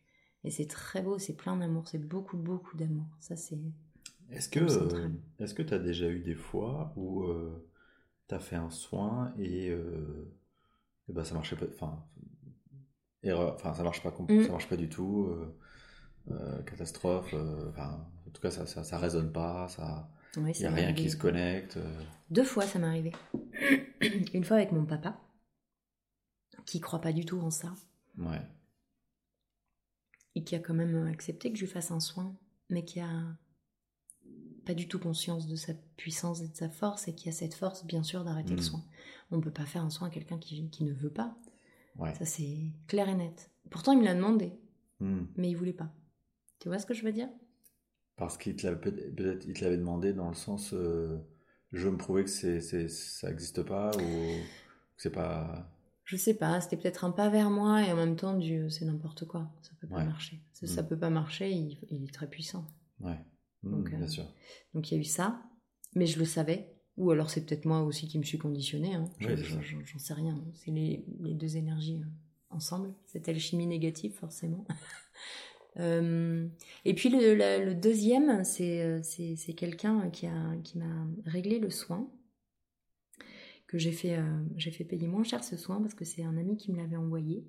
Et 0.43 0.51
c'est 0.51 0.67
très 0.67 1.01
beau, 1.01 1.17
c'est 1.17 1.36
plein 1.36 1.58
d'amour, 1.58 1.88
c'est 1.88 1.99
beaucoup, 1.99 2.38
beaucoup 2.38 2.77
d'amour. 2.77 3.08
Ça, 3.19 3.36
c'est. 3.36 3.60
Est-ce 4.31 4.49
que 4.49 4.60
euh, 4.60 5.10
est-ce 5.39 5.53
que 5.53 5.62
tu 5.62 5.73
as 5.73 5.79
déjà 5.79 6.08
eu 6.08 6.19
des 6.19 6.36
fois 6.36 6.93
où 6.95 7.23
euh, 7.23 7.67
tu 8.27 8.36
as 8.36 8.39
fait 8.39 8.55
un 8.55 8.69
soin 8.69 9.34
et, 9.38 9.69
euh, 9.69 10.31
et 11.08 11.13
ben, 11.13 11.23
ça 11.23 11.36
marchait 11.36 11.55
pas. 11.55 11.65
Enfin, 11.73 12.03
erreur, 13.23 13.55
enfin 13.55 13.73
ça 13.73 13.84
marche 13.84 14.01
pas, 14.01 14.12
mm. 14.12 14.43
ça 14.43 14.51
marche 14.51 14.69
pas 14.69 14.77
du 14.77 14.89
tout. 14.89 15.36
Catastrophe. 16.65 17.33
Enfin, 17.69 18.05
en 18.27 18.31
tout 18.31 18.41
cas, 18.41 18.51
ça, 18.51 18.65
ça, 18.65 18.83
ça 18.83 18.97
résonne 18.97 19.31
pas. 19.31 19.67
Ça. 19.69 20.09
Il 20.38 20.43
n'y 20.43 20.65
a 20.65 20.71
rien 20.71 20.93
qui 20.93 21.09
se 21.09 21.17
connecte. 21.17 21.77
Deux 22.29 22.43
fois, 22.43 22.65
ça 22.65 22.79
m'est 22.79 22.88
arrivé. 22.88 23.11
Une 24.33 24.43
fois 24.43 24.57
avec 24.57 24.71
mon 24.71 24.85
papa, 24.85 25.19
qui 26.65 26.79
croit 26.79 27.01
pas 27.01 27.13
du 27.13 27.25
tout 27.25 27.39
en 27.39 27.51
ça. 27.51 27.73
Ouais. 28.17 28.41
Et 30.35 30.43
qui 30.43 30.55
a 30.55 30.59
quand 30.59 30.73
même 30.73 31.07
accepté 31.07 31.51
que 31.51 31.57
je 31.57 31.65
lui 31.65 31.71
fasse 31.71 31.91
un 31.91 31.99
soin, 31.99 32.35
mais 32.69 32.83
qui 32.83 32.99
a 32.99 33.38
pas 34.65 34.73
du 34.73 34.88
tout 34.88 34.99
conscience 34.99 35.47
de 35.47 35.55
sa 35.55 35.73
puissance 35.95 36.41
et 36.41 36.47
de 36.47 36.55
sa 36.55 36.69
force, 36.69 37.07
et 37.07 37.15
qui 37.15 37.29
a 37.29 37.31
cette 37.31 37.53
force, 37.53 37.85
bien 37.85 38.03
sûr, 38.03 38.23
d'arrêter 38.23 38.51
le 38.51 38.57
mm. 38.57 38.63
soin. 38.63 38.83
On 39.31 39.38
ne 39.38 39.41
peut 39.41 39.51
pas 39.51 39.65
faire 39.65 39.83
un 39.83 39.89
soin 39.89 40.07
à 40.07 40.11
quelqu'un 40.11 40.39
qui, 40.39 40.69
qui 40.69 40.83
ne 40.83 40.93
veut 40.93 41.13
pas. 41.13 41.38
Ouais. 41.97 42.13
Ça, 42.15 42.25
c'est 42.25 42.73
clair 42.88 43.07
et 43.07 43.15
net. 43.15 43.51
Pourtant, 43.69 43.93
il 43.93 43.99
me 43.99 44.03
l'a 44.03 44.15
demandé, 44.15 44.59
mm. 44.99 45.25
mais 45.38 45.49
il 45.49 45.55
voulait 45.55 45.73
pas. 45.73 45.93
Tu 46.65 46.69
vois 46.69 46.80
ce 46.80 46.88
que 46.88 46.95
je 46.95 47.04
veux 47.04 47.12
dire? 47.12 47.30
Parce 48.15 48.39
qu'il 48.39 48.56
te 48.56 48.65
l'avait 48.65 49.78
demandé 49.78 50.13
dans 50.13 50.30
le 50.30 50.34
sens, 50.34 50.73
euh, 50.73 51.15
je 51.71 51.86
veux 51.86 51.91
me 51.91 51.97
prouver 51.97 52.23
que 52.23 52.30
c'est, 52.32 52.60
ça 52.89 53.30
n'existe 53.30 53.62
pas, 53.62 53.91
ou 53.95 53.99
que 53.99 54.41
c'est 54.97 55.12
pas 55.12 55.71
je 56.06 56.15
sais 56.15 56.34
pas, 56.34 56.60
c'était 56.62 56.78
peut-être 56.78 57.06
un 57.06 57.12
pas 57.12 57.30
vers 57.30 57.51
moi 57.51 57.86
et 57.86 57.91
en 57.91 57.95
même 57.95 58.15
temps, 58.15 58.36
Dieu, 58.36 58.71
c'est 58.71 58.86
n'importe 58.86 59.25
quoi. 59.25 59.51
Ça 59.62 59.73
peut 59.80 59.88
pas 59.88 60.04
marcher. 60.04 60.41
Ça, 60.54 60.65
ça, 60.65 60.82
mm. 60.82 60.88
peut 60.88 60.97
pas 60.97 61.12
marcher, 61.12 61.51
il, 61.51 62.04
est 62.04 62.12
très 62.12 62.28
puissant. 62.28 62.65
Ouais, 62.99 63.19
mm, 63.62 63.71
donc, 63.71 63.89
bien 63.91 64.01
euh, 64.01 64.08
sûr. 64.08 64.25
Donc 64.73 64.89
il 64.89 64.95
y 64.95 64.97
a 64.97 65.01
eu 65.01 65.06
ça, 65.06 65.43
mais 65.93 66.08
je 66.08 66.17
le 66.17 66.25
savais. 66.25 66.73
Ou 66.97 67.12
alors 67.12 67.30
c'est 67.30 67.45
peut-être 67.45 67.65
moi 67.65 67.84
aussi 67.84 68.08
qui 68.08 68.17
me 68.17 68.23
suis 68.23 68.39
conditionné. 68.39 68.95
Hein. 68.95 69.06
J'en 69.19 69.99
sais 69.99 70.15
rien. 70.15 70.43
C'est 70.56 70.71
les, 70.71 71.06
les, 71.19 71.36
deux 71.36 71.58
énergies 71.58 72.01
euh, 72.01 72.08
ensemble. 72.49 72.91
Cette 73.06 73.30
alchimie 73.30 73.67
négative, 73.67 74.15
forcément. 74.15 74.65
Euh, 75.77 76.47
et 76.85 76.93
puis 76.93 77.09
le, 77.09 77.73
deuxième, 77.73 78.43
c'est 78.43 79.53
quelqu'un 79.55 80.09
qui 80.09 80.27
m'a 80.27 80.55
qui 80.63 80.79
réglé 81.25 81.59
le 81.59 81.69
soin 81.69 82.09
que 83.67 83.77
j'ai 83.77 83.91
fait, 83.91 84.17
euh, 84.17 84.43
j'ai 84.57 84.71
fait 84.71 84.83
payer 84.83 85.07
moins 85.07 85.23
cher 85.23 85.43
ce 85.43 85.57
soin 85.57 85.81
parce 85.81 85.93
que 85.93 86.05
c'est 86.05 86.23
un 86.23 86.38
ami 86.38 86.57
qui 86.57 86.71
me 86.71 86.77
l'avait 86.77 86.95
envoyé. 86.97 87.45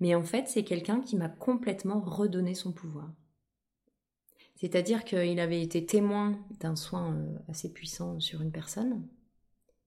Mais 0.00 0.14
en 0.14 0.22
fait, 0.22 0.48
c'est 0.48 0.64
quelqu'un 0.64 1.00
qui 1.00 1.16
m'a 1.16 1.28
complètement 1.28 2.00
redonné 2.00 2.54
son 2.54 2.72
pouvoir. 2.72 3.12
C'est-à-dire 4.54 5.04
qu'il 5.04 5.40
avait 5.40 5.62
été 5.62 5.84
témoin 5.84 6.38
d'un 6.60 6.76
soin 6.76 7.14
euh, 7.14 7.38
assez 7.48 7.72
puissant 7.72 8.20
sur 8.20 8.42
une 8.42 8.52
personne. 8.52 9.06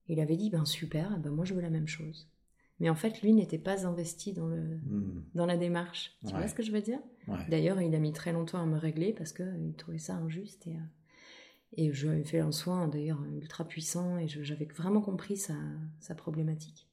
Il 0.07 0.19
avait 0.19 0.37
dit, 0.37 0.49
ben 0.49 0.65
super, 0.65 1.17
ben 1.19 1.31
moi 1.31 1.45
je 1.45 1.53
veux 1.53 1.61
la 1.61 1.69
même 1.69 1.87
chose. 1.87 2.27
Mais 2.79 2.89
en 2.89 2.95
fait, 2.95 3.21
lui 3.21 3.33
n'était 3.33 3.57
pas 3.57 3.85
investi 3.85 4.33
dans, 4.33 4.47
le, 4.47 4.61
hmm. 4.61 5.23
dans 5.35 5.45
la 5.45 5.57
démarche. 5.57 6.17
Tu 6.25 6.33
vois 6.33 6.47
ce 6.47 6.55
que 6.55 6.63
je 6.63 6.71
veux 6.71 6.81
dire? 6.81 6.99
D'ailleurs, 7.49 7.81
il 7.81 7.93
a 7.93 7.99
mis 7.99 8.13
très 8.13 8.31
longtemps 8.31 8.61
à 8.61 8.65
me 8.65 8.77
régler 8.77 9.13
parce 9.13 9.33
qu'il 9.33 9.73
trouvait 9.77 9.99
ça 9.99 10.15
injuste. 10.15 10.65
Et, 10.67 10.75
euh, 10.75 10.79
et 11.77 11.93
je 11.93 12.07
lui 12.07 12.23
fait 12.23 12.39
un 12.39 12.51
soin 12.51 12.87
d'ailleurs 12.87 13.23
ultra 13.35 13.67
puissant 13.67 14.17
et 14.17 14.27
j'avais 14.27 14.65
vraiment 14.65 15.01
compris 15.01 15.37
sa, 15.37 15.55
sa 15.99 16.15
problématique. 16.15 16.87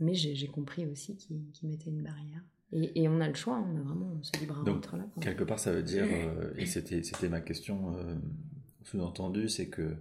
Mais 0.00 0.14
j'ai 0.14 0.48
compris 0.48 0.86
aussi 0.86 1.16
qu'il 1.16 1.68
mettait 1.68 1.90
une 1.90 2.02
barrière. 2.02 2.42
Et, 2.72 3.02
et, 3.02 3.08
on 3.08 3.20
a 3.20 3.28
le 3.28 3.34
choix, 3.34 3.64
on 3.70 3.76
a 3.76 3.82
vraiment 3.82 4.18
ce 4.22 4.40
libre 4.40 4.58
arbitre 4.58 4.96
là. 4.96 5.06
Quelque 5.20 5.44
part, 5.44 5.60
ça 5.60 5.70
veut 5.70 5.82
dire, 5.82 6.06
euh, 6.10 6.52
et 6.56 6.66
c'était 6.66 7.28
ma 7.28 7.40
question 7.40 7.94
euh, 7.94 8.16
sous-entendue, 8.82 9.48
c'est 9.48 9.68
que 9.68 9.96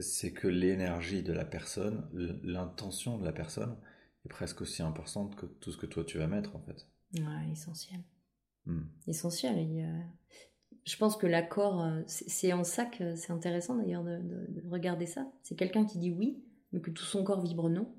c'est 0.00 0.32
que 0.32 0.48
l'énergie 0.48 1.22
de 1.22 1.32
la 1.32 1.44
personne, 1.44 2.08
l'intention 2.42 3.18
de 3.18 3.24
la 3.24 3.32
personne 3.32 3.76
est 4.24 4.28
presque 4.28 4.60
aussi 4.62 4.82
importante 4.82 5.36
que 5.36 5.46
tout 5.46 5.72
ce 5.72 5.76
que 5.76 5.86
toi 5.86 6.04
tu 6.04 6.18
vas 6.18 6.26
mettre 6.26 6.56
en 6.56 6.60
fait. 6.60 6.86
Ouais, 7.14 7.50
essentiel. 7.50 8.00
Hmm. 8.66 8.84
Essentiel. 9.06 10.06
Je 10.84 10.96
pense 10.96 11.16
que 11.16 11.26
l'accord, 11.26 11.82
euh, 11.82 12.02
c'est 12.06 12.52
en 12.52 12.64
ça 12.64 12.84
que 12.84 13.14
c'est 13.14 13.32
intéressant 13.32 13.76
d'ailleurs 13.76 14.02
de, 14.02 14.68
regarder 14.68 15.06
ça. 15.06 15.30
C'est 15.42 15.54
quelqu'un 15.54 15.84
qui 15.84 15.98
dit 15.98 16.10
oui, 16.10 16.44
mais 16.72 16.80
que 16.80 16.90
tout 16.90 17.04
son 17.04 17.22
corps 17.22 17.42
vibre 17.42 17.68
non. 17.68 17.94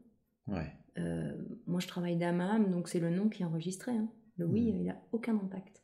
Ouais. 0.48 0.72
Euh, 0.98 1.34
moi, 1.66 1.80
je 1.80 1.88
travaille 1.88 2.18
d'âme 2.18 2.42
à 2.42 2.54
âme, 2.54 2.70
donc 2.70 2.90
c'est 2.90 3.00
le 3.00 3.10
non 3.10 3.30
qui 3.30 3.44
est 3.44 3.46
enregistré. 3.46 3.92
Hein. 3.92 4.10
Le 4.38 4.46
oui, 4.46 4.72
mm. 4.72 4.78
il 4.78 4.84
n'a 4.84 5.02
aucun 5.12 5.36
impact. 5.36 5.82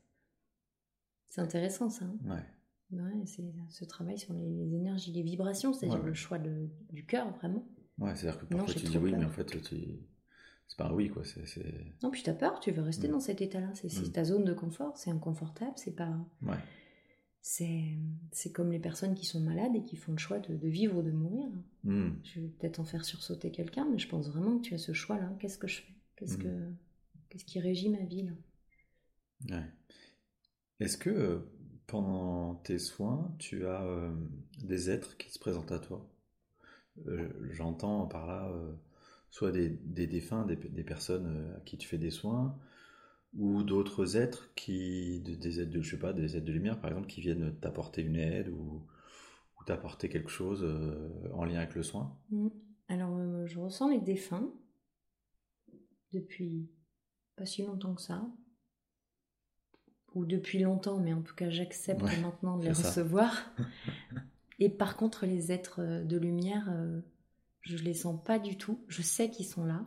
C'est 1.30 1.42
intéressant 1.42 1.90
ça. 1.90 2.06
Hein. 2.06 2.18
ouais. 2.26 2.46
Ouais 2.92 3.26
c'est 3.26 3.54
ce 3.70 3.86
travail 3.86 4.18
sur 4.18 4.34
les, 4.34 4.74
énergies, 4.74 5.12
les 5.12 5.24
vibrations, 5.24 5.74
c'est-à-dire 5.74 6.04
le 6.04 6.14
choix 6.14 6.40
du 6.40 7.06
cœur, 7.06 7.32
vraiment. 7.38 7.68
Ouais, 7.98 8.16
c'est-à-dire 8.16 8.40
que 8.40 8.46
parfois 8.46 8.74
tu 8.74 8.86
dis 8.86 8.98
oui, 8.98 9.14
mais 9.18 9.26
en 9.26 9.30
fait, 9.30 9.48
c'est 10.68 10.78
pas 10.78 10.86
un 10.86 10.94
oui, 10.94 11.10
quoi. 11.10 11.24
c'est 11.24 11.64
Non, 12.04 12.12
puis 12.12 12.24
tu 12.24 12.30
as 12.30 12.34
peur, 12.34 12.60
tu 12.60 12.72
veux 12.72 12.82
rester 12.82 13.08
mm. 13.08 13.12
dans 13.12 13.20
cet 13.20 13.42
état-là. 13.42 13.72
C'est 13.74 13.92
mm. 13.92 14.12
ta 14.12 14.24
zone 14.24 14.46
de 14.46 14.54
confort, 14.54 14.98
c'est 14.98 15.10
inconfortable, 15.10 15.74
c'est 15.76 15.96
pas. 15.96 16.16
Ouais 16.42 16.58
c'est 17.42 18.52
comme 18.54 18.72
les 18.72 18.80
personnes 18.80 19.16
qui 19.16 19.26
sont 19.26 19.40
malades 19.40 19.76
et 19.76 19.84
qui 19.84 19.96
font 19.96 20.12
le 20.12 20.18
choix 20.18 20.40
de, 20.40 20.68
vivre 20.68 20.98
ou 20.98 21.02
de 21.02 21.12
mourir. 21.12 21.50
Hmm. 21.84 22.12
Je 22.24 22.42
vais 22.42 22.48
peut-être 22.48 22.80
en 22.80 22.86
faire 22.86 23.06
sursauter 23.06 23.52
quelqu'un, 23.52 23.88
mais 23.90 23.98
je 23.98 24.08
pense 24.08 24.30
vraiment 24.30 24.58
que 24.58 24.64
tu 24.64 24.74
as 24.74 24.78
ce 24.78 24.94
choix-là. 24.94 25.34
Qu'est-ce 25.40 25.58
que 25.58 25.68
je 25.68 25.82
fais? 25.82 25.94
Qu'est-ce 26.16 26.38
hmm. 26.38 26.44
que 26.44 26.74
qu'est-ce 27.30 27.46
qui 27.46 27.60
régit 27.60 27.90
ma 27.90 28.04
vie 28.04 28.30
là? 29.50 29.64
Est-ce 30.80 30.98
que 30.98 31.10
euh, 31.10 31.40
pendant 31.90 32.56
tes 32.56 32.80
soins, 32.80 33.34
tu 33.40 33.66
as 33.66 33.84
euh, 33.84 34.12
des 34.64 34.90
êtres 34.90 35.18
qui 35.18 35.30
se 35.32 35.40
présentent 35.40 35.72
à 35.72 35.80
toi. 35.80 36.06
Euh, 37.08 37.30
J'entends 37.52 38.06
par 38.08 38.28
là 38.28 38.52
soit 39.32 39.52
des, 39.52 39.70
défunts, 40.08 40.46
des, 40.46 40.56
des, 40.56 40.84
personnes 40.84 41.54
à 41.56 41.60
qui 41.62 41.78
tu 41.78 41.88
fais 41.88 42.00
des 42.00 42.10
soins, 42.10 42.58
ou 43.38 43.64
d'autres 43.64 44.18
êtres 44.18 44.52
qui 44.56 45.22
des 45.22 45.60
aides 45.62 45.70
de 45.70 45.82
je 45.82 45.92
sais 45.92 46.00
pas 46.00 46.14
des 46.14 46.36
aides 46.36 46.46
de 46.46 46.52
lumière 46.52 46.80
par 46.80 46.90
exemple 46.90 47.08
qui 47.08 47.22
viennent 47.22 47.56
t'apporter 47.60 48.02
une 48.02 48.16
aide 48.16 48.50
ou, 48.50 48.84
t'apporter 49.66 50.10
quelque 50.10 50.32
chose 50.32 50.64
euh, 50.64 51.30
en 51.32 51.46
lien 51.46 51.60
avec 51.60 51.76
le 51.76 51.84
soin. 51.84 52.18
Mmh. 52.32 52.48
alors 52.88 53.16
euh, 53.18 53.46
je 53.46 53.60
ressens 53.60 53.90
les 53.90 54.00
défunts 54.00 54.52
depuis 56.12 56.72
pas 57.36 57.46
si 57.46 57.62
longtemps 57.62 57.94
que 57.94 58.02
ça 58.02 58.26
ou 60.16 60.26
depuis 60.26 60.60
longtemps 60.60 61.00
mais 61.00 61.14
en 61.14 61.22
tout 61.22 61.36
cas 61.36 61.50
j'accepte 61.50 62.02
maintenant 62.22 62.58
de 62.58 62.66
les 62.66 62.72
recevoir. 62.72 63.54
Et 64.60 64.70
par 64.70 64.98
contre 64.98 65.26
les 65.26 65.52
êtres 65.52 65.82
euh, 65.82 66.04
de 66.04 66.18
lumière 66.18 66.74
je 67.62 67.78
les 67.78 67.94
sens 67.94 68.22
pas 68.24 68.40
du 68.40 68.58
tout. 68.58 68.84
Je 68.88 69.02
sais 69.02 69.30
qu'ils 69.30 69.46
sont 69.46 69.66
là 69.66 69.86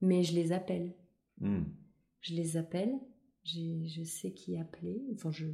mais 0.00 0.22
je 0.22 0.34
les 0.34 0.52
appelle. 0.52 0.92
Mmh 1.40 1.62
je 2.22 2.34
les 2.34 2.56
appelle, 2.56 2.94
je 3.44 4.02
sais 4.04 4.32
qui 4.32 4.56
appeler, 4.56 5.02
enfin 5.12 5.30
je... 5.30 5.46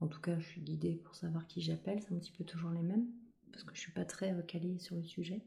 En 0.00 0.08
tout 0.08 0.20
cas, 0.20 0.38
je 0.38 0.44
suis 0.44 0.60
guidée 0.60 0.96
pour 0.96 1.14
savoir 1.14 1.46
qui 1.46 1.62
j'appelle, 1.62 2.00
c'est 2.00 2.12
un 2.12 2.18
petit 2.18 2.32
peu 2.32 2.44
toujours 2.44 2.70
les 2.70 2.82
mêmes, 2.82 3.06
parce 3.52 3.64
que 3.64 3.74
je 3.74 3.80
suis 3.80 3.92
pas 3.92 4.04
très 4.04 4.34
calée 4.46 4.78
sur 4.78 4.96
le 4.96 5.04
sujet. 5.04 5.42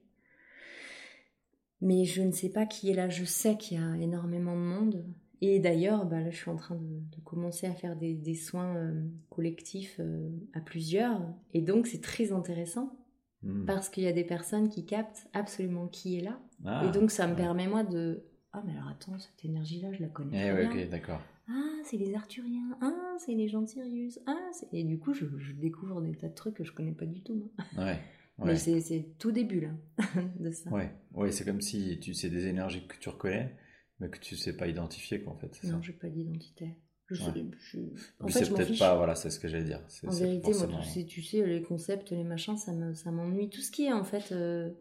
Mais 1.81 2.05
je 2.05 2.21
ne 2.21 2.31
sais 2.31 2.49
pas 2.49 2.65
qui 2.65 2.89
est 2.89 2.93
là, 2.93 3.09
je 3.09 3.25
sais 3.25 3.57
qu'il 3.57 3.77
y 3.77 3.81
a 3.81 3.97
énormément 3.97 4.55
de 4.55 4.61
monde. 4.61 5.05
Et 5.41 5.59
d'ailleurs, 5.59 6.05
bah 6.05 6.19
là, 6.19 6.29
je 6.29 6.37
suis 6.37 6.49
en 6.49 6.55
train 6.55 6.75
de, 6.75 7.21
commencer 7.23 7.67
à 7.67 7.73
faire 7.73 7.95
des, 7.95 8.35
soins 8.35 8.75
euh, 8.75 9.03
collectifs 9.29 9.97
euh, 9.99 10.29
à 10.53 10.61
plusieurs. 10.61 11.21
Et 11.53 11.61
donc, 11.61 11.87
c'est 11.87 12.01
très 12.01 12.31
intéressant. 12.31 12.97
Hmm. 13.43 13.65
Parce 13.65 13.89
qu'il 13.89 14.03
y 14.03 14.07
a 14.07 14.13
des 14.13 14.23
personnes 14.23 14.67
qui 14.67 14.85
captent 14.85 15.27
absolument 15.33 15.87
qui 15.87 16.17
est 16.17 16.21
là. 16.21 16.39
Ah, 16.65 16.85
et 16.85 16.91
donc, 16.91 17.11
ça 17.11 17.27
me 17.27 17.35
permet, 17.35 17.67
moi, 17.67 17.83
de 17.83 18.23
ah, 18.57 18.63
mais 18.65 18.73
alors 18.73 18.87
attends, 18.87 19.19
cette 19.19 19.45
énergie-là, 19.45 19.93
je 19.93 20.01
la 20.01 20.07
connais. 20.07 20.49
Eh 20.49 20.69
très 20.69 20.85
d'accord. 20.85 21.21
Ah, 21.47 21.53
c'est 21.83 21.97
les 21.97 22.15
Arthuriens. 22.15 22.75
Ah, 22.81 23.15
c'est 23.19 23.33
les 23.33 23.47
gens 23.47 23.61
de 23.61 23.67
Sirius. 23.67 24.19
Ah, 24.25 24.49
et 24.73 24.83
du 24.83 24.97
coup, 24.97 25.13
je, 25.13 25.25
découvre 25.53 26.01
des 26.01 26.13
tas 26.13 26.27
de 26.27 26.33
trucs 26.33 26.55
que 26.55 26.63
je 26.63 26.71
connais 26.71 26.91
pas 26.91 27.05
du 27.05 27.21
tout. 27.21 27.51
Ouais. 27.77 27.99
Mais 28.43 28.55
c'est 28.55 29.05
tout 29.17 29.31
début 29.31 29.61
là 29.61 29.69
de 30.39 30.51
ça. 30.51 30.69
Ouais, 30.69 30.91
ouais 31.13 31.31
c'est 31.31 31.43
comme 31.43 31.61
si 31.61 31.99
tu 31.99 32.13
sais 32.13 32.29
des 32.29 32.47
énergies 32.47 32.85
que 32.87 32.95
tu 32.99 33.09
reconnais, 33.09 33.55
mais 33.99 34.09
que 34.09 34.19
tu 34.19 34.35
sais 34.35 34.55
pas 34.55 34.67
identifier 34.67 35.21
quoi 35.21 35.33
en 35.33 35.37
fait. 35.37 35.63
Non, 35.63 35.81
j'ai 35.81 35.93
pas 35.93 36.09
d'identité. 36.09 36.77
Je 37.09 37.15
sais, 37.15 37.45
je... 37.57 37.79
En 38.19 38.27
fait, 38.27 38.43
c'est 38.43 38.53
peut-être 38.53 38.77
pas, 38.77 38.97
voilà, 38.97 39.15
c'est 39.15 39.29
ce 39.29 39.39
que 39.39 39.47
j'allais 39.47 39.63
dire. 39.63 39.81
En 40.05 40.11
vérité, 40.11 40.51
moi, 40.67 40.81
tu 40.83 40.89
sais, 40.89 41.05
tu 41.05 41.23
sais, 41.23 41.45
les 41.45 41.61
concepts, 41.61 42.11
les 42.11 42.25
machins, 42.25 42.57
ça 42.57 43.11
m'ennuie. 43.11 43.49
Tout 43.49 43.61
ce 43.61 43.71
qui 43.71 43.85
est 43.85 43.93
en 43.93 44.03
fait 44.03 44.33
euh, 44.33 44.71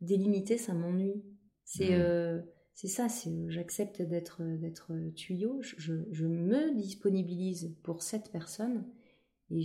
délimité, 0.00 0.58
ça 0.58 0.74
m'ennuie. 0.74 1.22
C'est. 1.64 1.90
Hmm. 1.90 2.00
Euh, 2.00 2.42
c'est 2.80 2.88
ça, 2.88 3.08
j'accepte 3.48 4.00
d'être 4.00 4.42
d'être 4.42 4.94
tuyau, 5.14 5.60
je, 5.60 6.24
me 6.24 6.74
disponibilise 6.74 7.76
pour 7.82 8.02
cette 8.02 8.32
personne 8.32 8.86
et 9.50 9.60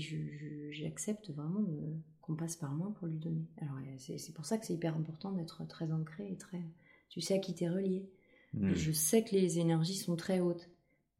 j'accepte 0.71 1.29
vraiment 1.29 1.65
qu'on 2.19 2.35
passe 2.35 2.57
par 2.57 2.73
moi 2.73 2.93
pour 2.99 3.07
lui 3.07 3.17
donner. 3.17 3.47
Alors 3.61 3.77
c'est 4.09 4.33
pour 4.33 4.45
ça 4.45 4.57
que 4.57 4.65
c'est 4.65 4.73
hyper 4.73 4.97
important 4.97 5.31
d'être 5.31 5.65
très 5.65 5.93
ancré 5.93 6.29
et 6.29 6.35
très... 6.35 6.61
Tu 7.07 7.21
sais 7.21 7.35
à 7.35 7.39
qui 7.39 7.55
t'es 7.55 7.69
relié. 7.69 8.09
Mm. 8.55 8.73
Je 8.73 8.91
sais 8.91 9.23
que 9.23 9.35
les 9.35 9.59
énergies 9.59 9.95
sont 9.95 10.15
très 10.15 10.39
hautes. 10.39 10.69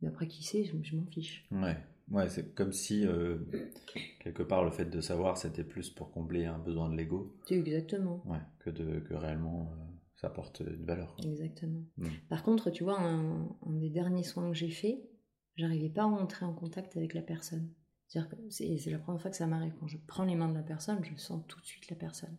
Mais 0.02 0.08
après, 0.10 0.28
qui 0.28 0.44
sait, 0.44 0.66
je, 0.66 0.96
m'en 0.96 1.06
fiche. 1.06 1.46
Ouais, 1.52 1.78
ouais 2.12 2.30
c'est 2.30 2.54
comme 2.54 2.74
si, 2.74 3.06
euh, 3.06 3.38
quelque 4.20 4.44
part, 4.44 4.64
le 4.64 4.72
fait 4.72 4.86
de 4.86 5.02
savoir, 5.02 5.38
c'était 5.38 5.64
plus 5.64 5.90
pour 5.90 6.12
combler 6.12 6.46
un 6.46 6.60
besoin 6.60 6.90
de 6.90 6.96
l'ego. 6.96 7.38
Exactement. 7.50 8.22
Ouais, 8.26 8.42
que, 8.60 8.70
de, 8.70 9.00
que 9.00 9.14
réellement, 9.14 9.72
euh, 9.72 9.84
ça 10.16 10.28
apporte 10.28 10.62
une 10.62 10.86
valeur. 10.86 11.16
Exactement. 11.24 11.84
Mm. 11.98 12.08
Par 12.30 12.44
contre, 12.44 12.70
tu 12.72 12.84
vois, 12.84 13.00
un, 13.00 13.50
des 13.66 13.90
derniers 13.90 14.24
soins 14.24 14.50
que 14.50 14.58
j'ai 14.58 14.70
fait, 14.70 15.10
j'arrivais 15.56 15.90
pas 15.90 16.04
à 16.04 16.08
entrer 16.08 16.46
en 16.46 16.54
contact 16.54 16.98
avec 16.98 17.14
la 17.14 17.22
personne. 17.22 17.72
C'est 18.08 18.20
la 18.92 19.00
première 19.00 19.22
fois 19.22 19.32
que 19.32 19.38
ça 19.38 19.48
m'arrive. 19.48 19.74
Quand 19.80 19.88
je 19.88 19.98
prends 20.06 20.26
les 20.26 20.36
mains 20.36 20.48
de 20.48 20.54
la 20.54 20.62
personne, 20.62 21.04
je 21.04 21.16
sens 21.16 21.44
tout 21.48 21.60
de 21.60 21.66
suite 21.66 21.90
la 21.90 21.96
personne. 21.96 22.38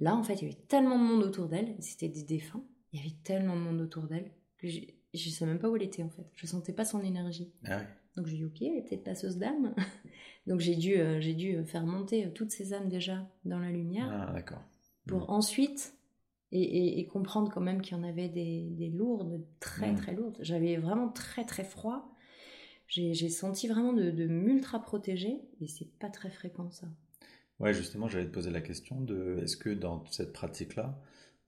Là, 0.00 0.14
en 0.14 0.22
fait, 0.22 0.34
il 0.34 0.48
y 0.48 0.50
avait 0.50 0.62
tellement 0.68 0.98
de 0.98 1.04
monde 1.04 1.22
autour 1.22 1.48
d'elle, 1.48 1.74
c'était 1.80 2.08
des 2.08 2.24
défunts, 2.24 2.64
il 2.96 3.04
y 3.04 3.06
avait 3.06 3.16
tellement 3.24 3.56
de 3.56 3.60
monde 3.60 3.80
autour 3.82 4.04
d'elle 4.04 4.30
que 4.56 4.68
je 4.68 4.80
ne 5.12 5.34
sais 5.34 5.44
même 5.44 5.58
pas 5.58 5.68
où 5.68 5.76
elle 5.76 5.82
était 5.82 6.02
en 6.02 6.08
fait. 6.08 6.26
Je 6.34 6.46
sentais 6.46 6.72
pas 6.72 6.86
son 6.86 7.02
énergie. 7.02 7.52
Ah 7.66 7.82
Donc 8.16 8.26
j'ai 8.26 8.36
dit 8.36 8.44
ok, 8.44 8.62
elle 8.62 8.78
est 8.78 8.82
peut-être 8.82 9.04
passeuse 9.04 9.36
d'âme. 9.36 9.74
Donc 10.46 10.60
j'ai 10.60 10.76
dû, 10.76 10.96
euh, 10.96 11.20
j'ai 11.20 11.34
dû 11.34 11.62
faire 11.64 11.84
monter 11.84 12.32
toutes 12.32 12.50
ces 12.50 12.72
âmes 12.72 12.88
déjà 12.88 13.28
dans 13.44 13.58
la 13.58 13.70
lumière. 13.70 14.08
Ah 14.10 14.32
d'accord. 14.32 14.62
Pour 15.06 15.28
mm. 15.28 15.34
ensuite 15.34 15.94
et, 16.52 17.06
comprendre 17.08 17.52
quand 17.52 17.60
même 17.60 17.82
qu'il 17.82 17.96
y 17.96 18.00
en 18.00 18.04
avait 18.04 18.28
des, 18.28 18.90
lourdes, 18.94 19.44
très 19.60 19.92
mm. 19.92 19.96
très 19.96 20.14
lourdes. 20.14 20.38
J'avais 20.40 20.76
vraiment 20.76 21.08
très 21.08 21.44
très 21.44 21.64
froid. 21.64 22.14
J'ai 22.86 23.28
senti 23.28 23.68
vraiment 23.68 23.92
de, 23.92 24.10
de 24.10 24.26
m'ultra 24.26 24.80
protéger 24.80 25.42
et 25.60 25.66
c'est 25.66 25.90
pas 25.98 26.08
très 26.08 26.30
fréquent 26.30 26.70
ça. 26.70 26.86
Ouais, 27.58 27.74
justement, 27.74 28.08
j'allais 28.08 28.26
te 28.26 28.32
poser 28.32 28.50
la 28.50 28.60
question 28.60 29.00
de 29.00 29.40
est-ce 29.42 29.56
que 29.56 29.70
dans 29.70 30.04
cette 30.06 30.32
pratique-là, 30.32 30.98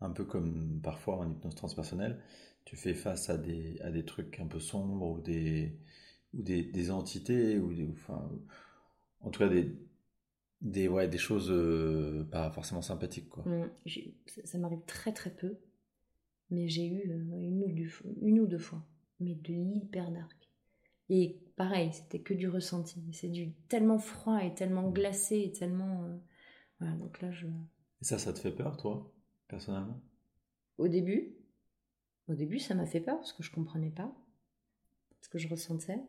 un 0.01 0.11
peu 0.11 0.25
comme 0.25 0.81
parfois 0.83 1.19
en 1.19 1.31
hypnose 1.31 1.55
transpersonnelle, 1.55 2.21
tu 2.65 2.77
fais 2.77 2.95
face 2.95 3.31
à 3.31 3.39
des, 3.39 3.81
à 3.81 3.91
des 3.91 4.05
trucs 4.05 4.39
un 4.41 4.47
peu 4.47 4.61
sombres 4.61 5.11
ou 5.11 5.21
des, 5.21 5.79
ou 6.35 6.43
des, 6.43 6.63
des 6.63 6.91
entités, 6.91 7.59
ou 7.59 7.73
des, 7.75 7.89
enfin, 7.91 8.31
en 9.21 9.31
tout 9.31 9.41
cas 9.41 9.49
des, 9.49 9.75
des, 10.61 10.89
ouais, 10.89 11.09
des 11.09 11.19
choses 11.19 11.51
euh, 11.51 12.25
pas 12.31 12.51
forcément 12.51 12.83
sympathiques. 12.83 13.29
Quoi. 13.29 13.45
Mmh, 13.45 13.71
ça, 14.45 14.59
m'arrive 14.59 14.83
très 14.87 15.13
très 15.13 15.31
peu, 15.31 15.57
mais 16.51 16.69
j'ai 16.69 16.87
eu 16.87 17.11
euh, 17.11 17.43
une, 17.43 17.65
ou 17.65 17.73
deux, 17.73 17.89
une 18.23 18.41
ou 18.41 18.47
deux 18.47 18.59
fois, 18.59 18.85
mais 19.21 19.35
de 19.35 19.53
l'hyper 19.53 20.11
dark. 20.11 20.37
Et 21.11 21.39
pareil, 21.57 21.91
c'était 21.93 22.21
que 22.21 22.35
du 22.35 22.49
ressenti. 22.49 23.03
C'est 23.13 23.29
du 23.29 23.53
tellement 23.69 23.99
froid 23.99 24.45
et 24.45 24.55
tellement 24.55 24.91
glacé 24.91 25.41
et 25.41 25.53
tellement. 25.53 26.05
Euh, 26.05 26.17
voilà, 26.81 26.95
donc 26.97 27.21
là, 27.23 27.31
je. 27.31 27.47
Et 27.47 28.05
ça, 28.05 28.19
ça 28.19 28.33
te 28.33 28.39
fait 28.39 28.53
peur, 28.53 28.77
toi, 28.77 29.11
personnellement? 29.49 30.01
Au 30.79 30.89
début. 30.89 31.35
Au 32.29 32.35
début, 32.35 32.59
ça 32.59 32.75
m'a 32.75 32.87
fait 32.87 33.01
peur 33.01 33.17
parce 33.17 33.33
que 33.33 33.43
je 33.43 33.51
comprenais 33.51 33.91
pas 33.91 34.15
ce 35.21 35.29
que 35.29 35.39
je 35.39 35.49
ressentais. 35.49 36.01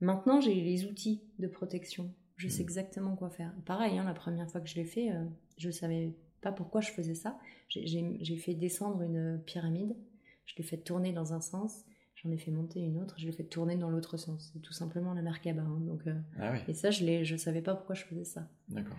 Maintenant, 0.00 0.40
j'ai 0.40 0.54
les 0.54 0.84
outils 0.84 1.22
de 1.38 1.46
protection. 1.46 2.14
Je 2.36 2.48
sais 2.48 2.60
mmh. 2.60 2.62
exactement 2.62 3.16
quoi 3.16 3.30
faire. 3.30 3.52
Pareil, 3.64 3.98
hein, 3.98 4.04
la 4.04 4.14
première 4.14 4.50
fois 4.50 4.60
que 4.60 4.68
je 4.68 4.74
l'ai 4.74 4.84
fait, 4.84 5.12
euh, 5.12 5.24
je 5.58 5.70
savais 5.70 6.14
pas 6.40 6.52
pourquoi 6.52 6.80
je 6.80 6.90
faisais 6.90 7.14
ça. 7.14 7.38
J'ai 7.68 8.36
fait 8.36 8.54
descendre 8.54 9.02
une 9.02 9.40
pyramide. 9.44 9.96
Je 10.44 10.54
l'ai 10.56 10.64
fait 10.64 10.78
tourner 10.78 11.12
dans 11.12 11.32
un 11.32 11.40
sens 11.40 11.84
j'en 12.16 12.30
ai 12.30 12.38
fait 12.38 12.50
monter 12.50 12.80
une 12.80 12.98
autre, 12.98 13.14
je 13.18 13.26
l'ai 13.26 13.32
fait 13.32 13.44
tourner 13.44 13.76
dans 13.76 13.90
l'autre 13.90 14.16
sens. 14.16 14.50
C'est 14.52 14.60
tout 14.60 14.72
simplement 14.72 15.14
la 15.14 15.22
Merkaba. 15.22 15.62
Hein, 15.62 15.80
donc, 15.80 16.06
euh, 16.06 16.14
ah 16.38 16.54
Et 16.68 16.74
ça, 16.74 16.90
je 16.90 17.04
ne 17.04 17.38
savais 17.38 17.62
pas 17.62 17.74
pourquoi 17.74 17.94
je 17.94 18.04
faisais 18.04 18.24
ça. 18.24 18.48
D'accord. 18.68 18.96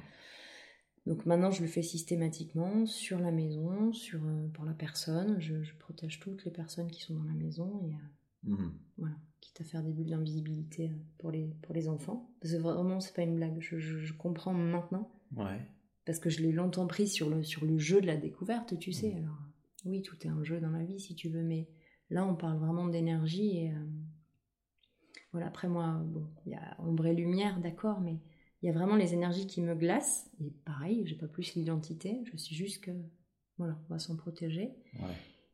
Donc 1.08 1.26
maintenant, 1.26 1.52
je 1.52 1.62
le 1.62 1.67
fais 1.67 1.82
systématiquement 1.82 2.86
sur 2.86 3.20
la 3.20 3.32
maison, 3.32 3.93
sur, 3.93 4.20
euh, 4.24 4.48
pour 4.54 4.65
la 4.65 4.74
personne. 4.74 5.39
Je, 5.39 5.56
protège 5.80 6.20
toutes 6.20 6.43
les 6.46 6.52
personnes 6.52 6.91
qui 6.91 7.02
sont 7.02 7.15
dans 7.15 7.24
la 7.24 7.34
maison. 7.34 7.82
Et 7.82 7.93
euh, 7.93 8.56
mhm. 8.56 8.74
voilà, 8.98 9.15
quitte 9.41 9.62
à 9.62 9.63
faire 9.63 9.84
des 9.84 9.91
bulles 9.91 10.10
d'invisibilité 10.10 10.91
pour 11.17 11.32
les, 11.32 11.56
pour 11.62 11.74
les 11.74 11.88
enfants. 11.88 12.30
Parce 12.41 12.54
que 12.54 12.60
vraiment, 12.60 13.00
c'est 13.00 13.15
pas 13.15 13.24
une 13.24 13.36
blague. 13.36 13.58
Je, 13.60 13.80
je, 13.80 14.13
comprends 14.13 14.54
maintenant. 14.54 15.10
Ouais. 15.36 15.62
Parce 16.06 16.20
que 16.20 16.30
je 16.30 16.41
l'ai 16.41 16.52
longtemps 16.52 16.88
pris 16.88 17.08
sur 17.08 17.30
le, 17.30 17.41
sur 17.43 17.65
le 17.65 17.78
jeu 17.78 18.02
de 18.02 18.08
la 18.08 18.17
découverte, 18.17 18.78
tu 18.78 18.91
sais. 18.91 19.12
Mhm. 19.12 19.24
Alors, 19.24 19.39
oui, 19.86 20.02
tout 20.02 20.17
est 20.28 20.30
un 20.30 20.43
jeu 20.43 20.60
dans 20.60 20.72
la 20.72 20.84
vie, 20.84 21.00
si 21.00 21.15
tu 21.15 21.30
veux, 21.30 21.43
mais 21.43 21.70
Là, 22.10 22.26
on 22.26 22.36
parle 22.36 22.58
vraiment 22.58 22.88
d'énergie. 22.88 23.58
Et, 23.58 23.72
euh, 23.72 23.86
voilà, 25.32 25.48
après 25.48 25.67
moi, 25.67 26.02
bon, 26.06 26.28
il 26.46 26.54
y 26.54 26.56
a 26.56 26.78
ombre 26.80 27.06
et 27.06 27.13
lumière, 27.13 27.60
d'accord, 27.60 28.00
mais 28.00 28.20
il 28.62 28.67
y 28.67 28.70
a 28.70 28.74
vraiment 28.74 28.96
les 28.96 29.13
énergies 29.13 29.48
qui 29.48 29.62
me 29.62 29.76
glacent. 29.76 30.30
Et 30.39 30.52
pareil, 30.65 31.04
j'ai 31.06 31.15
pas 31.15 31.28
plus 31.28 31.56
l'identité, 31.56 32.22
je 32.32 32.38
suis 32.38 32.56
juste 32.56 32.84
que, 32.84 32.91
voilà, 33.58 33.78
on 33.89 33.93
va 33.93 34.00
s'en 34.00 34.15
protéger. 34.15 34.72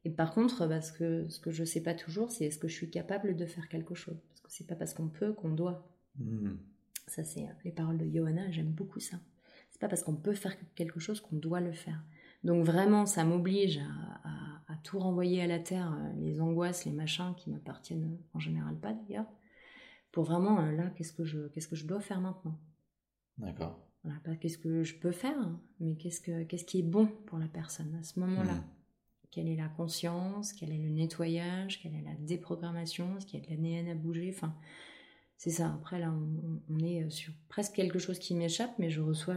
Et 0.06 0.10
par 0.10 0.34
contre, 0.34 0.68
parce 0.68 0.92
que, 0.92 1.28
ce 1.30 1.39
que 1.39 1.52
je 1.52 1.63
sais 1.63 1.82
pas 1.82 1.94
toujours, 1.94 2.32
c'est 2.32 2.46
est-ce 2.46 2.58
que 2.58 2.68
je 2.68 2.74
suis 2.74 2.89
capable 2.89 3.36
de 3.36 3.46
faire 3.46 3.70
quelque 3.70 3.96
chose? 3.96 4.18
Parce 4.30 4.42
que 4.42 4.52
c'est 4.52 4.68
pas 4.68 4.76
parce 4.76 4.94
qu'on 4.94 5.08
peut 5.08 5.34
qu'on 5.34 5.54
doit. 5.54 5.88
Hmm. 6.18 6.56
Ça, 7.08 7.24
c'est 7.24 7.46
les 7.66 7.72
paroles 7.72 7.98
de 7.98 8.10
Johanna, 8.10 8.52
j'aime 8.52 8.72
beaucoup 8.72 9.00
ça. 9.00 9.18
C'est 9.72 9.80
pas 9.80 9.88
parce 9.88 10.04
qu'on 10.04 10.16
peut 10.16 10.34
faire 10.34 10.56
quelque 10.76 11.00
chose 11.00 11.20
qu'on 11.22 11.36
doit 11.36 11.62
le 11.62 11.72
faire. 11.72 12.04
Donc 12.44 12.66
vraiment, 12.66 13.06
ça 13.06 13.24
m'oblige 13.24 13.80
à, 13.80 14.76
tout 14.84 15.00
renvoyer 15.00 15.42
à 15.42 15.48
la 15.48 15.60
terre, 15.60 15.94
euh, 15.94 16.13
les 16.20 16.42
angoisses, 16.42 16.84
les 16.84 16.92
machins 16.92 17.34
qui 17.38 17.50
m'appartiennent 17.50 18.18
en 18.34 18.39
général 18.39 18.76
pas 18.76 18.92
d'ailleurs, 18.92 19.28
pour 20.12 20.26
vraiment 20.26 20.60
euh, 20.60 20.72
là, 20.74 20.89
qu'est-ce 20.89 21.13
que 21.13 21.24
je, 21.24 21.48
qu'est-ce 21.50 21.70
que 21.70 21.78
je 21.78 21.88
dois 21.88 22.02
faire 22.02 22.20
maintenant? 22.20 22.60
D'accord. 23.38 23.80
Voilà, 24.04 24.19
pas 24.19 24.36
qu'est-ce 24.36 24.58
que 24.58 24.84
je 24.84 24.96
peux 24.96 25.12
faire, 25.12 25.38
mais 25.80 25.96
qu'est-ce 25.96 26.19
que, 26.19 26.43
qu'est-ce 26.43 26.65
qui 26.65 26.80
est 26.80 26.84
bon 26.84 27.08
pour 27.26 27.39
la 27.39 27.48
personne 27.48 27.96
à 27.96 28.04
ce 28.04 28.19
moment-là. 28.19 28.56
Hmm. 28.56 28.63
Quelle 29.32 29.48
est 29.48 29.56
la 29.56 29.69
conscience, 29.69 30.54
quel 30.54 30.72
est 30.72 30.78
le 30.78 30.89
nettoyage, 30.89 31.82
quelle 31.82 31.96
est 31.96 32.04
la 32.04 32.13
déprogrammation, 32.15 33.17
est-ce 33.17 33.26
qu'il 33.26 33.39
y 33.39 33.43
a 33.43 33.46
de 33.46 33.52
l'ADN 33.52 33.89
à 33.89 33.96
bouger, 33.96 34.32
enfin. 34.36 34.56
C'est 35.38 35.50
ça. 35.50 35.74
Après, 35.74 36.00
là, 36.00 36.13
on, 36.69 36.80
est 36.80 37.10
sur 37.10 37.34
presque 37.50 37.74
quelque 37.74 38.00
chose 38.00 38.19
qui 38.19 38.34
m'échappe, 38.36 38.78
mais 38.80 38.89
je 38.89 39.02
reçois 39.02 39.36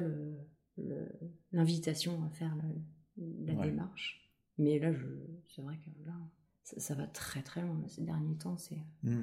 l'invitation 1.53 2.23
à 2.25 2.31
faire 2.31 2.55
le, 2.57 3.45
la 3.45 3.55
démarche. 3.55 4.31
Mais 4.59 4.79
là, 4.79 4.93
c'est 5.49 5.63
vrai 5.63 5.79
que 5.79 5.91
là, 6.07 6.15
ça, 6.63 6.95
va 6.95 7.07
très 7.07 7.43
très 7.43 7.63
loin. 7.63 7.83
Ces 7.89 8.03
derniers 8.03 8.37
temps, 8.37 8.57
c'est. 8.57 8.79
Mmh. 9.03 9.23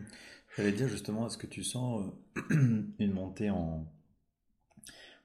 J'allais 0.57 0.71
dire 0.71 0.87
justement, 0.87 1.27
est-ce 1.27 1.37
que 1.37 1.47
tu 1.47 1.63
sens 1.63 2.05
euh, 2.51 2.83
une 2.99 3.13
montée 3.13 3.49
en, 3.49 3.87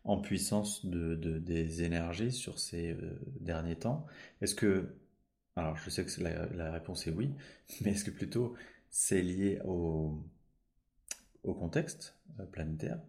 en 0.09 0.19
puissance 0.19 0.85
de, 0.87 1.15
des 1.15 1.83
énergies 1.85 2.33
sur 2.33 2.59
ces 2.59 2.93
euh, 2.93 3.21
derniers 3.41 3.77
temps 3.77 4.07
Est-ce 4.41 4.55
que. 4.55 4.97
Alors, 5.55 5.77
je 5.77 5.91
sais 5.91 6.05
que 6.05 6.23
la, 6.23 6.47
la, 6.47 6.73
réponse 6.73 7.07
est 7.07 7.11
oui, 7.11 7.35
mais 7.83 7.91
est-ce 7.93 8.05
que 8.05 8.11
plutôt 8.11 8.55
c'est 8.91 9.23
lié 9.23 9.61
au, 9.65 10.23
au 11.45 11.55
contexte 11.55 12.17
euh, 12.41 12.45
planétaire 12.47 13.01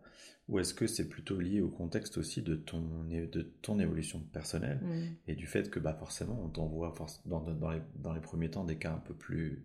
ou 0.49 0.57
est-ce 0.59 0.73
que 0.73 0.87
c'est 0.87 1.07
plutôt 1.07 1.39
lié 1.39 1.61
au 1.61 1.69
contexte 1.69 2.17
aussi 2.17 2.41
de 2.41 2.55
ton, 2.55 2.81
de 3.07 3.41
ton 3.61 3.79
évolution 3.79 4.19
personnelle 4.19 4.79
mm. 4.81 5.15
et 5.27 5.35
du 5.35 5.45
fait 5.45 5.69
que 5.69 5.79
bah, 5.79 5.93
forcément 5.93 6.41
on 6.43 6.49
t'envoie 6.49 6.93
dans, 7.25 7.39
dans, 7.41 7.69
les, 7.69 7.81
dans 7.95 8.13
les 8.13 8.19
premiers 8.19 8.49
temps 8.49 8.65
des 8.65 8.77
cas 8.77 8.91
un 8.91 8.97
peu 8.97 9.13
plus 9.13 9.63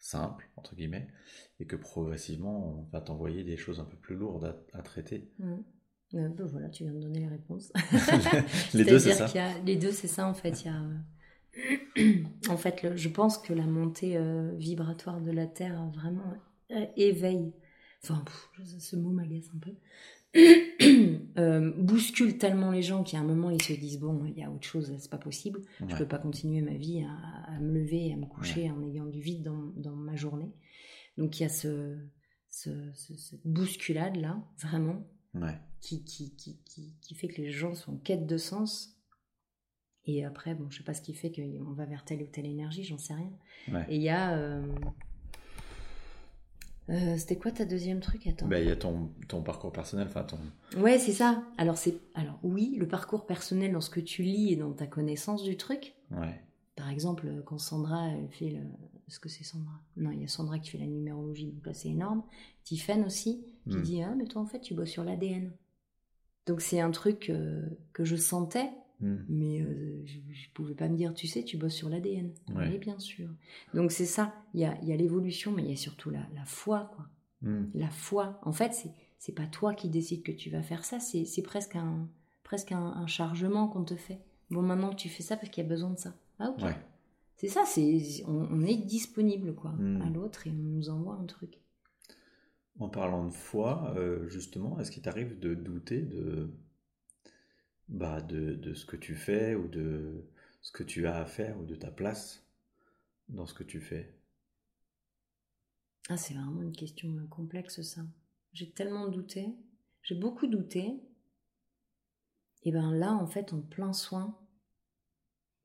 simples, 0.00 0.50
entre 0.56 0.74
guillemets, 0.74 1.06
et 1.60 1.66
que 1.66 1.76
progressivement 1.76 2.68
on 2.68 2.82
va 2.92 3.00
t'envoyer 3.00 3.44
des 3.44 3.56
choses 3.56 3.78
un 3.78 3.84
peu 3.84 3.96
plus 3.96 4.16
lourdes 4.16 4.60
à, 4.72 4.82
traiter 4.82 5.30
mm. 5.38 5.58
Euh, 6.14 6.28
ben 6.28 6.46
voilà, 6.46 6.68
tu 6.68 6.84
viens 6.84 6.92
de 6.92 7.00
donner 7.00 7.20
les 7.20 7.28
réponses. 7.28 7.72
les 8.74 8.84
deux, 8.84 8.98
c'est 8.98 9.14
ça. 9.14 9.28
les 9.64 9.76
deux, 9.76 9.92
c'est 9.92 10.08
ça 10.08 10.26
en 10.26 10.34
fait. 10.34 10.62
Il 10.62 10.66
y 10.66 10.70
a, 10.70 10.82
euh, 12.06 12.22
en 12.48 12.56
fait, 12.56 12.86
je 12.94 13.08
pense 13.08 13.38
que 13.38 13.52
la 13.52 13.66
montée 13.66 14.16
euh, 14.16 14.52
vibratoire 14.56 15.20
de 15.20 15.30
la 15.30 15.46
Terre 15.46 15.90
vraiment 15.94 16.34
éveille. 16.96 17.52
Enfin, 18.02 18.24
ce 18.78 18.96
mot 18.96 19.10
m'agace 19.10 19.50
un 19.54 19.58
peu. 19.58 19.72
Bouscule 21.78 22.38
tellement 22.38 22.70
les 22.72 22.82
gens 22.82 23.04
qu'à 23.04 23.18
un 23.18 23.24
moment 23.24 23.50
ils 23.50 23.62
se 23.62 23.72
disent 23.72 24.00
bon 24.00 24.24
il 24.24 24.36
y 24.36 24.42
a 24.42 24.50
autre 24.50 24.66
chose 24.66 24.92
c'est 24.98 25.10
pas 25.10 25.16
possible 25.18 25.60
je 25.86 25.94
peux 25.94 26.08
pas 26.08 26.18
continuer 26.18 26.60
ma 26.60 26.74
vie 26.74 27.04
à, 27.04 27.60
me 27.60 27.78
lever 27.78 28.12
à 28.12 28.16
me 28.16 28.26
coucher 28.26 28.68
en 28.68 28.82
ayant 28.82 29.06
du 29.06 29.20
vide 29.20 29.48
dans, 29.76 29.94
ma 29.94 30.16
journée 30.16 30.50
donc 31.18 31.38
il 31.38 31.44
y 31.44 31.46
a 31.46 31.48
ce, 31.48 31.96
cette 32.50 33.46
bousculade 33.46 34.16
là 34.16 34.42
vraiment 34.60 35.06
qui, 35.84 36.02
qui, 36.02 36.34
qui, 36.64 36.94
qui, 37.00 37.14
fait 37.14 37.28
que 37.28 37.42
les 37.42 37.50
gens 37.50 37.74
sont 37.74 37.92
en 37.92 37.96
quête 37.96 38.26
de 38.26 38.38
sens 38.38 38.96
et 40.06 40.24
après 40.24 40.54
bon 40.54 40.70
je 40.70 40.78
sais 40.78 40.84
pas 40.84 40.94
ce 40.94 41.02
qui 41.02 41.12
fait 41.12 41.30
qu'on 41.30 41.72
va 41.72 41.84
vers 41.84 42.04
telle 42.04 42.22
ou 42.22 42.26
telle 42.26 42.46
énergie 42.46 42.84
j'en 42.84 42.98
sais 42.98 43.14
rien 43.14 43.30
et 43.88 43.96
il 43.96 44.02
y 44.02 44.08
a 44.08 44.34
euh, 44.36 44.66
euh, 46.90 47.16
c'était 47.16 47.36
quoi 47.36 47.50
ta 47.50 47.64
deuxième 47.64 48.00
truc? 48.00 48.26
Attends. 48.26 48.46
Bah, 48.46 48.60
il 48.60 48.68
y 48.68 48.70
a 48.70 48.76
ton, 48.76 49.10
ton 49.26 49.42
parcours 49.42 49.72
personnel, 49.72 50.06
enfin 50.06 50.22
ton. 50.22 50.38
Ouais, 50.76 50.98
c'est 50.98 51.12
ça. 51.12 51.42
Alors 51.56 51.78
c'est, 51.78 51.96
alors 52.14 52.38
oui, 52.42 52.76
le 52.78 52.86
parcours 52.86 53.24
personnel 53.24 53.72
dans 53.72 53.80
ce 53.80 53.88
que 53.88 54.00
tu 54.00 54.22
lis 54.22 54.52
et 54.52 54.56
dans 54.56 54.70
ta 54.72 54.86
connaissance 54.86 55.42
du 55.42 55.56
truc. 55.56 55.94
Ouais. 56.10 56.42
Par 56.76 56.90
exemple, 56.90 57.42
quand 57.46 57.56
Sandra 57.56 58.08
elle 58.08 58.28
fait 58.28 58.50
le, 58.50 58.60
est-ce 59.08 59.18
que 59.18 59.30
c'est 59.30 59.44
Sandra? 59.44 59.80
Non, 59.96 60.10
il 60.10 60.20
y 60.20 60.24
a 60.24 60.28
Sandra 60.28 60.58
qui 60.58 60.70
fait 60.70 60.78
la 60.78 60.86
numérologie, 60.86 61.52
donc 61.52 61.64
là 61.64 61.72
c'est 61.72 61.88
énorme. 61.88 62.22
Tiffen 62.64 63.04
aussi, 63.04 63.46
qui 63.70 63.76
hmm. 63.76 63.82
dit 63.82 64.02
ah 64.02 64.14
mais 64.14 64.26
toi 64.26 64.42
en 64.42 64.46
fait 64.46 64.60
tu 64.60 64.74
bosses 64.74 64.90
sur 64.90 65.04
l'ADN. 65.04 65.52
Donc 66.46 66.60
c'est 66.60 66.80
un 66.80 66.90
truc 66.90 67.30
euh, 67.30 67.62
que 67.92 68.04
je 68.04 68.16
sentais, 68.16 68.70
Hmm. 69.00 69.16
Mais 69.28 69.60
euh, 69.60 70.02
je 70.06 70.18
ne 70.18 70.52
pouvais 70.54 70.74
pas 70.74 70.88
me 70.88 70.96
dire, 70.96 71.12
tu 71.14 71.26
sais, 71.26 71.42
tu 71.42 71.56
bosses 71.56 71.74
sur 71.74 71.88
l'ADN. 71.88 72.32
Oui, 72.54 72.78
bien 72.78 72.98
sûr. 72.98 73.28
Donc 73.74 73.92
c'est 73.92 74.06
ça, 74.06 74.34
il 74.54 74.60
y 74.60 74.64
a, 74.64 74.80
y 74.82 74.92
a 74.92 74.96
l'évolution, 74.96 75.52
mais 75.52 75.62
il 75.62 75.70
y 75.70 75.72
a 75.72 75.76
surtout 75.76 76.10
la, 76.10 76.26
la 76.34 76.44
foi, 76.44 76.90
quoi. 76.94 77.06
Hmm. 77.42 77.66
La 77.74 77.88
foi. 77.90 78.40
En 78.42 78.52
fait, 78.52 78.72
c'est 78.72 78.90
c'est 79.18 79.32
pas 79.32 79.46
toi 79.46 79.74
qui 79.74 79.88
décides 79.88 80.22
que 80.22 80.32
tu 80.32 80.50
vas 80.50 80.62
faire 80.62 80.84
ça, 80.84 81.00
c'est 81.00 81.42
presque 81.42 81.76
un 81.76 82.08
presque 82.42 82.72
un, 82.72 83.06
chargement 83.06 83.68
qu'on 83.68 83.84
te 83.84 83.96
fait. 83.96 84.20
Bon, 84.50 84.60
maintenant 84.60 84.92
tu 84.92 85.08
fais 85.08 85.22
ça 85.22 85.36
parce 85.36 85.48
qu'il 85.48 85.62
y 85.62 85.66
a 85.66 85.68
besoin 85.68 85.90
de 85.90 85.98
ça. 85.98 86.14
Ah 86.38 86.50
ok. 86.50 86.70
C'est 87.36 87.48
ça, 87.48 87.64
c'est 87.66 88.22
on, 88.26 88.62
est 88.62 88.76
disponible 88.76 89.54
quoi 89.54 89.70
hmm. 89.72 90.02
à 90.02 90.10
l'autre 90.10 90.46
et 90.46 90.50
on 90.50 90.54
nous 90.54 90.90
envoie 90.90 91.14
un 91.14 91.24
truc. 91.24 91.58
En 92.78 92.88
parlant 92.88 93.24
de 93.24 93.32
foi, 93.32 93.94
euh, 93.96 94.28
justement, 94.28 94.78
est-ce 94.80 94.90
qu'il 94.90 95.02
t'arrive 95.02 95.38
de 95.38 95.54
douter 95.54 96.02
de 96.02 96.50
bah, 97.88 98.20
de, 98.20 98.74
ce 98.74 98.84
que 98.84 98.96
tu 98.96 99.14
fais 99.14 99.54
ou 99.54 99.68
de 99.68 100.24
ce 100.62 100.72
que 100.72 100.82
tu 100.82 101.06
as 101.06 101.16
à 101.16 101.26
faire 101.26 101.58
ou 101.60 101.64
de 101.64 101.74
ta 101.74 101.90
place 101.90 102.44
dans 103.28 103.46
ce 103.46 103.54
que 103.54 103.62
tu 103.62 103.80
fais? 103.80 104.14
Ah, 106.08 106.16
c'est 106.16 106.34
vraiment 106.34 106.62
une 106.62 106.72
question 106.72 107.14
complexe 107.28 107.80
ça. 107.82 108.02
J'ai 108.52 108.70
tellement 108.70 109.08
douté, 109.08 109.54
j'ai 110.02 110.14
beaucoup 110.14 110.46
douté. 110.46 111.00
Et 112.62 112.72
ben 112.72 112.92
là, 112.92 113.12
en 113.12 113.26
fait, 113.26 113.52
en 113.52 113.60
plein 113.60 113.92
soin, 113.92 114.38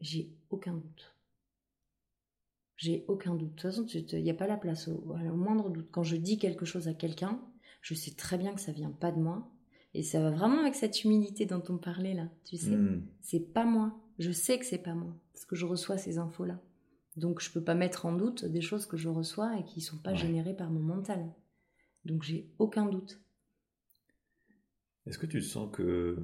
j'ai 0.01 0.29
aucun 0.49 0.73
doute. 0.73 1.13
J'ai 2.79 3.03
aucun 3.09 3.35
doute. 3.35 3.49
De 3.49 3.53
toute 3.55 3.61
façon, 3.61 3.85
il 3.85 4.23
n'y 4.23 4.31
a 4.31 4.33
pas 4.33 4.47
la 4.47 4.55
place 4.55 4.87
au, 4.87 4.93
au, 4.93 5.35
moindre 5.35 5.69
doute. 5.69 5.89
Quand 5.91 6.03
je 6.03 6.15
dis 6.15 6.37
quelque 6.37 6.63
chose 6.65 6.87
à 6.87 6.93
quelqu'un, 6.93 7.41
je 7.81 7.93
sais 7.93 8.11
très 8.11 8.37
bien 8.37 8.53
que 8.53 8.61
ça 8.61 8.71
vient 8.71 8.89
pas 8.89 9.11
de 9.11 9.19
moi. 9.19 9.51
Et 9.93 10.01
ça 10.01 10.21
va 10.21 10.31
vraiment 10.31 10.61
avec 10.61 10.75
cette 10.75 11.03
humilité 11.03 11.45
dont 11.45 11.61
on 11.67 11.77
parlait 11.77 12.13
là, 12.13 12.29
tu 12.45 12.55
sais. 12.55 12.77
Hmm. 12.77 13.05
C'est 13.19 13.53
pas 13.53 13.65
moi. 13.65 13.99
Je 14.17 14.31
sais 14.31 14.57
que 14.57 14.65
c'est 14.65 14.81
pas 14.81 14.93
moi, 14.93 15.13
parce 15.33 15.43
que 15.43 15.57
je 15.57 15.65
reçois 15.65 15.97
ces 15.97 16.19
infos-là. 16.19 16.61
Donc 17.17 17.41
je 17.41 17.51
peux 17.51 17.63
pas 17.63 17.75
mettre 17.75 18.05
en 18.05 18.13
doute 18.13 18.45
des 18.45 18.61
choses 18.61 18.85
que 18.85 18.95
je 18.95 19.09
reçois 19.09 19.59
et 19.59 19.65
qui 19.65 19.81
sont 19.81 19.97
pas 19.97 20.13
générées 20.13 20.55
par 20.55 20.69
mon 20.69 20.79
mental. 20.79 21.33
Donc 22.05 22.23
j'ai 22.23 22.49
aucun 22.59 22.85
doute. 22.85 23.19
Est-ce 25.05 25.17
que 25.17 25.25
tu 25.25 25.41
sens 25.41 25.69
que 25.73 26.17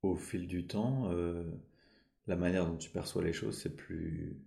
au 0.00 0.14
fil 0.14 0.46
du 0.46 0.66
temps, 0.66 1.10
euh, 1.10 1.44
la 2.26 2.36
manière 2.36 2.66
dont 2.66 2.78
tu 2.78 2.88
perçois 2.88 3.22
les 3.22 3.34
choses, 3.34 3.58
c'est 3.58 3.76
plus, 3.76 4.40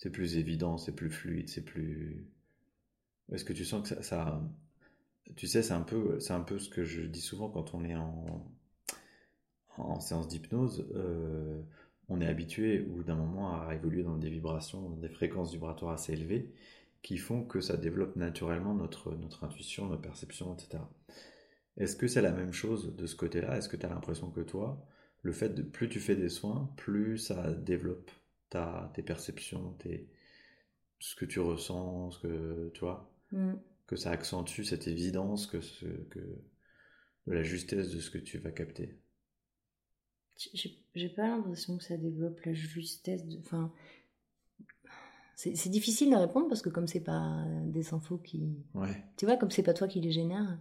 c'est 0.00 0.10
plus 0.10 0.38
évident, 0.38 0.78
c'est 0.78 0.94
plus 0.96 1.10
fluide, 1.10 1.50
c'est 1.50 1.64
plus. 1.64 2.26
Est-ce 3.32 3.44
que 3.44 3.52
tu 3.52 3.66
sens 3.66 3.88
que 3.88 4.02
ça, 4.02 4.42
tu 5.36 5.46
sais, 5.46 5.62
c'est 5.62 5.74
un 5.74 5.82
peu, 5.82 6.18
c'est 6.20 6.32
un 6.32 6.40
peu 6.40 6.58
ce 6.58 6.70
que 6.70 6.84
je 6.84 7.02
dis 7.02 7.20
souvent 7.20 7.50
quand 7.50 7.74
on 7.74 7.84
est 7.84 7.94
en, 7.94 8.50
en 9.76 10.00
séance 10.00 10.26
d'hypnose. 10.26 10.88
Euh, 10.94 11.60
on 12.08 12.20
est 12.22 12.26
habitué, 12.26 12.86
ou 12.90 13.04
d'un 13.04 13.14
moment, 13.14 13.60
à 13.62 13.74
évoluer 13.74 14.02
dans 14.02 14.16
des 14.16 14.30
vibrations, 14.30 14.88
des 14.96 15.10
fréquences 15.10 15.52
vibratoires 15.52 15.92
assez 15.92 16.14
élevées, 16.14 16.50
qui 17.02 17.18
font 17.18 17.44
que 17.44 17.60
ça 17.60 17.76
développe 17.76 18.16
naturellement 18.16 18.74
notre, 18.74 19.14
notre 19.14 19.44
intuition, 19.44 19.86
notre 19.86 20.02
perception, 20.02 20.54
etc. 20.54 20.82
Est-ce 21.76 21.94
que 21.94 22.08
c'est 22.08 22.22
la 22.22 22.32
même 22.32 22.52
chose 22.54 22.96
de 22.96 23.06
ce 23.06 23.16
côté-là? 23.16 23.58
Est-ce 23.58 23.68
que 23.68 23.76
tu 23.76 23.84
as 23.84 23.90
l'impression 23.90 24.30
que 24.30 24.40
toi, 24.40 24.82
le 25.22 25.32
fait 25.32 25.50
de 25.50 25.62
plus 25.62 25.90
tu 25.90 26.00
fais 26.00 26.16
des 26.16 26.30
soins, 26.30 26.70
plus 26.78 27.18
ça 27.18 27.52
développe 27.52 28.10
ta, 28.50 28.92
tes 28.94 29.02
perceptions, 29.02 29.72
tes, 29.78 30.08
ce 30.98 31.14
que 31.16 31.24
tu 31.24 31.40
ressens, 31.40 32.10
ce 32.12 32.18
que 32.20 32.70
tu 32.74 32.80
vois 32.80 33.10
mm 33.32 33.54
que 33.90 33.96
ça 33.96 34.12
accentue 34.12 34.62
cette 34.62 34.86
évidence 34.86 35.48
que, 35.48 35.60
ce, 35.60 35.84
que 35.84 36.20
de 37.26 37.32
la 37.32 37.42
justesse 37.42 37.90
de 37.90 37.98
ce 37.98 38.08
que 38.08 38.18
tu 38.18 38.38
vas 38.38 38.52
capter 38.52 38.96
J'ai 40.94 41.08
pas 41.08 41.26
l'impression 41.26 41.76
que 41.76 41.82
ça 41.82 41.96
développe 41.96 42.40
la 42.44 42.54
justesse. 42.54 43.26
De, 43.26 43.36
enfin, 43.40 43.72
c'est 45.34 45.68
difficile 45.70 46.10
de 46.10 46.14
répondre 46.14 46.46
parce 46.46 46.62
que 46.62 46.68
comme 46.68 46.86
c'est 46.86 47.02
pas 47.02 47.44
des 47.64 47.92
infos 47.92 48.18
qui, 48.18 48.62
ouais. 48.74 49.04
tu 49.16 49.26
vois, 49.26 49.36
comme 49.36 49.50
c'est 49.50 49.64
pas 49.64 49.74
toi 49.74 49.88
qui 49.88 50.00
les 50.00 50.12
génère. 50.12 50.60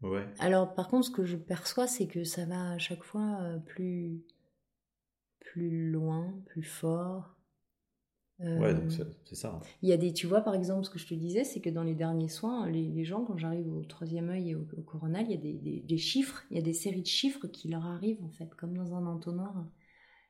Ouais. 0.00 0.26
Alors 0.38 0.72
par 0.74 0.88
contre, 0.88 1.08
ce 1.08 1.10
que 1.10 1.26
je 1.26 1.36
perçois, 1.36 1.86
c'est 1.86 2.06
que 2.06 2.24
ça 2.24 2.46
va 2.46 2.70
à 2.70 2.78
chaque 2.78 3.02
fois 3.02 3.40
euh, 3.42 3.58
plus 3.58 4.22
plus 5.52 5.90
loin, 5.90 6.34
plus 6.46 6.62
fort, 6.62 7.38
ouais, 8.40 8.74
donc 8.74 8.92
euh, 9.00 9.04
c'est 9.24 9.34
ça. 9.34 9.54
Hein. 9.54 9.66
Il 9.82 9.88
y 9.88 9.92
a 9.92 9.96
des, 9.96 10.12
tu 10.12 10.26
vois, 10.26 10.40
par 10.40 10.54
exemple, 10.54 10.84
ce 10.84 10.90
que 10.90 10.98
je 10.98 11.06
te 11.06 11.14
disais, 11.14 11.44
c'est 11.44 11.60
que 11.60 11.70
dans 11.70 11.82
les 11.82 11.94
derniers 11.94 12.28
soins, 12.28 12.68
les, 12.68 13.04
gens, 13.04 13.24
quand 13.24 13.36
j'arrive 13.36 13.68
au 13.72 13.84
troisième 13.84 14.30
œil 14.30 14.50
et 14.50 14.54
au, 14.54 14.64
coronal, 14.86 15.24
il 15.26 15.32
y 15.32 15.34
a 15.34 15.38
des, 15.38 15.82
des, 15.84 15.98
chiffres, 15.98 16.44
il 16.50 16.56
y 16.56 16.60
a 16.60 16.62
des 16.62 16.72
séries 16.72 17.02
de 17.02 17.06
chiffres 17.06 17.46
qui 17.48 17.68
leur 17.68 17.84
arrivent, 17.86 18.22
en 18.22 18.30
fait, 18.30 18.54
comme 18.54 18.76
dans 18.76 18.94
un 18.94 19.06
entonnoir. 19.06 19.66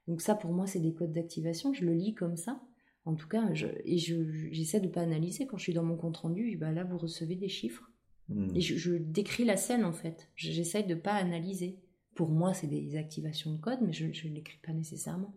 Donc 0.07 0.23
ça, 0.23 0.35
pour 0.35 0.53
moi, 0.53 0.67
c'est 0.67 0.81
des 0.81 0.95
codes 0.95 1.13
d'activation, 1.13 1.73
je 1.75 1.85
le 1.85 1.93
lis 1.93 2.15
comme 2.15 2.37
ça. 2.37 2.63
En 3.05 3.15
tout 3.15 3.29
cas, 3.29 3.53
je, 3.55 3.67
et 3.85 3.99
j'essaie 3.99 4.79
je, 4.79 4.85
de 4.85 4.89
pas 4.89 5.01
analyser. 5.01 5.47
Quand 5.47 5.57
je 5.57 5.63
suis 5.63 5.73
dans 5.73 5.83
mon 5.83 5.97
compte 5.97 6.17
rendu, 6.19 6.57
bah 6.57 6.73
là, 6.73 6.85
vous 6.85 6.99
recevez 6.99 7.37
des 7.37 7.49
chiffres. 7.49 7.91
Hmm. 8.29 8.55
Et 8.55 8.61
je, 8.61 8.95
décris 8.95 9.45
la 9.45 9.57
scène, 9.57 9.85
en 9.85 9.93
fait. 9.93 10.31
J'essaie 10.35 10.83
de 10.83 10.95
pas 10.95 11.15
analyser. 11.15 11.79
Pour 12.19 12.31
moi, 12.31 12.53
c'est 12.53 12.67
des 12.67 12.97
activations 12.97 13.53
de 13.53 13.59
code, 13.59 13.79
mais 13.81 13.93
je 13.93 14.07
ne 14.07 14.35
l'écris 14.35 14.59
pas 14.61 14.73
nécessairement. 14.73 15.33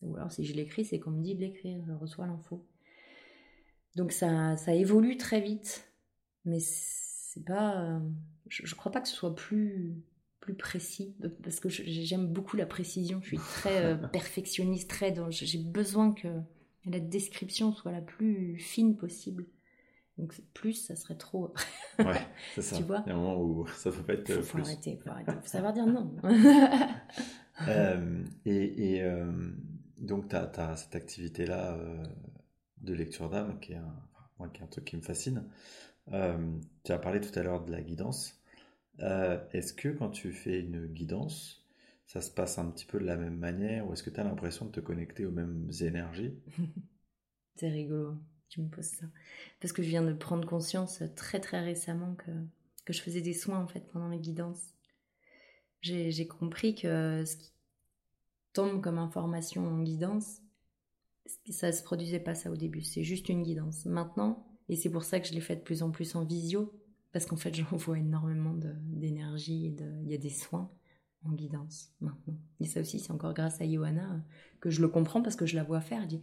Ou 0.00 0.14
alors 0.14 0.30
si 0.30 0.44
je 0.44 0.54
l'écris, 0.54 0.84
c'est 0.84 1.00
qu'on 1.00 1.10
me 1.10 1.24
dit 1.24 1.34
de 1.34 1.40
l'écrire, 1.40 1.82
je 1.84 1.92
reçois 1.92 2.24
l'info. 2.28 2.64
Donc 3.96 4.12
ça, 4.12 4.56
ça 4.56 4.72
évolue 4.72 5.16
très 5.16 5.40
vite, 5.40 5.90
mais 6.44 6.60
c'est 6.60 7.44
pas. 7.44 8.00
Je, 8.46 8.62
ne 8.62 8.76
crois 8.76 8.92
pas 8.92 9.00
que 9.00 9.08
ce 9.08 9.16
soit 9.16 9.34
plus 9.34 9.96
plus 10.38 10.54
précis 10.54 11.16
parce 11.42 11.58
que 11.58 11.68
j'aime 11.68 12.28
beaucoup 12.28 12.56
la 12.56 12.66
précision. 12.66 13.18
Je 13.22 13.26
suis 13.26 13.38
très 13.38 13.84
euh, 13.84 13.96
perfectionniste, 14.12 14.88
très 14.88 15.10
dans. 15.10 15.32
J'ai 15.32 15.58
besoin 15.58 16.12
que 16.12 16.28
la 16.84 17.00
description 17.00 17.72
soit 17.72 17.90
la 17.90 18.02
plus 18.02 18.56
fine 18.56 18.96
possible. 18.96 19.46
Donc 20.20 20.38
plus, 20.52 20.74
ça 20.74 20.96
serait 20.96 21.16
trop. 21.16 21.54
ouais, 21.98 22.26
c'est 22.54 22.62
ça. 22.62 22.76
Tu 22.76 22.82
vois? 22.82 23.02
Il 23.06 23.08
y 23.08 23.12
a 23.12 23.16
un 23.16 23.18
moment 23.18 23.40
où 23.40 23.66
ça 23.68 23.90
peut 23.90 24.02
pas 24.02 24.12
être. 24.14 24.30
Faut, 24.34 24.42
faut 24.42 24.58
arrêter, 24.58 24.98
faut 25.02 25.10
arrêter. 25.10 25.32
Faut 25.32 25.48
savoir 25.48 25.72
dire 25.72 25.86
non. 25.86 26.14
euh, 27.68 28.24
et, 28.44 28.96
et 28.96 29.02
euh, 29.02 29.32
donc, 29.98 30.28
tu 30.28 30.36
as, 30.36 30.76
cette 30.76 30.94
activité-là 30.94 31.74
euh, 31.74 32.04
de 32.82 32.94
lecture 32.94 33.30
d'âme 33.30 33.58
qui, 33.60 33.72
est 33.72 33.76
un, 33.76 34.48
qui 34.48 34.60
est 34.60 34.64
un 34.64 34.68
truc 34.68 34.84
qui 34.84 34.96
me 34.96 35.02
fascine. 35.02 35.44
Tu 36.08 36.92
as 36.92 36.98
parlé 36.98 37.20
tout 37.20 37.36
à 37.38 37.42
l'heure 37.42 37.64
de 37.64 37.72
la 37.72 37.80
guidance. 37.80 38.42
Est-ce 38.98 39.72
que 39.72 39.88
quand 39.88 40.10
tu 40.10 40.32
fais 40.32 40.60
une 40.60 40.86
guidance, 40.86 41.66
ça 42.06 42.20
se 42.20 42.30
passe 42.30 42.58
un 42.58 42.70
petit 42.70 42.84
peu 42.84 42.98
de 42.98 43.06
la 43.06 43.16
même 43.16 43.36
manière 43.36 43.88
ou 43.88 43.92
est-ce 43.94 44.02
que 44.02 44.10
tu 44.10 44.20
as 44.20 44.24
l'impression 44.24 44.66
de 44.66 44.70
te 44.70 44.80
connecter 44.80 45.24
aux 45.24 45.30
mêmes 45.30 45.70
énergies? 45.80 46.34
C'est 47.56 47.68
rigolo, 47.68 48.16
tu 48.50 48.60
me 48.60 48.68
poses 48.68 48.86
ça. 48.86 49.06
Parce 49.60 49.72
que 49.72 49.82
je 49.82 49.88
viens 49.88 50.02
de 50.02 50.12
prendre 50.12 50.46
conscience 50.46 51.02
très 51.16 51.40
très 51.40 51.60
récemment 51.60 52.14
que, 52.16 52.30
que 52.84 52.92
je 52.92 53.00
faisais 53.00 53.22
des 53.22 53.32
soins 53.32 53.58
en 53.58 53.66
fait 53.66 53.88
pendant 53.92 54.08
les 54.08 54.18
guidances. 54.18 54.74
J'ai 55.80 56.26
compris 56.26 56.74
que 56.74 57.24
ce 57.24 57.36
qui 57.36 57.52
tombe 58.52 58.82
comme 58.82 58.98
information 58.98 59.66
en 59.66 59.82
guidance, 59.82 60.42
ça 61.48 61.72
se 61.72 61.82
produisait 61.82 62.20
pas 62.20 62.34
ça 62.34 62.50
au 62.50 62.56
début, 62.56 62.82
c'est 62.82 63.04
juste 63.04 63.30
une 63.30 63.42
guidance. 63.42 63.86
Maintenant, 63.86 64.46
et 64.68 64.76
c'est 64.76 64.90
pour 64.90 65.04
ça 65.04 65.20
que 65.20 65.26
je 65.26 65.32
l'ai 65.32 65.40
fait 65.40 65.56
de 65.56 65.62
plus 65.62 65.82
en 65.82 65.90
plus 65.90 66.14
en 66.16 66.24
visio, 66.24 66.78
parce 67.12 67.24
qu'en 67.24 67.36
fait 67.36 67.54
j'envoie 67.70 67.98
énormément 67.98 68.54
d'énergie 68.54 69.66
et 69.66 69.76
il 70.02 70.10
y 70.10 70.14
a 70.14 70.18
des 70.18 70.30
soins 70.30 70.70
en 71.24 71.32
guidance 71.32 71.92
maintenant. 72.00 72.38
Et 72.60 72.66
ça 72.66 72.80
aussi, 72.80 72.98
c'est 72.98 73.12
encore 73.12 73.34
grâce 73.34 73.60
à 73.60 73.70
Johanna 73.70 74.14
euh, 74.14 74.18
que 74.60 74.70
je 74.70 74.80
le 74.80 74.88
comprends 74.88 75.22
parce 75.22 75.36
que 75.36 75.46
je 75.46 75.56
la 75.56 75.62
vois 75.62 75.80
faire. 75.80 76.02
Elle 76.02 76.08
dit 76.08 76.22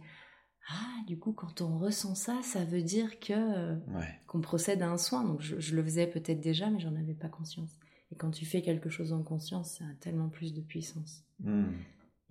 Ah, 0.70 1.02
du 1.06 1.18
coup, 1.18 1.32
quand 1.32 1.62
on 1.62 1.78
ressent 1.78 2.14
ça, 2.14 2.40
ça 2.42 2.64
veut 2.64 2.82
dire 2.82 3.18
que 3.20 3.78
qu'on 4.26 4.40
procède 4.40 4.82
à 4.82 4.90
un 4.90 4.98
soin. 4.98 5.24
Donc 5.24 5.40
je, 5.40 5.74
le 5.74 5.82
faisais 5.82 6.06
peut-être 6.06 6.40
déjà, 6.40 6.68
mais 6.68 6.78
j'en 6.78 6.94
avais 6.94 7.14
pas 7.14 7.28
conscience. 7.28 7.78
Et 8.12 8.16
quand 8.16 8.30
tu 8.30 8.44
fais 8.44 8.62
quelque 8.62 8.90
chose 8.90 9.12
en 9.12 9.22
conscience, 9.22 9.78
ça 9.78 9.84
a 9.84 9.94
tellement 10.00 10.28
plus 10.28 10.52
de 10.52 10.60
puissance. 10.60 11.24
Hmm. 11.40 11.72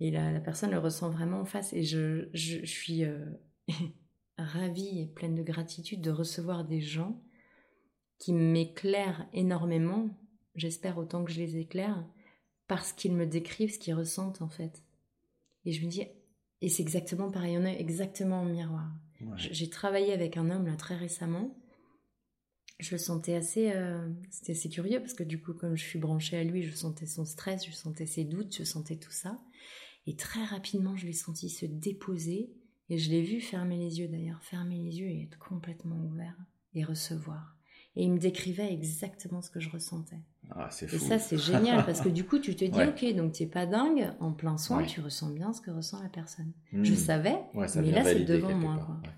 Et 0.00 0.10
la, 0.12 0.38
personne 0.40 0.70
le 0.70 0.78
ressent 0.78 1.10
vraiment 1.10 1.40
en 1.40 1.44
face. 1.44 1.72
Et 1.72 1.82
je, 1.82 2.28
je, 2.32 2.64
suis 2.64 3.04
euh, 3.04 3.26
ravie 4.38 5.00
et 5.00 5.06
pleine 5.06 5.34
de 5.34 5.42
gratitude 5.42 6.00
de 6.00 6.10
recevoir 6.10 6.64
des 6.64 6.80
gens 6.80 7.20
qui 8.18 8.32
m'éclairent 8.32 9.28
énormément, 9.32 10.10
j'espère 10.54 10.98
autant 10.98 11.24
que 11.24 11.30
je 11.30 11.38
les 11.38 11.56
éclaire, 11.56 12.04
parce 12.66 12.92
qu'ils 12.92 13.14
me 13.14 13.26
décrivent 13.26 13.72
ce 13.72 13.78
qu'ils 13.78 13.94
ressentent 13.94 14.42
en 14.42 14.48
fait. 14.48 14.82
Et 15.64 15.72
je 15.72 15.84
me 15.84 15.90
dis, 15.90 16.06
et 16.60 16.68
c'est 16.68 16.82
exactement 16.82 17.30
pareil, 17.30 17.56
on 17.58 17.64
est 17.64 17.80
exactement 17.80 18.40
en 18.40 18.44
miroir. 18.44 18.90
J'ai 19.36 19.68
travaillé 19.68 20.12
avec 20.12 20.36
un 20.36 20.50
homme 20.50 20.66
là 20.66 20.76
très 20.76 20.96
récemment. 20.96 21.56
Je 22.78 22.92
le 22.92 22.98
sentais 22.98 23.34
assez, 23.34 23.72
euh, 23.72 24.08
c'était 24.30 24.52
assez 24.52 24.68
curieux 24.68 25.00
parce 25.00 25.14
que 25.14 25.24
du 25.24 25.40
coup, 25.40 25.52
comme 25.52 25.76
je 25.76 25.82
suis 25.82 25.98
branchée 25.98 26.36
à 26.36 26.44
lui, 26.44 26.62
je 26.62 26.74
sentais 26.74 27.06
son 27.06 27.24
stress, 27.24 27.66
je 27.66 27.72
sentais 27.72 28.06
ses 28.06 28.24
doutes, 28.24 28.56
je 28.56 28.62
sentais 28.62 28.96
tout 28.96 29.10
ça. 29.10 29.40
Et 30.06 30.14
très 30.14 30.44
rapidement, 30.44 30.96
je 30.96 31.06
l'ai 31.06 31.12
senti 31.12 31.50
se 31.50 31.66
déposer 31.66 32.52
et 32.88 32.98
je 32.98 33.10
l'ai 33.10 33.22
vu 33.22 33.40
fermer 33.40 33.76
les 33.76 33.98
yeux 33.98 34.08
d'ailleurs, 34.08 34.42
fermer 34.42 34.78
les 34.78 35.00
yeux 35.00 35.08
et 35.08 35.22
être 35.22 35.38
complètement 35.38 35.98
ouvert 36.04 36.36
et 36.74 36.84
recevoir. 36.84 37.56
Et 37.96 38.04
il 38.04 38.12
me 38.12 38.18
décrivait 38.18 38.72
exactement 38.72 39.42
ce 39.42 39.50
que 39.50 39.58
je 39.60 39.70
ressentais. 39.70 40.22
Ah, 40.50 40.68
c'est 40.70 40.92
Et 40.92 40.98
ça, 40.98 41.18
c'est 41.18 41.36
génial 41.38 41.84
parce 41.84 42.00
que 42.00 42.08
du 42.08 42.24
coup, 42.24 42.38
tu 42.38 42.56
te 42.56 42.64
dis, 42.64 42.78
Ouais. 42.78 42.88
ok, 42.88 43.14
donc 43.16 43.32
tu 43.32 43.42
n'es 43.42 43.48
pas 43.48 43.66
dingue, 43.66 44.12
en 44.20 44.32
plein 44.32 44.56
soin, 44.58 44.78
Ouais. 44.78 44.86
tu 44.86 45.00
ressens 45.00 45.30
bien 45.30 45.52
ce 45.52 45.60
que 45.60 45.70
ressent 45.70 46.02
la 46.02 46.08
personne. 46.08 46.52
Hmm. 46.72 46.84
Je 46.84 46.94
savais, 46.94 47.36
Ouais, 47.54 47.68
ça 47.68 47.82
mais 47.82 47.90
là, 47.90 48.02
c'est 48.04 48.24
devant 48.24 48.54
moi. 48.54 48.76
part, 48.76 48.86
Quoi. 48.86 48.94
ouais. 49.04 49.08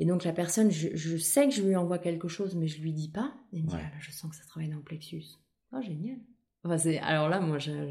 Et 0.00 0.04
donc, 0.06 0.22
la 0.24 0.32
personne, 0.32 0.70
je, 0.70 0.88
je 0.94 1.16
sais 1.16 1.48
que 1.48 1.54
je 1.54 1.62
lui 1.62 1.74
envoie 1.74 1.98
quelque 1.98 2.28
chose, 2.28 2.54
mais 2.54 2.68
je 2.68 2.80
lui 2.80 2.92
dis 2.92 3.08
pas. 3.08 3.34
Et 3.52 3.58
il 3.58 3.64
me 3.64 3.68
dit, 3.68 3.74
ah, 3.76 3.82
là, 3.82 3.90
je 3.98 4.12
sens 4.12 4.30
que 4.30 4.36
ça 4.36 4.44
travaille 4.46 4.68
dans 4.70 4.76
le 4.76 4.82
plexus. 4.82 5.24
Oh, 5.72 5.80
génial. 5.82 6.18
Enfin, 6.64 6.78
c'est- 6.78 6.98
alors 7.00 7.28
là, 7.28 7.40
moi, 7.40 7.58
j'aime 7.58 7.90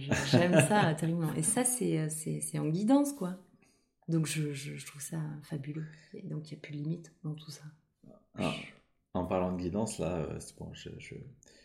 ça 0.70 0.94
terriblement. 0.98 1.34
Et 1.34 1.44
ça, 1.44 1.66
c'est 1.66 2.00
euh, 2.00 2.08
c'est- 2.10 2.40
c'est 2.42 2.60
en 2.60 2.68
guidance, 2.70 3.12
quoi. 3.12 3.36
Donc, 4.08 4.26
je, 4.26 4.54
je- 4.54 4.78
je 4.78 4.86
trouve 4.86 5.02
ça 5.02 5.20
fabuleux. 5.44 5.86
Et 6.14 6.22
donc, 6.28 6.50
il 6.50 6.54
n'y 6.54 6.58
a 6.60 6.62
plus 6.62 6.72
de 6.74 6.78
limite 6.78 7.14
dans 7.26 7.34
tout 7.34 7.52
ça. 7.52 7.64
Ah, 8.40 8.54
en 9.18 9.26
parlant 9.26 9.52
de 9.52 9.58
guidance, 9.62 10.00
là, 10.00 10.18
euh, 10.18 10.40
bon, 10.60 10.70
je, 10.74 10.90
je- 11.00 11.16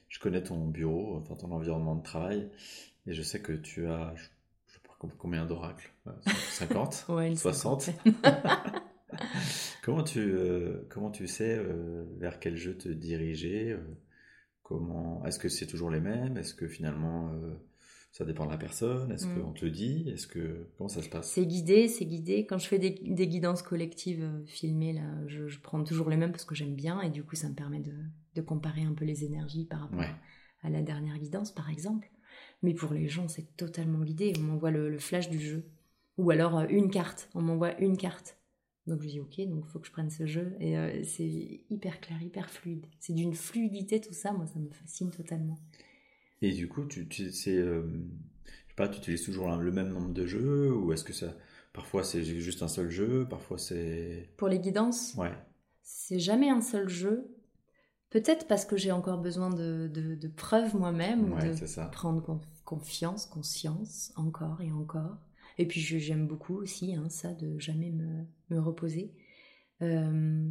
je 0.09 0.19
connais 0.19 0.43
ton 0.43 0.67
bureau, 0.69 1.17
enfin 1.17 1.35
ton 1.37 1.51
environnement 1.53 1.95
de 1.97 2.03
travail, 2.03 2.51
et 3.07 3.15
je 3.15 3.23
sais 3.23 3.41
que 3.41 3.53
tu 3.53 3.87
as, 3.89 4.13
je, 4.17 4.25
je 4.67 4.73
sais 4.75 4.81
pas 4.87 4.95
com- 4.99 5.11
combien 5.19 5.47
d'oracles, 5.47 5.91
Ouais, 6.07 6.13
50, 6.51 7.07
Ouais, 7.09 7.29
une 7.29 7.37
60. 7.37 7.83
cinquantaine. 7.83 8.13
Comment 9.83 10.05
tu, 10.05 10.21
euh, 10.21 10.87
comment 10.91 11.11
tu 11.11 11.27
sais 11.27 11.57
euh, 11.59 12.05
vers 12.19 12.39
quel 12.39 12.57
jeu 12.57 12.77
te 12.77 12.89
diriger 12.89 13.73
euh, 13.73 13.79
Comment 14.63 15.25
Est-ce 15.27 15.39
que 15.41 15.49
c'est 15.49 15.67
toujours 15.67 15.91
les 15.91 16.01
mêmes 16.01 16.37
Est-ce 16.39 16.55
que 16.55 16.69
finalement 16.69 17.31
euh, 17.33 17.55
ça 18.13 18.25
dépend 18.25 18.47
de 18.47 18.51
la 18.51 18.59
personne 18.59 19.11
Est-ce 19.11 19.27
Mm. 19.27 19.43
qu'on 19.43 19.53
te 19.53 19.65
le 19.65 19.71
dit 19.73 20.09
Est-ce 20.11 20.27
que 20.29 20.69
comment 20.79 20.89
ça 20.89 21.03
se 21.03 21.09
passe? 21.09 21.31
C'est 21.33 21.47
guidé, 21.47 21.89
c'est 21.89 22.05
guidé. 22.07 22.47
Quand 22.47 22.59
je 22.59 22.69
fais 22.69 22.79
des, 22.79 22.91
des 22.91 23.27
guidances 23.27 23.63
collectives 23.63 24.23
euh, 24.23 24.45
filmées, 24.47 24.93
là, 24.93 25.03
je, 25.27 25.49
je 25.49 25.59
prends 25.61 25.83
toujours 25.83 26.09
les 26.11 26.17
mêmes 26.17 26.31
parce 26.31 26.45
que 26.45 26.55
j'aime 26.55 26.75
bien 26.77 27.01
et 27.01 27.11
du 27.11 27.25
coup, 27.25 27.35
ça 27.37 27.49
me 27.49 27.55
permet 27.55 27.81
de, 27.81 27.95
de 28.35 28.41
comparer 28.43 28.83
un 28.83 28.93
peu 28.95 29.05
les 29.05 29.25
énergies 29.25 29.65
par 29.65 29.81
rapport 29.81 29.99
Ouais. 29.99 30.15
à 30.63 30.71
la 30.71 30.83
dernière 30.83 31.19
guidance, 31.19 31.53
par 31.53 31.69
exemple. 31.71 32.09
Mais 32.63 32.75
pour 32.75 32.93
les 32.95 33.09
gens, 33.09 33.29
c'est 33.29 33.57
totalement 33.57 34.01
guidé. 34.05 34.33
On 34.39 34.43
m'envoie 34.43 34.71
le, 34.71 34.89
le 34.89 34.99
flash 34.99 35.29
du 35.29 35.41
jeu. 35.41 35.65
Ou 36.19 36.31
alors 36.31 36.59
euh, 36.59 36.67
une 36.69 36.91
carte. 36.91 37.29
On 37.35 37.43
m'envoie 37.43 37.77
une 37.81 37.97
carte. 37.97 38.37
Donc 38.87 39.01
je 39.01 39.09
dis 39.09 39.21
ok, 39.21 39.41
donc 39.49 39.65
il 39.67 39.71
faut 39.71 39.79
que 39.79 39.87
je 39.87 39.93
prenne 39.93 40.11
ce 40.11 40.27
jeu. 40.27 40.55
Et 40.61 40.77
euh, 40.77 41.03
c'est 41.05 41.65
hyper 41.71 42.01
clair, 42.01 42.21
hyper 42.23 42.51
fluide. 42.51 42.85
C'est 43.01 43.15
d'une 43.15 43.33
fluidité 43.33 44.01
tout 44.01 44.13
ça, 44.13 44.33
moi 44.33 44.47
ça 44.47 44.59
me 44.59 44.69
fascine 44.71 45.11
totalement. 45.11 45.59
Et 46.43 46.53
du 46.53 46.69
coup, 46.69 46.85
tu, 46.87 47.09
tu 47.09 47.31
c'est, 47.33 47.57
euh, 47.57 47.83
je 48.45 48.51
sais 48.71 48.77
pas, 48.77 48.89
tu 48.89 48.99
utilises 48.99 49.25
toujours 49.25 49.55
le 49.57 49.73
même 49.73 49.89
nombre 49.91 50.13
de 50.13 50.27
jeux 50.27 50.73
ou 50.75 50.93
est-ce 50.93 51.05
que 51.05 51.13
ça, 51.13 51.35
parfois 51.73 52.05
c'est 52.05 52.25
juste 52.25 52.63
un 52.63 52.69
seul 52.69 52.91
jeu, 52.91 53.27
parfois 53.29 53.59
c'est, 53.59 54.29
Pour 54.37 54.49
les 54.49 54.59
guidances, 54.59 55.15
ouais, 55.17 55.33
c'est 55.83 56.19
jamais 56.21 56.51
un 56.51 56.61
seul 56.61 56.89
jeu. 56.89 57.29
Peut-être 58.11 58.47
parce 58.49 58.65
que 58.67 58.77
j'ai 58.77 58.93
encore 58.93 59.19
besoin 59.21 59.51
de, 59.51 59.91
de- 59.93 60.15
de 60.15 60.29
preuves 60.29 60.77
moi-même, 60.77 61.25
ou 61.33 61.35
ouais, 61.35 61.51
de 61.51 61.55
prendre 61.91 62.23
con- 62.23 62.41
confiance, 62.65 63.27
conscience, 63.27 64.13
encore 64.17 64.61
et 64.63 64.73
encore. 64.73 65.19
Et 65.59 65.67
puis 65.67 65.81
j'aime 65.81 66.27
beaucoup 66.27 66.57
aussi 66.57 66.95
hein, 66.95 67.09
ça, 67.09 67.35
de 67.35 67.59
jamais 67.59 67.91
me, 67.91 68.25
me 68.51 68.61
reposer. 68.61 69.13
Euh, 69.83 70.49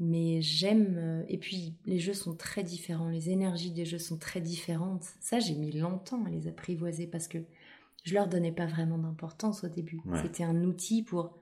mais 0.00 0.40
j'aime... 0.42 0.96
euh, 0.98 1.22
Et 1.28 1.38
puis 1.38 1.74
les 1.86 1.98
jeux 2.00 2.14
sont 2.14 2.34
très 2.34 2.64
différents, 2.64 3.08
les 3.08 3.30
énergies 3.30 3.70
des 3.70 3.84
jeux 3.84 3.98
sont 3.98 4.16
très 4.18 4.40
différentes. 4.40 5.04
Ça, 5.20 5.38
j'ai 5.38 5.54
mis 5.54 5.70
longtemps 5.70 6.24
à 6.24 6.30
les 6.30 6.48
apprivoiser 6.48 7.06
parce 7.06 7.28
que 7.28 7.38
je 8.04 8.14
leur 8.14 8.26
donnais 8.28 8.50
pas 8.52 8.66
vraiment 8.66 8.98
d'importance 8.98 9.62
au 9.62 9.68
début. 9.68 10.00
Ouais. 10.06 10.20
C'était 10.22 10.42
un 10.44 10.64
outil 10.64 11.02
pour... 11.04 11.36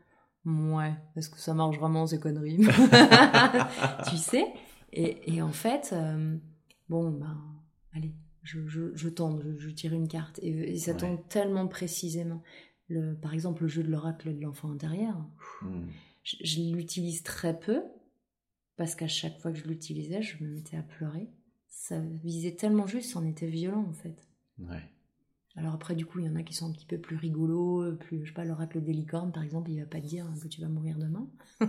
Ouais, 0.45 0.93
est-ce 1.17 1.31
que 1.31 1.39
ça 1.39 1.55
marche 1.55 1.79
vraiment 1.79 2.07
ces 2.07 2.19
conneries 2.19 2.59
Tu 4.09 4.17
sais? 4.17 4.47
Et, 4.93 5.35
et 5.35 5.43
en 5.43 5.53
fait, 5.53 5.91
euh, 5.93 6.37
bon, 6.89 7.11
ben, 7.11 7.37
allez, 7.95 8.15
je, 8.43 8.67
je, 8.67 8.95
je 8.97 9.09
tente, 9.09 9.43
je, 9.43 9.59
je 9.59 9.71
tire 9.71 9.93
une 9.93 10.09
carte. 10.09 10.39
Et, 10.43 10.73
et 10.73 10.79
ça 10.79 10.93
Ouais. 10.93 10.99
tombe 10.99 11.19
tellement 11.29 11.69
précisément. 11.69 12.43
Le, 12.89 13.15
par 13.15 13.35
exemple, 13.35 13.63
le 13.63 13.69
jeu 13.69 13.83
de 13.83 13.91
l'oracle 13.91 14.35
de 14.35 14.41
l'enfant 14.41 14.71
intérieur, 14.71 15.17
Hmm. 15.61 15.87
je 16.25 16.61
l'utilise 16.61 17.23
très 17.23 17.59
peu, 17.59 17.83
parce 18.79 18.95
qu'à 18.95 19.09
chaque 19.09 19.39
fois 19.41 19.53
que 19.53 19.59
je 19.59 19.65
l'utilisais, 19.69 20.23
je 20.23 20.43
me 20.43 20.49
mettais 20.49 20.79
à 20.79 20.83
pleurer. 20.83 21.29
Ça 21.69 22.01
visait 22.01 22.55
tellement 22.55 22.87
juste, 22.87 23.11
c'en 23.13 23.25
était 23.27 23.47
violent 23.49 23.85
en 23.89 23.93
fait. 23.93 24.17
Ouais. 24.59 24.83
Alors 25.57 25.75
après, 25.75 25.95
du 25.97 26.07
coup, 26.07 26.21
il 26.21 26.27
y 26.27 26.29
en 26.29 26.37
a 26.37 26.43
qui 26.45 26.55
sont 26.55 26.69
un 26.69 26.73
petit 26.73 26.87
peu 26.87 26.99
plus 26.99 27.17
rigolos, 27.17 27.97
plus, 27.97 28.23
je 28.25 28.29
sais 28.29 28.35
pas, 28.35 28.45
l'oracle 28.45 28.81
des 28.81 28.93
licornes, 28.93 29.33
par 29.33 29.43
exemple, 29.43 29.71
il 29.71 29.81
va 29.81 29.87
pas 29.87 30.01
te 30.01 30.07
dire 30.07 30.25
que 30.41 30.47
tu 30.49 30.61
vas 30.61 30.69
mourir 30.69 30.97
demain. 30.99 31.27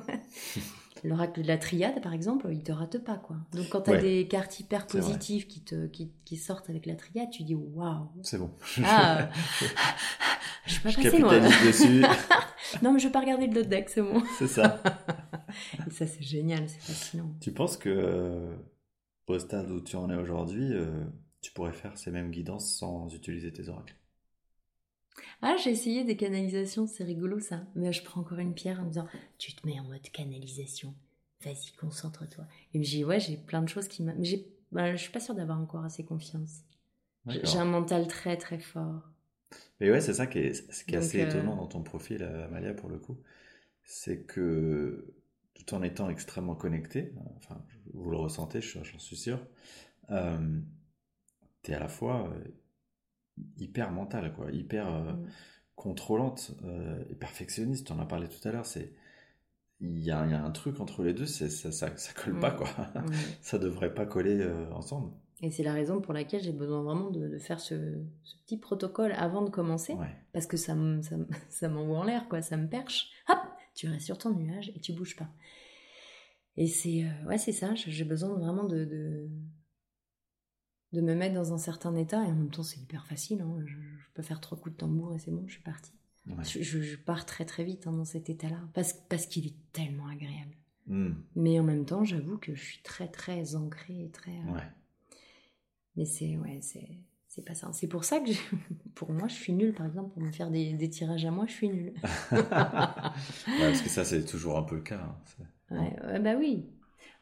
l'oracle 1.03 1.41
de 1.41 1.47
la 1.47 1.57
triade, 1.57 2.01
par 2.01 2.14
exemple, 2.14 2.47
il 2.51 2.62
te 2.64 2.72
rate 2.72 2.99
pas, 3.03 3.18
quoi. 3.18 3.38
Donc 3.53 3.70
quand 3.70 3.82
tu 3.82 3.89
as 3.89 3.93
Ouais. 3.93 4.01
des 4.01 4.28
cartes 4.28 4.60
hyper 4.60 4.86
positives 4.86 5.47
qui, 5.47 5.62
te, 5.62 5.88
qui, 5.88 6.12
qui 6.26 6.38
sortent 6.38 6.70
avec 6.70 6.86
la 6.86 6.95
triade, 6.95 7.30
tu 7.32 7.43
dis 7.43 7.55
waouh, 7.55 8.10
C'est 8.22 8.38
bon. 8.38 8.51
ah, 8.84 9.30
je 10.68 10.72
suis 10.74 10.82
pas 10.82 10.89
Je 10.89 10.95
passé 10.97 11.20
loin. 11.20 11.39
dessus, 11.66 12.03
Non, 12.82 12.93
mais 12.93 12.99
je 12.99 13.07
vais 13.07 13.11
pas 13.11 13.22
regarder 13.22 13.47
le 13.47 13.63
deck, 13.63 13.89
c'est 13.89 14.01
bon. 14.01 14.22
c'est 14.38 14.47
ça. 14.47 14.82
Et 15.88 15.91
ça, 15.91 16.05
c'est 16.07 16.24
génial, 16.24 16.67
c'est 16.70 16.82
fascinant. 16.82 17.32
Tu 17.39 17.51
penses 17.51 17.78
que 17.78 17.89
euh, 17.89 18.55
au 19.28 19.39
stade 19.39 19.70
où 19.72 19.82
tu 19.82 19.95
en 19.95 20.09
es 20.09 20.15
aujourd'hui, 20.15 20.74
euh, 20.74 21.05
tu 21.41 21.51
pourrais 21.51 21.74
faire 21.74 21.97
ces 21.97 22.11
mêmes 22.11 22.32
guidances 22.32 22.74
sans 22.76 23.13
utiliser 23.13 23.51
tes 23.51 23.70
oracles? 23.70 23.95
Ah, 25.41 25.55
j'ai 25.63 25.72
essayé 25.72 26.03
des 26.03 26.17
canalisations, 26.17 26.88
c'est 26.88 27.03
rigolo 27.03 27.39
ça. 27.39 27.61
Mais 27.76 27.93
je 27.93 28.03
prends 28.03 28.22
encore 28.22 28.39
une 28.39 28.53
pierre 28.53 28.80
en 28.80 28.84
me 28.84 28.89
disant 28.89 29.07
Tu 29.38 29.53
te 29.53 29.65
mets 29.65 29.80
en 29.80 29.84
mode 29.84 30.01
canalisation. 30.11 30.93
Vas-y, 31.43 31.72
concentre-toi. 31.80 32.45
Et 32.74 32.84
j'ai 32.84 33.05
ouais, 33.05 33.20
j'ai 33.20 33.38
plein 33.38 33.61
de 33.61 33.70
choses 33.70 33.88
qui 33.88 34.03
m'a. 34.03 34.13
Mais 34.13 34.26
j'ai, 34.26 34.45
bah, 34.72 34.95
je 34.95 35.01
suis 35.01 35.11
pas 35.11 35.20
sûre 35.22 35.36
d'avoir 35.36 35.59
encore 35.59 35.86
assez 35.86 36.03
confiance. 36.03 36.61
D'accord. 37.26 37.49
j'ai 37.49 37.59
un 37.59 37.65
mental 37.65 38.07
très 38.07 38.38
très 38.38 38.59
fort. 38.59 39.03
Mais 39.79 39.91
ouais, 39.91 40.01
c'est 40.01 40.13
ça 40.13 40.27
qui 40.27 40.39
est, 40.39 40.71
ce 40.73 40.83
qui 40.83 40.95
est 40.95 40.97
Donc, 40.97 40.99
assez 40.99 41.19
euh, 41.19 41.21
étonnant 41.21 41.55
dans 41.55 41.67
ton 41.67 41.83
profil, 41.83 42.23
euh, 42.23 42.45
Amalia, 42.45 42.73
pour 42.73 42.89
le 42.89 42.99
coup. 42.99 43.17
C'est 43.83 44.23
que 44.25 45.13
tout 45.55 45.73
en 45.75 45.83
étant 45.83 46.09
extrêmement 46.09 46.55
connecté, 46.55 47.13
enfin, 47.37 47.63
vous 47.93 48.11
le 48.11 48.17
ressentez, 48.17 48.61
je- 48.61 48.83
j'en 48.83 48.99
suis 48.99 49.17
sûr, 49.17 49.39
euh, 50.11 50.61
t'es 51.61 51.73
à 51.73 51.79
la 51.79 51.87
fois 51.87 52.29
euh, 52.33 52.43
hyper 53.57 53.91
mentale, 53.91 54.33
quoi, 54.33 54.51
hyper 54.51 54.87
euh, 54.93 55.13
Mm. 55.13 55.33
contrôlante 55.75 56.51
et 57.09 57.15
perfectionniste. 57.15 57.91
On 57.91 57.95
en 57.97 58.01
a 58.01 58.05
parlé 58.05 58.27
tout 58.27 58.45
à 58.47 58.51
l'heure, 58.51 58.65
c'est. 58.65 58.93
Il 59.81 59.99
y 59.99 60.05
y 60.05 60.11
a 60.11 60.19
un 60.21 60.51
truc 60.51 60.79
entre 60.81 61.03
les 61.03 61.13
deux, 61.13 61.25
ça, 61.27 61.49
ça, 61.49 61.71
ça 61.97 62.13
colle 62.13 62.33
Mm. 62.33 62.39
pas, 62.39 62.51
quoi. 62.51 62.69
Ouais. 62.99 63.15
Ça 63.41 63.59
devrait 63.59 63.93
pas 63.93 64.05
coller 64.05 64.47
ensemble. 64.73 65.13
Et 65.41 65.51
c'est 65.51 65.63
la 65.63 65.73
raison 65.73 66.01
pour 66.01 66.13
laquelle 66.13 66.41
j'ai 66.41 66.51
besoin 66.51 66.83
vraiment 66.83 67.09
de, 67.11 67.27
de 67.27 67.37
faire 67.39 67.59
ce, 67.61 68.03
ce 68.23 68.35
petit 68.45 68.57
protocole 68.57 69.13
avant 69.13 69.41
de 69.41 69.49
commencer. 69.49 69.93
Ouais. 69.93 70.13
Parce 70.33 70.45
que 70.47 70.57
ça, 70.57 70.75
me- 70.75 71.01
ça, 71.01 71.15
ça 71.49 71.69
m'envoie 71.69 71.99
en 71.99 72.03
l'air, 72.03 72.27
quoi. 72.27 72.41
Ça 72.41 72.57
me 72.57 72.67
perche. 72.67 73.09
Hop 73.29 73.37
Tu 73.73 73.87
restes 73.87 74.05
sur 74.05 74.17
ton 74.17 74.33
nuage 74.33 74.69
et 74.75 74.79
tu 74.81 74.91
bouges 74.93 75.15
pas. 75.15 75.29
Et 76.57 76.67
c'est 76.67 77.05
euh, 77.05 77.27
ouais, 77.27 77.37
c'est 77.37 77.53
ça. 77.53 77.73
J'ai 77.75 77.89
j'ai 77.89 78.03
besoin 78.03 78.37
vraiment 78.37 78.65
de, 78.65 78.83
de, 78.83 79.29
de 80.91 81.01
me 81.01 81.15
mettre 81.15 81.35
dans 81.35 81.53
un 81.53 81.57
certain 81.57 81.95
état. 81.95 82.21
Et 82.25 82.27
en 82.27 82.35
même 82.35 82.49
temps, 82.49 82.63
c'est 82.63 82.79
hyper 82.81 83.05
facile. 83.07 83.41
hein. 83.41 83.57
Je, 83.65 83.75
je 83.77 84.07
peux 84.13 84.21
faire 84.23 84.41
trois 84.41 84.57
coups 84.57 84.73
de 84.75 84.79
tambour 84.79 85.13
et 85.15 85.19
c'est 85.19 85.31
bon, 85.31 85.43
je 85.47 85.53
suis 85.53 85.63
partie. 85.63 85.93
Ouais. 86.27 86.43
Je, 86.43 86.61
je- 86.61 86.81
je 86.81 86.97
pars 86.97 87.25
très 87.25 87.45
très 87.45 87.63
vite 87.63 87.87
hein, 87.87 87.93
dans 87.93 88.03
cet 88.05 88.29
état-là. 88.29 88.59
Parce, 88.73 88.93
parce 89.07 89.25
qu'il 89.25 89.47
est 89.47 89.55
tellement 89.71 90.07
agréable. 90.07 90.55
Mm. 90.87 91.11
Mais 91.35 91.59
en 91.59 91.63
même 91.63 91.85
temps, 91.85 92.03
j'avoue 92.03 92.37
que 92.37 92.53
je 92.55 92.61
suis 92.63 92.81
très 92.81 93.07
très 93.07 93.55
ancrée 93.55 94.03
et 94.05 94.09
très. 94.11 94.31
euh, 94.31 94.53
Ouais. 94.53 94.63
Mais 95.99 96.05
c'est 96.05 96.37
ouais, 96.37 96.61
c'est 96.61 97.45
pas 97.45 97.55
ça. 97.55 97.71
C'est 97.73 97.87
pour 97.89 98.05
ça 98.05 98.21
que 98.21 98.31
je- 98.33 98.39
pour 98.95 99.11
moi, 99.11 99.27
je 99.29 99.35
suis 99.35 99.53
nulle. 99.53 99.73
Par 99.75 99.85
exemple, 99.87 100.11
pour 100.13 100.23
me 100.23 100.31
faire 100.31 100.51
des, 100.51 100.73
des 100.73 100.89
tirages 100.89 101.25
à 101.25 101.31
moi, 101.31 101.45
je 101.47 101.53
suis 101.53 101.69
nulle. 101.69 101.93
Ouais, 103.57 103.67
parce 103.67 103.81
que 103.81 103.89
ça, 103.89 104.05
c'est 104.05 104.25
toujours 104.25 104.57
un 104.57 104.63
peu 104.63 104.75
le 104.75 104.81
cas. 104.81 104.99
hein. 105.01 105.17
C'est- 105.25 105.43
Ouais, 105.71 105.95
ouais, 106.03 106.19
bah 106.19 106.35
oui. 106.37 106.65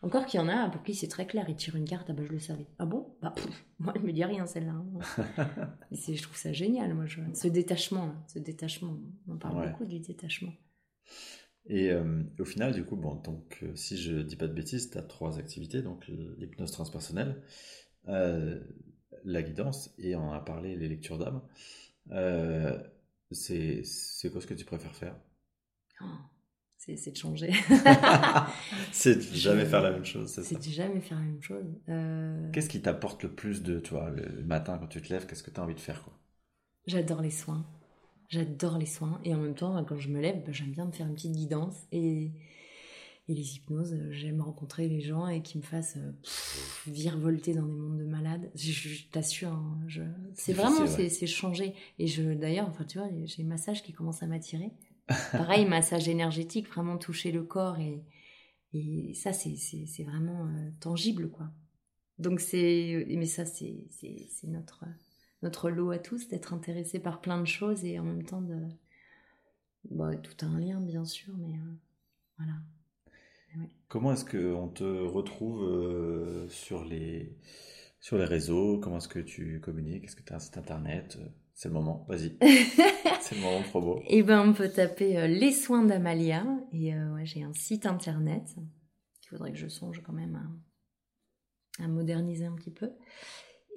Encore 0.01 0.25
qu'il 0.25 0.39
y 0.39 0.43
en 0.43 0.47
a 0.47 0.69
pour 0.69 0.83
qui 0.83 0.95
c'est 0.95 1.07
très 1.07 1.27
clair. 1.27 1.45
Ils 1.49 1.55
tirent 1.55 1.75
une 1.75 1.85
carte, 1.87 2.07
ah 2.09 2.13
bah 2.13 2.23
je 2.25 2.31
le 2.31 2.39
savais. 2.39 2.67
Ah 2.79 2.85
bon? 2.85 3.15
Bah 3.21 3.31
pff, 3.35 3.45
moi, 3.79 3.93
elle 3.95 4.03
me 4.03 4.11
dit 4.13 4.23
rien 4.23 4.45
celle-là. 4.45 4.71
hein. 4.73 4.99
Je 5.91 6.21
trouve 6.21 6.37
ça 6.37 6.53
génial, 6.53 6.93
moi. 6.93 7.05
Je... 7.07 7.21
Ce 7.33 7.47
détachement, 7.47 8.07
là, 8.07 8.15
ce 8.27 8.39
détachement. 8.39 8.97
On 9.27 9.37
parle 9.37 9.57
Ouais. 9.57 9.69
beaucoup 9.69 9.85
du 9.85 9.99
détachement. 9.99 10.53
Et 11.69 11.91
euh, 11.91 12.23
au 12.39 12.45
final, 12.45 12.73
du 12.73 12.85
coup, 12.85 12.95
bon, 12.95 13.15
donc, 13.15 13.59
euh, 13.63 13.75
si 13.75 13.97
je 13.97 14.19
dis 14.21 14.37
pas 14.37 14.47
de 14.47 14.53
bêtises, 14.53 14.89
tu 14.89 14.97
as 14.97 15.01
trois 15.03 15.37
activités, 15.37 15.81
donc 15.81 16.07
l'hypnose 16.37 16.71
transpersonnelle, 16.71 17.41
euh, 18.09 18.59
la 19.23 19.41
guidance, 19.43 19.93
et 19.97 20.15
on 20.15 20.31
a 20.33 20.39
parlé 20.39 20.75
les 20.75 20.87
lectures 20.89 21.17
d'âme. 21.17 21.41
Euh, 22.11 22.77
c'est 23.31 23.83
c'est 23.85 24.31
quoi 24.31 24.41
ce 24.41 24.47
que 24.47 24.53
tu 24.55 24.65
préfères 24.65 24.95
faire? 24.95 25.15
Oh, 26.01 26.05
c'est 26.77 27.11
de 27.11 27.17
changer. 27.17 27.51
C'est 28.91 29.15
de 29.15 29.21
jamais 29.35 29.65
faire 29.65 29.81
la 29.81 29.91
même 29.91 30.05
chose, 30.05 30.31
c'est 30.31 30.43
ça? 30.43 30.57
c'est 30.57 30.59
de 30.59 30.63
jamais 30.63 31.01
faire 31.01 31.19
la 31.19 31.25
même 31.25 31.41
chose. 31.41 31.65
Euh, 31.89 32.51
Qu'est-ce 32.51 32.67
qui 32.67 32.81
t'apporte 32.81 33.23
le 33.23 33.33
plus 33.33 33.63
de, 33.63 33.79
tu 33.79 33.91
vois, 33.91 34.09
le 34.09 34.43
matin 34.43 34.77
quand 34.77 34.87
tu 34.87 35.01
te 35.01 35.07
lèves, 35.13 35.27
qu'est-ce 35.27 35.43
que 35.43 35.49
tu 35.51 35.61
as 35.61 35.63
envie 35.63 35.75
de 35.75 35.79
faire, 35.79 36.03
quoi? 36.03 36.11
J'adore 36.87 37.21
les 37.21 37.29
soins. 37.31 37.65
J'adore 38.29 38.77
les 38.77 38.85
soins. 38.85 39.21
Et 39.25 39.33
en 39.35 39.39
même 39.39 39.55
temps, 39.55 39.83
quand 39.85 39.99
je 39.99 40.09
me 40.09 40.19
lève, 40.21 40.43
bah, 40.45 40.51
j'aime 40.51 40.71
bien 40.71 40.85
me 40.85 40.91
faire 40.91 41.07
une 41.07 41.15
petite 41.15 41.33
guidance. 41.33 41.87
Et, 41.91 42.31
Et 43.29 43.33
les 43.33 43.55
hypnoses, 43.55 43.97
j'aime 44.11 44.39
rencontrer 44.39 44.87
des 44.87 45.01
gens 45.01 45.27
et 45.27 45.41
qui 45.41 45.57
me 45.57 45.63
fassent 45.63 45.97
virevolter 46.85 47.53
dans 47.53 47.65
des 47.65 47.73
mondes 47.73 47.97
de 47.97 48.05
malades. 48.05 48.49
Je, 48.55 49.03
t'assure, 49.11 49.51
hein, 49.51 49.77
je... 49.87 50.01
c'est 50.33 50.53
vraiment, 50.53 50.87
c'est 50.87 51.27
changé. 51.27 51.73
Et 51.99 52.07
je, 52.07 52.33
d'ailleurs, 52.33 52.69
enfin, 52.69 52.85
tu 52.85 52.99
vois, 52.99 53.09
j'ai 53.25 53.43
le 53.43 53.49
massage 53.49 53.83
qui 53.83 53.91
commence 53.91 54.23
à 54.23 54.27
m'attirer. 54.27 54.71
Pareil, 55.33 55.65
massage 55.65 56.07
énergétique, 56.07 56.69
vraiment 56.69 56.97
toucher 56.97 57.31
le 57.31 57.43
corps 57.43 57.79
et, 57.79 58.01
et 58.73 59.13
ça, 59.13 59.33
c'est 59.33 60.03
vraiment 60.03 60.47
tangible, 60.79 61.29
quoi. 61.29 61.49
Donc 62.19 62.39
c'est, 62.39 63.05
mais 63.09 63.25
ça 63.25 63.45
c'est 63.45 63.87
notre 64.43 64.85
notre 65.43 65.69
lot 65.69 65.91
à 65.91 65.99
tous 65.99 66.27
d'être 66.27 66.53
intéressés 66.53 66.99
par 66.99 67.21
plein 67.21 67.39
de 67.39 67.45
choses 67.45 67.85
et 67.85 67.99
en 67.99 68.03
même 68.03 68.23
temps 68.23 68.41
de, 68.41 68.57
bon, 69.91 70.19
tout 70.19 70.45
a 70.45 70.49
un 70.49 70.59
lien 70.59 70.79
bien 70.81 71.05
sûr, 71.05 71.35
mais 71.37 71.53
euh. 71.53 71.73
Comment 73.97 74.13
est-ce 74.13 74.25
qu'on 74.25 74.67
te 74.67 74.83
retrouve 74.83 75.63
euh, 75.63 76.47
sur 76.49 76.85
les 76.85 77.35
sur 77.99 78.19
les 78.19 78.25
réseaux? 78.25 78.77
Comment 78.77 78.97
est-ce 78.97 79.07
que 79.07 79.17
tu 79.17 79.59
communiques? 79.59 80.03
Est-ce 80.03 80.15
que 80.15 80.21
tu 80.21 80.33
as 80.33 80.35
un 80.35 80.39
site 80.39 80.55
internet? 80.55 81.17
C'est 81.55 81.69
le 81.69 81.73
moment, 81.73 82.05
vas-y. 82.07 82.37
C'est 83.21 83.33
le 83.33 83.41
moment 83.41 83.63
promo. 83.63 83.97
Et 84.05 84.19
eh 84.19 84.21
ben 84.21 84.47
on 84.47 84.53
peut 84.53 84.69
taper 84.69 85.17
euh, 85.17 85.25
les 85.25 85.51
soins 85.51 85.83
d'Amalia 85.83 86.45
et 86.73 86.93
ouais, 86.93 87.25
j'ai 87.25 87.41
un 87.41 87.53
site 87.53 87.87
internet. 87.87 88.43
Il 89.23 89.29
faudrait 89.29 89.51
que 89.51 89.57
je 89.57 89.67
songe 89.67 90.03
quand 90.05 90.13
même 90.13 90.35
à 91.79 91.83
à 91.83 91.87
moderniser 91.87 92.45
un 92.45 92.53
petit 92.53 92.69
peu. 92.69 92.91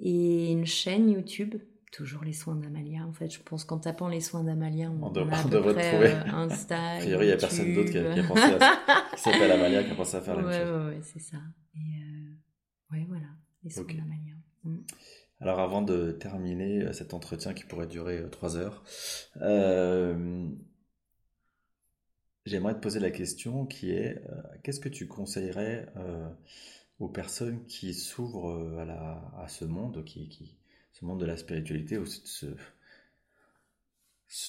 Et 0.01 0.51
une 0.51 0.67
chaîne 0.67 1.09
YouTube, 1.09 1.55
toujours 1.91 2.23
les 2.23 2.33
soins 2.33 2.55
d'Amalia. 2.55 3.05
En 3.05 3.13
fait, 3.13 3.29
je 3.29 3.41
pense 3.41 3.65
qu'en 3.65 3.77
tapant 3.77 4.07
les 4.07 4.21
soins 4.21 4.43
d'Amalia, 4.43 4.89
on, 4.89 5.03
on, 5.03 5.29
a 5.29 5.37
à 5.37 5.43
peu 5.49 5.61
près, 5.73 6.13
euh, 6.13 6.31
Insta. 6.31 6.95
a 6.95 6.97
priori, 6.99 7.25
il 7.25 7.27
n'y 7.27 7.33
a 7.33 7.37
personne 7.37 7.73
d'autre 7.73 7.91
qui, 7.91 7.97
a, 7.97 8.23
pensé 8.23 8.41
à 8.41 9.15
qui 9.15 9.21
s'appelle 9.21 9.51
Amalia, 9.51 9.83
qui 9.83 9.91
a 9.91 9.95
pensé 9.95 10.17
à 10.17 10.21
faire 10.21 10.37
la 10.37 10.43
même 10.43 10.51
chose. 10.51 10.71
Ouais, 10.71 10.95
ouais, 10.95 11.01
c'est 11.03 11.19
ça. 11.19 11.37
Et 11.75 11.79
euh, 11.79 12.93
ouais, 12.93 13.05
voilà, 13.07 13.27
les 13.63 13.69
soins 13.69 13.83
d'Amalia. 13.83 14.33
Mm. 14.63 14.77
Alors, 15.41 15.59
avant 15.59 15.81
de 15.81 16.11
terminer 16.11 16.83
euh, 16.83 16.93
cet 16.93 17.13
entretien 17.13 17.53
qui 17.53 17.65
pourrait 17.65 17.87
durer 17.87 18.23
trois 18.31 18.57
heures, 18.57 18.83
euh, 19.41 20.47
j'aimerais 22.45 22.75
te 22.75 22.79
poser 22.79 22.99
la 22.99 23.11
question 23.11 23.65
qui 23.65 23.91
est 23.91 24.23
qu'est-ce 24.63 24.79
que 24.79 24.89
tu 24.89 25.07
conseillerais 25.07 25.87
aux 26.99 27.09
personnes 27.09 27.65
qui 27.65 27.95
s'ouvrent 27.95 28.77
à, 28.79 28.85
la, 28.85 29.33
à 29.39 29.47
ce 29.47 29.65
monde, 29.65 30.03
qui, 30.05 30.29
qui, 30.29 30.60
monde 31.05 31.19
de 31.19 31.25
la 31.25 31.37
spiritualité, 31.37 31.97
ou 31.97 32.05
ce, 32.05 32.45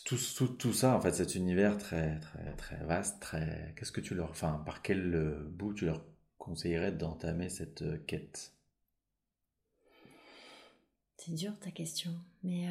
tout, 0.05 0.19
tout, 0.37 0.49
tout, 0.49 0.73
ça, 0.73 0.97
en 0.97 1.01
fait, 1.01 1.13
cet 1.13 1.35
univers 1.35 1.79
très, 1.79 2.19
très, 2.21 2.55
très 2.57 2.85
vaste, 2.85 3.21
très. 3.21 3.75
Qu'est-ce 3.77 3.93
que 3.93 4.01
tu 4.01 4.15
leur. 4.15 4.31
Enfin, 4.31 4.63
par 4.65 4.83
quel 4.83 5.15
euh, 5.15 5.45
bout 5.51 5.75
tu 5.75 5.87
leur 5.87 6.05
conseillerais 6.39 6.93
d'entamer 6.93 7.49
cette 7.49 7.83
euh, 7.83 7.99
quête? 8.07 8.53
C'est 11.17 11.35
dur 11.35 11.59
ta 11.61 11.71
question, 11.71 12.13
mais. 12.43 12.69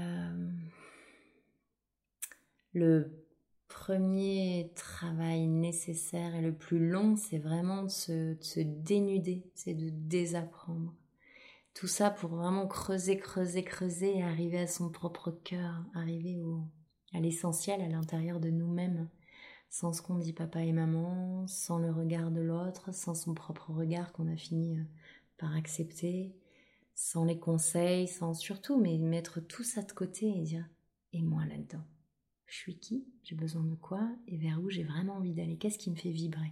Le 2.73 3.25
premier 3.67 4.71
travail 4.75 5.47
nécessaire 5.47 6.35
et 6.35 6.41
le 6.41 6.53
plus 6.53 6.89
long, 6.89 7.15
c'est 7.15 7.37
vraiment 7.37 7.83
de 7.83 7.89
se, 7.89 8.59
dénuder, 8.59 9.43
c'est 9.55 9.73
de 9.73 9.89
désapprendre. 9.89 10.93
Tout 11.73 11.87
ça 11.87 12.11
pour 12.11 12.31
vraiment 12.31 12.67
creuser, 12.67 13.17
creuser, 13.17 13.63
creuser 13.63 14.17
et 14.17 14.23
arriver 14.23 14.59
à 14.59 14.67
son 14.67 14.89
propre 14.89 15.31
cœur, 15.31 15.83
arriver 15.95 16.39
au, 16.39 16.61
à 17.13 17.19
l'essentiel, 17.19 17.81
à 17.81 17.87
l'intérieur 17.87 18.39
de 18.39 18.49
nous-mêmes, 18.49 19.09
sans 19.69 19.93
ce 19.93 20.01
qu'on 20.01 20.17
dit 20.17 20.33
papa 20.33 20.61
et 20.61 20.73
maman, 20.73 21.47
sans 21.47 21.79
le 21.79 21.91
regard 21.91 22.31
de 22.31 22.41
l'autre, 22.41 22.93
sans 22.93 23.15
son 23.15 23.33
propre 23.33 23.71
regard 23.71 24.11
qu'on 24.11 24.31
a 24.31 24.35
fini 24.35 24.77
euh, 24.77 24.83
par 25.37 25.55
accepter, 25.55 26.35
sans 26.93 27.23
les 27.23 27.39
conseils, 27.39 28.07
sans 28.07 28.33
surtout, 28.33 28.79
mais 28.79 28.97
mettre 28.97 29.39
tout 29.39 29.63
ça 29.63 29.81
de 29.81 29.91
côté 29.91 30.29
et 30.29 30.41
dire 30.41 30.67
et 31.13 31.21
moi 31.21 31.45
là-dedans 31.45 31.85
je 32.51 32.57
suis 32.57 32.77
qui, 32.77 33.05
j'ai 33.23 33.35
besoin 33.35 33.63
de 33.63 33.75
quoi? 33.75 34.09
Et 34.27 34.37
vers 34.37 34.61
où 34.61 34.69
j'ai 34.69 34.83
vraiment 34.83 35.15
envie 35.15 35.33
d'aller, 35.33 35.57
qu'est-ce 35.57 35.77
qui 35.77 35.89
me 35.89 35.95
fait 35.95 36.11
vibrer? 36.11 36.51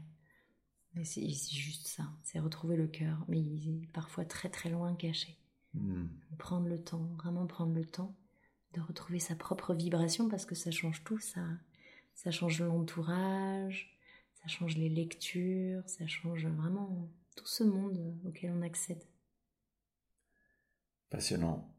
C'est 1.03 1.29
juste 1.29 1.87
ça, 1.87 2.03
c'est 2.23 2.39
retrouver 2.39 2.75
le 2.75 2.87
cœur, 2.87 3.23
mais 3.27 3.39
il 3.39 3.83
est 3.83 3.87
parfois 3.93 4.25
très 4.25 4.49
très 4.49 4.69
loin 4.69 4.95
caché. 4.95 5.37
Hmm. 5.73 6.07
Prendre 6.37 6.67
le 6.67 6.83
temps, 6.83 7.09
vraiment 7.17 7.45
prendre 7.45 7.73
le 7.73 7.85
temps 7.85 8.15
de 8.73 8.81
retrouver 8.81 9.19
sa 9.19 9.35
propre 9.35 9.73
vibration 9.73 10.29
parce 10.29 10.45
que 10.45 10.55
ça 10.55 10.71
change 10.71 11.03
tout, 11.03 11.19
ça, 11.19 11.41
ça 12.15 12.31
change 12.31 12.61
l'entourage, 12.61 13.97
ça 14.33 14.47
change 14.47 14.77
les 14.77 14.89
lectures, 14.89 15.87
ça 15.87 16.07
change 16.07 16.45
vraiment 16.45 17.09
tout 17.35 17.47
ce 17.47 17.63
monde 17.63 18.19
auquel 18.25 18.51
on 18.51 18.61
accède. 18.61 19.03
Passionnant. 21.09 21.73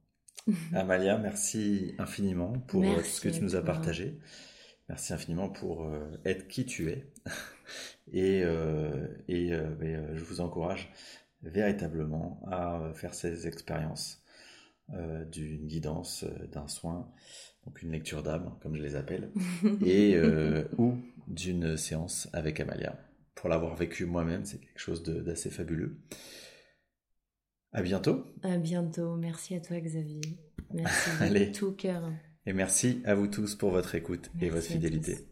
Amalia, 0.72 1.18
merci 1.18 1.94
infiniment 1.98 2.52
pour 2.66 2.84
euh, 2.84 3.02
ce 3.02 3.20
que 3.20 3.28
tu 3.28 3.42
nous 3.42 3.54
as 3.54 3.62
partagé. 3.62 4.18
Merci 4.90 5.12
infiniment 5.12 5.48
pour 5.48 5.84
euh, 5.84 6.10
être 6.24 6.48
qui 6.48 6.66
tu 6.66 6.90
es. 6.90 7.06
et, 8.12 8.42
euh, 8.42 9.06
et 9.28 9.52
je 9.52 10.24
vous 10.24 10.40
encourage 10.40 10.92
véritablement 11.44 12.42
à 12.50 12.90
faire 12.94 13.14
ces 13.14 13.46
expériences 13.46 14.20
d'une 15.30 15.68
guidance, 15.68 16.24
d'un 16.50 16.66
soin, 16.66 17.08
donc 17.64 17.80
une 17.82 17.92
lecture 17.92 18.24
d'âme, 18.24 18.56
comme 18.60 18.74
je 18.74 18.82
les 18.82 18.96
appelle, 18.96 19.30
et 19.86 20.20
ou 20.76 20.98
d'une 21.28 21.76
séance 21.76 22.28
avec 22.32 22.58
Amalia. 22.58 22.98
Pour 23.36 23.48
l'avoir 23.48 23.76
vécu 23.76 24.06
moi-même, 24.06 24.44
c'est 24.44 24.58
quelque 24.58 24.80
chose 24.80 25.04
d'assez 25.04 25.50
fabuleux. 25.50 26.00
À 27.72 27.82
bientôt. 27.82 28.24
À 28.42 28.58
bientôt. 28.58 29.14
Merci 29.14 29.54
à 29.54 29.60
toi, 29.60 29.78
Xavier. 29.78 30.40
Merci 30.74 31.10
de 31.32 31.52
tout 31.56 31.72
cœur. 31.72 32.10
Et 32.46 32.52
merci 32.52 33.02
à 33.04 33.14
vous 33.14 33.26
tous 33.26 33.54
pour 33.54 33.70
votre 33.70 33.94
écoute 33.94 34.30
et 34.40 34.48
votre 34.48 34.66
fidélité. 34.66 35.29